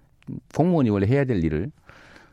공무원이 0.54 0.90
원래 0.90 1.06
해야 1.06 1.24
될 1.24 1.44
일을 1.44 1.70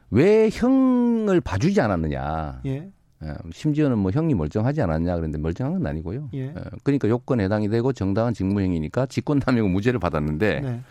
왜 0.10 0.50
형을 0.52 1.42
봐주지 1.42 1.82
않았느냐. 1.82 2.62
예. 2.66 2.90
어, 3.20 3.34
심지어는 3.52 3.98
뭐 3.98 4.12
형이 4.12 4.36
멀쩡하지 4.36 4.82
않았냐 4.82 5.16
그런데 5.16 5.38
멀쩡한 5.38 5.74
건 5.74 5.88
아니고요. 5.88 6.30
예. 6.34 6.50
어, 6.50 6.62
그러니까 6.84 7.10
요건에 7.10 7.46
해당이 7.46 7.70
되고 7.70 7.92
정당한 7.92 8.34
직무행위니까 8.34 9.08
직권남용 9.08 9.72
무죄를 9.74 10.00
받았는데 10.00 10.60
네. 10.62 10.82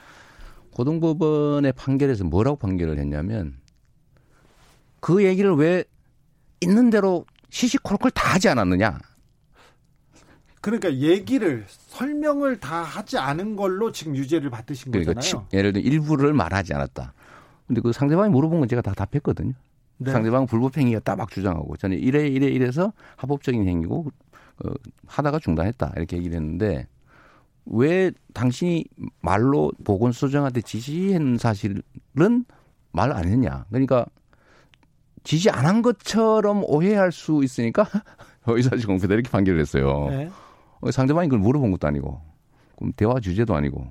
고등법원의 0.72 1.72
판결에서 1.72 2.24
뭐라고 2.24 2.56
판결을 2.56 2.98
했냐면 2.98 3.54
그 5.00 5.24
얘기를 5.24 5.54
왜 5.54 5.84
있는 6.60 6.90
대로 6.90 7.26
시시콜콜 7.50 8.10
다 8.12 8.34
하지 8.34 8.48
않았느냐. 8.48 8.98
그러니까 10.60 10.92
얘기를 10.94 11.64
설명을 11.68 12.58
다 12.58 12.82
하지 12.82 13.18
않은 13.18 13.54
걸로 13.56 13.92
지금 13.92 14.16
유죄를 14.16 14.50
받으신 14.50 14.90
그러니까 14.90 15.14
거잖아요. 15.14 15.46
예를 15.52 15.72
들어 15.72 15.82
일부를 15.84 16.32
말하지 16.32 16.74
않았다. 16.74 17.12
근데 17.66 17.80
그 17.80 17.92
상대방이 17.92 18.30
물어본 18.30 18.60
건 18.60 18.68
제가 18.68 18.82
다 18.82 18.92
답했거든요. 18.94 19.52
네. 19.98 20.10
상대방 20.10 20.46
불법 20.46 20.76
행위였다 20.76 21.16
막 21.16 21.30
주장하고 21.30 21.76
저는 21.76 21.98
이래 21.98 22.26
이래 22.26 22.48
이래서 22.48 22.92
합법적인 23.16 23.66
행위고 23.66 24.10
어, 24.64 24.70
하다가 25.06 25.38
중단했다 25.38 25.92
이렇게 25.96 26.16
얘기를 26.18 26.36
했는데 26.36 26.86
왜 27.64 28.10
당신이 28.34 28.84
말로 29.20 29.72
보건소장한테 29.84 30.60
지시한 30.62 31.38
사실은 31.38 31.82
말 32.92 33.12
안 33.12 33.26
했냐. 33.28 33.66
그러니까 33.68 34.06
지시 35.26 35.50
안 35.50 35.64
한 35.66 35.82
것처럼 35.82 36.62
오해할 36.64 37.10
수 37.10 37.42
있으니까 37.42 37.84
의사실 38.46 38.86
공표다 38.86 39.14
이렇게 39.14 39.28
판결을 39.28 39.60
했어요. 39.60 40.06
네. 40.08 40.30
어, 40.80 40.90
상대방이 40.92 41.26
그걸 41.28 41.40
물어본 41.40 41.72
것도 41.72 41.88
아니고, 41.88 42.20
그럼 42.76 42.92
대화 42.96 43.18
주제도 43.18 43.56
아니고. 43.56 43.90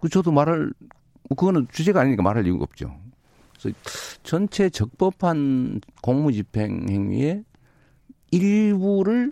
그 0.00 0.08
저도 0.08 0.32
말할, 0.32 0.72
뭐 1.28 1.36
그거는 1.36 1.66
주제가 1.70 2.00
아니니까 2.00 2.22
말할 2.22 2.46
이유가 2.46 2.62
없죠. 2.64 2.96
그래서 3.60 3.76
전체 4.22 4.70
적법한 4.70 5.80
공무집행 6.02 6.86
행위의 6.88 7.44
일부를 8.30 9.30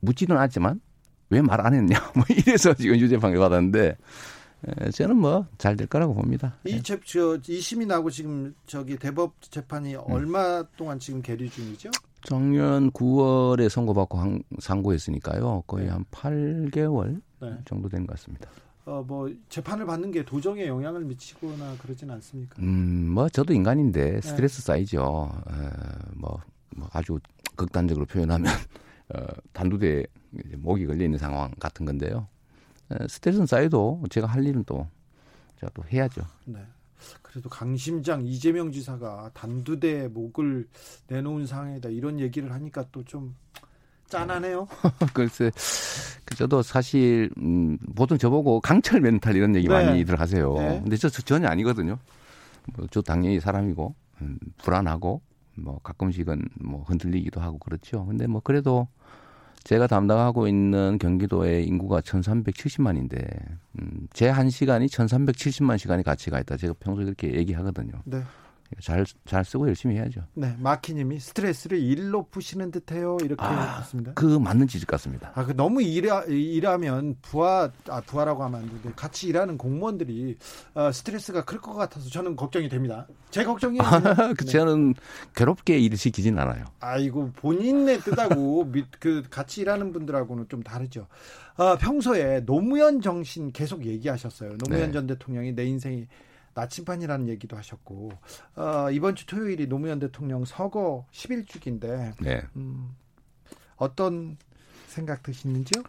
묻지는 0.00 0.36
않지만 0.38 0.80
왜 1.30 1.40
말 1.42 1.60
안 1.64 1.74
했냐 1.74 1.96
뭐 2.16 2.24
이래서 2.30 2.74
지금 2.74 2.96
유죄 2.96 3.16
판결 3.18 3.40
받았는데 3.40 3.96
저는 4.94 5.16
뭐 5.16 5.46
잘 5.58 5.76
될 5.76 5.86
거라고 5.88 6.14
봅니다. 6.14 6.54
이 6.64 6.82
재, 6.82 6.98
저, 7.04 7.38
이 7.48 7.60
심이 7.60 7.84
나고 7.86 8.10
지금 8.10 8.54
저기 8.66 8.96
대법 8.96 9.34
재판이 9.42 9.94
음. 9.96 10.00
얼마 10.06 10.62
동안 10.76 10.98
지금 11.00 11.20
계류 11.22 11.48
중이죠? 11.50 11.90
작년 12.24 12.90
9월에 12.92 13.68
선고받고 13.68 14.18
한, 14.18 14.42
상고했으니까요. 14.60 15.64
거의 15.66 15.86
네. 15.86 15.90
한 15.92 16.04
8개월 16.12 17.20
네. 17.40 17.58
정도 17.64 17.88
된 17.88 18.06
것 18.06 18.16
같습니다. 18.16 18.48
어, 18.84 19.04
뭐 19.06 19.28
재판을 19.48 19.86
받는 19.86 20.10
게 20.12 20.24
도정에 20.24 20.66
영향을 20.66 21.04
미치거나 21.04 21.76
그러진 21.78 22.10
않습니까? 22.10 22.60
음, 22.62 23.10
뭐 23.12 23.28
저도 23.28 23.52
인간인데 23.54 24.12
네. 24.14 24.20
스트레스 24.20 24.56
네. 24.60 24.62
쌓이죠. 24.66 25.30
에, 25.50 25.54
뭐, 26.14 26.40
뭐 26.76 26.88
아주 26.92 27.18
극단적으로 27.56 28.06
표현하면 28.06 28.46
어, 29.14 29.26
단두대 29.52 30.04
목이 30.58 30.86
걸려 30.86 31.04
있는 31.04 31.18
상황 31.18 31.50
같은 31.60 31.84
건데요. 31.86 32.28
에, 32.90 33.08
스트레스는 33.08 33.46
쌓여도 33.46 34.02
제가 34.10 34.26
할 34.26 34.44
일은 34.46 34.64
또 34.64 34.86
제가 35.60 35.70
또 35.74 35.84
해야죠. 35.84 36.22
네. 36.44 36.60
그래도 37.22 37.48
강심장 37.48 38.24
이재명 38.26 38.70
지사가 38.70 39.30
단두대 39.34 40.08
목을 40.08 40.68
내놓은 41.08 41.46
상황이다 41.46 41.88
이런 41.88 42.20
얘기를 42.20 42.52
하니까 42.52 42.84
또 42.92 43.02
좀 43.04 43.34
짠하네요. 44.12 44.68
글쎄, 45.14 45.50
그 46.26 46.34
저도 46.34 46.62
사실 46.62 47.30
음, 47.38 47.78
보통 47.96 48.18
저보고 48.18 48.60
강철 48.60 49.00
멘탈 49.00 49.36
이런 49.36 49.56
얘기 49.56 49.68
네. 49.68 49.72
많이 49.74 50.04
들어가세요. 50.04 50.52
네. 50.54 50.80
근데 50.82 50.96
저, 50.96 51.08
저 51.08 51.22
전혀 51.22 51.48
아니거든요. 51.48 51.98
뭐, 52.76 52.86
저 52.90 53.00
당연히 53.00 53.40
사람이고 53.40 53.94
음, 54.20 54.38
불안하고 54.58 55.22
뭐 55.54 55.80
가끔씩은 55.82 56.42
뭐 56.60 56.82
흔들리기도 56.82 57.40
하고 57.40 57.58
그렇죠. 57.58 58.04
근데 58.04 58.26
뭐 58.26 58.42
그래도 58.42 58.86
제가 59.64 59.86
담당하고 59.86 60.48
있는 60.48 60.98
경기도의 60.98 61.66
인구가 61.66 62.00
1370만인데 62.00 63.16
음, 63.80 64.08
제 64.12 64.28
한 64.28 64.50
시간이 64.50 64.86
1370만 64.86 65.78
시간이 65.78 66.02
가치가 66.02 66.40
있다. 66.40 66.56
제가 66.56 66.74
평소에 66.80 67.04
그렇게 67.04 67.34
얘기하거든요. 67.34 67.92
네. 68.04 68.22
잘, 68.80 69.04
잘 69.24 69.44
쓰고 69.44 69.68
열심히 69.68 69.96
해야죠. 69.96 70.22
네. 70.34 70.54
마키님이 70.58 71.18
스트레스를 71.20 71.78
일로 71.78 72.24
푸시는 72.30 72.70
듯 72.70 72.90
해요. 72.92 73.16
이렇게 73.22 73.42
아, 73.44 73.78
했습니다. 73.78 74.12
그 74.14 74.24
맞는 74.38 74.66
지적 74.68 74.86
같습니다. 74.88 75.32
아, 75.34 75.44
그 75.44 75.52
너무 75.56 75.82
일하, 75.82 76.22
일하면 76.24 77.16
부하, 77.22 77.70
아, 77.88 78.00
부하라고 78.00 78.44
하면 78.44 78.60
안 78.60 78.66
되는데 78.66 78.92
같이 78.94 79.28
일하는 79.28 79.58
공무원들이 79.58 80.36
어, 80.74 80.92
스트레스가 80.92 81.44
클 81.44 81.60
것 81.60 81.74
같아서 81.74 82.08
저는 82.08 82.34
걱정이 82.36 82.68
됩니다. 82.68 83.06
제 83.30 83.44
걱정이에요. 83.44 83.82
아, 83.84 84.34
그, 84.36 84.44
저는 84.44 84.94
괴롭게 85.34 85.78
일을 85.78 85.96
시키진 85.96 86.38
않아요. 86.38 86.64
아이고, 86.80 87.30
본인의 87.36 88.00
뜻하고 88.00 88.70
그 88.98 89.22
같이 89.30 89.60
일하는 89.62 89.92
분들하고는 89.92 90.46
좀 90.48 90.62
다르죠. 90.62 91.06
어, 91.56 91.76
평소에 91.76 92.44
노무현 92.44 93.00
정신 93.00 93.52
계속 93.52 93.84
얘기하셨어요. 93.86 94.56
노무현 94.58 94.86
네. 94.86 94.92
전 94.92 95.06
대통령이 95.06 95.54
내 95.54 95.64
인생이 95.66 96.06
나침반이라는 96.54 97.28
얘기도 97.28 97.56
하셨고 97.56 98.10
어, 98.56 98.90
이번 98.90 99.14
주 99.14 99.26
토요일이 99.26 99.66
노무현 99.66 99.98
대통령 99.98 100.44
서거 100.44 101.06
10일주기인데 101.12 102.14
네. 102.20 102.42
음, 102.56 102.94
어떤 103.76 104.36
생각 104.86 105.22
드시는지요? 105.22 105.82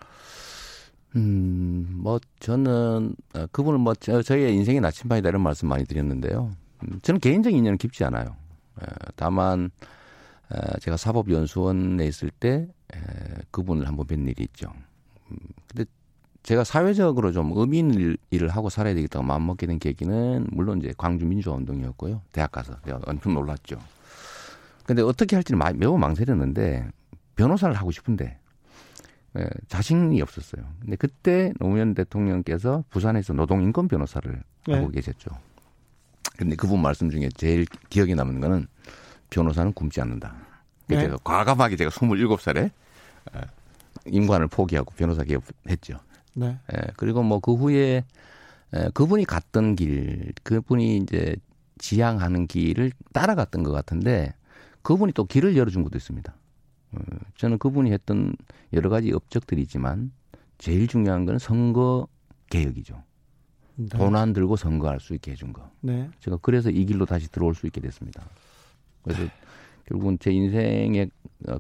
음, 1.16 1.88
뭐 2.02 2.20
저는 2.40 3.16
어, 3.36 3.46
그분은 3.52 3.80
뭐 3.80 3.94
저, 3.96 4.22
저의 4.22 4.56
인생의 4.56 4.82
나침반이다 4.82 5.30
이런 5.30 5.42
말씀 5.42 5.68
많이 5.68 5.86
드렸는데요. 5.86 6.52
음, 6.84 7.00
저는 7.02 7.20
개인적인 7.20 7.58
인연은 7.58 7.78
깊지 7.78 8.04
않아요. 8.06 8.36
에, 8.82 8.86
다만 9.16 9.70
에, 10.52 10.80
제가 10.80 10.98
사법연수원에 10.98 12.06
있을 12.08 12.32
때 12.32 12.68
에, 12.94 13.00
그분을 13.52 13.88
한번 13.88 14.08
뵌 14.08 14.28
일이 14.28 14.44
있죠. 14.44 14.74
제가 16.44 16.66
사회적으로 16.66 17.32
좀 17.32 17.52
의미 17.56 17.80
있는 17.80 18.18
일을 18.30 18.50
하고 18.50 18.70
살아야 18.70 18.94
되겠다고 18.94 19.24
마음먹게 19.24 19.66
된 19.66 19.80
계기는 19.80 20.48
물론 20.52 20.80
이제 20.80 20.94
광주 20.98 21.26
민주화 21.26 21.56
운동이었고요. 21.56 22.22
대학 22.34 22.52
가서 22.52 22.76
제가 22.86 23.00
엄청 23.06 23.34
놀랐죠. 23.34 23.80
근데 24.86 25.02
어떻게 25.02 25.38
할지는 25.38 25.62
매우 25.78 25.98
망설였는데 25.98 26.90
변호사를 27.36 27.74
하고 27.74 27.92
싶은데 27.92 28.38
예, 29.38 29.48
자신이 29.68 30.22
없었어요. 30.22 30.64
근데 30.82 30.98
그때 30.98 31.54
노무현 31.60 31.94
대통령께서 31.96 32.84
부산에서 32.90 33.34
노동인권 33.34 33.88
변호사를 33.88 34.44
네. 34.68 34.74
하고 34.74 34.90
계셨죠. 34.90 35.32
근데 36.38 36.56
그분 36.56 36.82
말씀 36.82 37.10
중에 37.10 37.30
제일 37.36 37.66
기억에 37.90 38.16
남는 38.16 38.42
거는 38.42 38.68
변호사는 39.30 39.72
굶지 39.74 40.02
않는다. 40.02 40.36
네. 40.88 41.00
제가 41.00 41.18
과감하게 41.24 41.78
제가 41.78 41.90
27살에 41.90 42.70
어, 43.34 43.42
임관을 44.06 44.48
포기하고 44.48 44.94
변호사 44.96 45.24
개업했죠. 45.24 46.00
네. 46.34 46.60
예, 46.74 46.78
그리고 46.98 47.24
뭐 47.24 47.40
그 47.40 47.54
후에 47.54 48.04
예, 48.76 48.90
그분이 48.94 49.26
갔던 49.26 49.76
길, 49.76 50.34
그분이 50.44 50.98
이제 50.98 51.36
지향하는 51.78 52.48
길을 52.48 52.92
따라갔던 53.14 53.64
것 53.64 53.72
같은데 53.72 54.34
그분이 54.82 55.14
또 55.14 55.26
길을 55.26 55.56
열어준 55.56 55.84
것도 55.84 55.98
있습니다. 55.98 56.34
어, 56.94 56.98
저는 57.36 57.58
그분이 57.58 57.92
했던 57.92 58.36
여러 58.74 58.90
가지 58.90 59.12
업적들이지만 59.12 60.12
제일 60.58 60.88
중요한 60.88 61.26
건 61.26 61.40
선거 61.40 62.08
개혁이죠. 62.50 63.04
네. 63.76 63.88
돈안 63.90 64.34
들고 64.34 64.56
선거할 64.56 65.00
수 65.00 65.14
있게 65.16 65.32
해준 65.32 65.52
거. 65.54 65.70
네. 65.82 66.10
제가 66.20 66.38
그래서 66.42 66.70
이 66.70 66.86
길로 66.86 67.06
다시 67.06 67.30
들어올 67.32 67.56
수 67.56 67.66
있게 67.66 67.82
됐습니다. 67.82 68.24
그래서 69.04 69.24
네. 69.24 69.32
결국은 69.88 70.18
제 70.20 70.32
인생에 70.32 71.08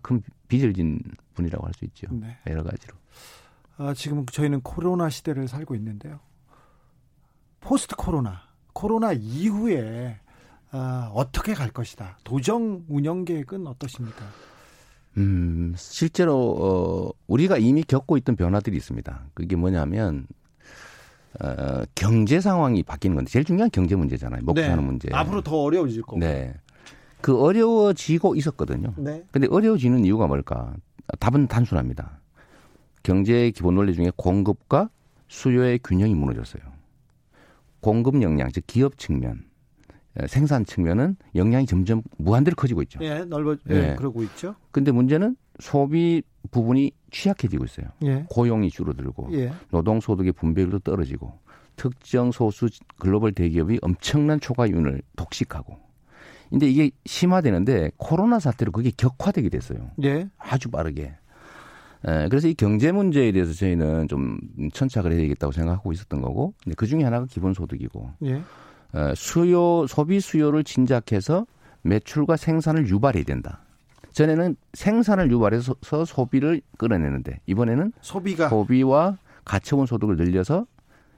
큰 0.02 0.22
빚을 0.48 0.74
진 0.74 1.00
분이라고 1.34 1.66
할 1.66 1.74
수 1.74 1.86
있죠. 1.86 2.08
네. 2.12 2.38
여러 2.48 2.64
가지로. 2.64 2.96
아, 3.78 3.94
지금 3.96 4.26
저희는 4.26 4.62
코로나 4.62 5.10
시대를 5.10 5.48
살고 5.48 5.76
있는데요. 5.76 6.20
포스트 7.60 7.96
코로나, 7.96 8.42
코로나 8.74 9.14
이후에 9.14 10.20
아, 10.72 11.12
어떻게 11.14 11.54
갈 11.54 11.70
것이다. 11.70 12.18
도정 12.24 12.84
운영 12.88 13.26
계획은 13.26 13.68
어떠십니까? 13.68 14.26
음, 15.18 15.74
실제로 15.78 16.36
어, 16.36 17.12
우리가 17.28 17.58
이미 17.58 17.84
겪고 17.84 18.18
있던 18.18 18.36
변화들이 18.36 18.76
있습니다. 18.76 19.26
그게 19.34 19.56
뭐냐면 19.56 20.28
어, 21.40 21.84
경제 21.96 22.42
상황이 22.42 22.84
바뀌는 22.84 23.16
건데 23.16 23.32
제일 23.32 23.46
중요한 23.46 23.70
경제 23.72 23.96
문제잖아요. 23.96 24.42
먹고 24.44 24.60
네. 24.60 24.68
사는 24.68 24.84
문제. 24.84 25.10
앞으로 25.12 25.42
더 25.42 25.58
어려워질 25.62 26.02
거고. 26.02 26.20
네. 26.20 26.54
그 27.22 27.40
어려워지고 27.40 28.36
있었거든요. 28.36 28.94
네. 28.98 29.24
근데 29.32 29.48
어려워지는 29.50 30.04
이유가 30.04 30.28
뭘까? 30.28 30.74
답은 31.20 31.48
단순합니다. 31.48 32.20
경제의 33.04 33.51
기본 33.51 33.78
원리 33.78 33.93
중에 33.93 34.12
공급과 34.16 34.89
수요의 35.28 35.80
균형이 35.84 36.16
무너졌어요. 36.16 36.64
공급 37.82 38.22
역량, 38.22 38.49
즉 38.51 38.64
기업 38.66 38.97
측면, 38.97 39.43
생산 40.28 40.64
측면은 40.66 41.18
역량이 41.36 41.66
점점 41.66 42.01
무한대로 42.18 42.56
커지고 42.56 42.82
있죠. 42.84 42.99
예, 43.01 43.26
넓어, 43.26 43.58
예, 43.70 43.91
예. 43.91 43.95
그러고 43.97 44.24
있죠. 44.24 44.56
근데 44.72 44.91
문제는 44.91 45.36
소비 45.60 46.24
부분이 46.51 46.91
취약해지고 47.12 47.66
있어요. 47.66 47.88
예. 48.04 48.26
고용이 48.30 48.70
줄어들고 48.70 49.30
예. 49.34 49.51
노동 49.70 49.99
소득의 49.99 50.32
분배율도 50.34 50.80
떨어지고 50.80 51.39
특정 51.76 52.32
소수 52.32 52.70
글로벌 52.99 53.32
대기업이 53.34 53.80
엄청난 53.82 54.39
초과윤을 54.39 55.01
독식하고. 55.16 55.78
근데 56.49 56.70
이게 56.70 56.91
심화되는데 57.06 57.91
코로나 57.97 58.39
사태로 58.39 58.72
그게 58.72 58.91
격화되게 58.95 59.49
됐어요. 59.49 59.89
예. 60.04 60.30
아주 60.38 60.70
빠르게. 60.70 61.16
예, 62.08 62.28
그래서 62.30 62.47
이 62.47 62.54
경제 62.54 62.91
문제에 62.91 63.32
대해서 63.32 63.54
저희는 63.54 64.08
좀 64.08 64.38
천착을 64.74 65.12
해야 65.12 65.22
되겠다고 65.22 65.54
생각하고 65.54 65.91
있었던 65.93 66.22
거고, 66.22 66.54
그 66.76 66.86
중에 66.86 67.04
하나가 67.04 67.26
기본소득이고, 67.26 68.12
예. 68.26 68.41
어, 68.93 69.14
수요, 69.16 69.88
소비 69.88 70.20
수요를 70.20 70.64
진작해서 70.64 71.45
매출과 71.84 72.38
생산을 72.38 72.88
유발해야 72.89 73.24
된다. 73.24 73.60
전에는 74.12 74.56
생산을 74.74 75.32
유발해서 75.32 75.76
소비를 76.06 76.62
끌어내는데, 76.78 77.39
이번에는 77.47 77.93
소비가 78.01 78.49
소비와 78.49 79.18
가처분 79.45 79.86
소득을 79.86 80.18
늘려서 80.18 80.66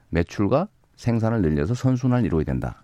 매출과 0.09 0.67
생산을 0.95 1.41
늘려서 1.41 1.73
선순환을 1.73 2.25
이루어야 2.25 2.45
된다. 2.45 2.83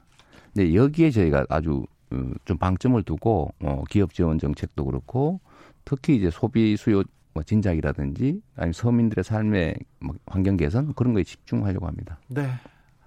근데 0.53 0.75
여기에 0.75 1.11
저희가 1.11 1.45
아주 1.49 1.85
어, 2.11 2.31
좀 2.45 2.57
방점을 2.57 3.01
두고 3.03 3.53
어, 3.61 3.83
기업 3.89 4.13
지원 4.13 4.37
정책도 4.37 4.83
그렇고 4.85 5.39
특히 5.85 6.17
이제 6.17 6.29
소비 6.29 6.75
수요 6.75 7.03
뭐 7.33 7.43
진작이라든지 7.43 8.41
아니면 8.55 8.73
서민들의 8.73 9.23
삶의 9.23 9.75
뭐 9.99 10.15
환경 10.25 10.57
개선 10.57 10.93
그런 10.93 11.13
거에 11.13 11.23
집중하려고 11.23 11.87
합니다. 11.87 12.19
네. 12.27 12.49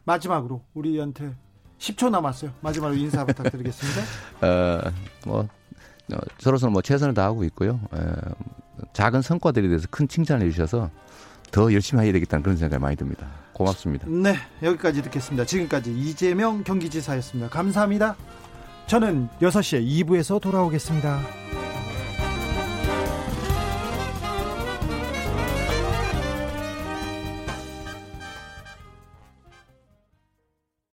마지막으로 0.05 0.63
우리한테 0.75 1.35
10초 1.79 2.11
남았어요. 2.11 2.53
마지막으로 2.61 2.99
인사 2.99 3.25
부탁드리겠습니다. 3.27 4.01
어, 4.47 4.93
뭐 5.27 5.49
어, 6.13 6.19
저로서는 6.39 6.73
뭐 6.73 6.83
최선을 6.83 7.15
다하고 7.15 7.45
있고요. 7.45 7.81
에, 7.95 7.99
작은 8.93 9.23
성과들에 9.23 9.69
대해서 9.69 9.87
큰 9.91 10.07
칭찬을 10.09 10.47
해주셔서 10.47 10.91
더 11.51 11.73
열심히 11.73 12.05
해야 12.05 12.13
되겠다는 12.13 12.43
그런 12.43 12.57
생각이 12.57 12.81
많이 12.83 12.97
듭니다. 12.97 13.27
고맙습니다. 13.53 14.07
네, 14.09 14.35
여기까지 14.63 15.03
듣겠습니다. 15.03 15.47
지금까지 15.47 15.97
이재명 15.97 16.65
경기지사였습니다. 16.65 17.49
감사합니다. 17.51 18.17
저는 18.87 19.29
6시에 19.41 19.87
2부에서 20.05 20.41
돌아오겠습니다. 20.41 21.21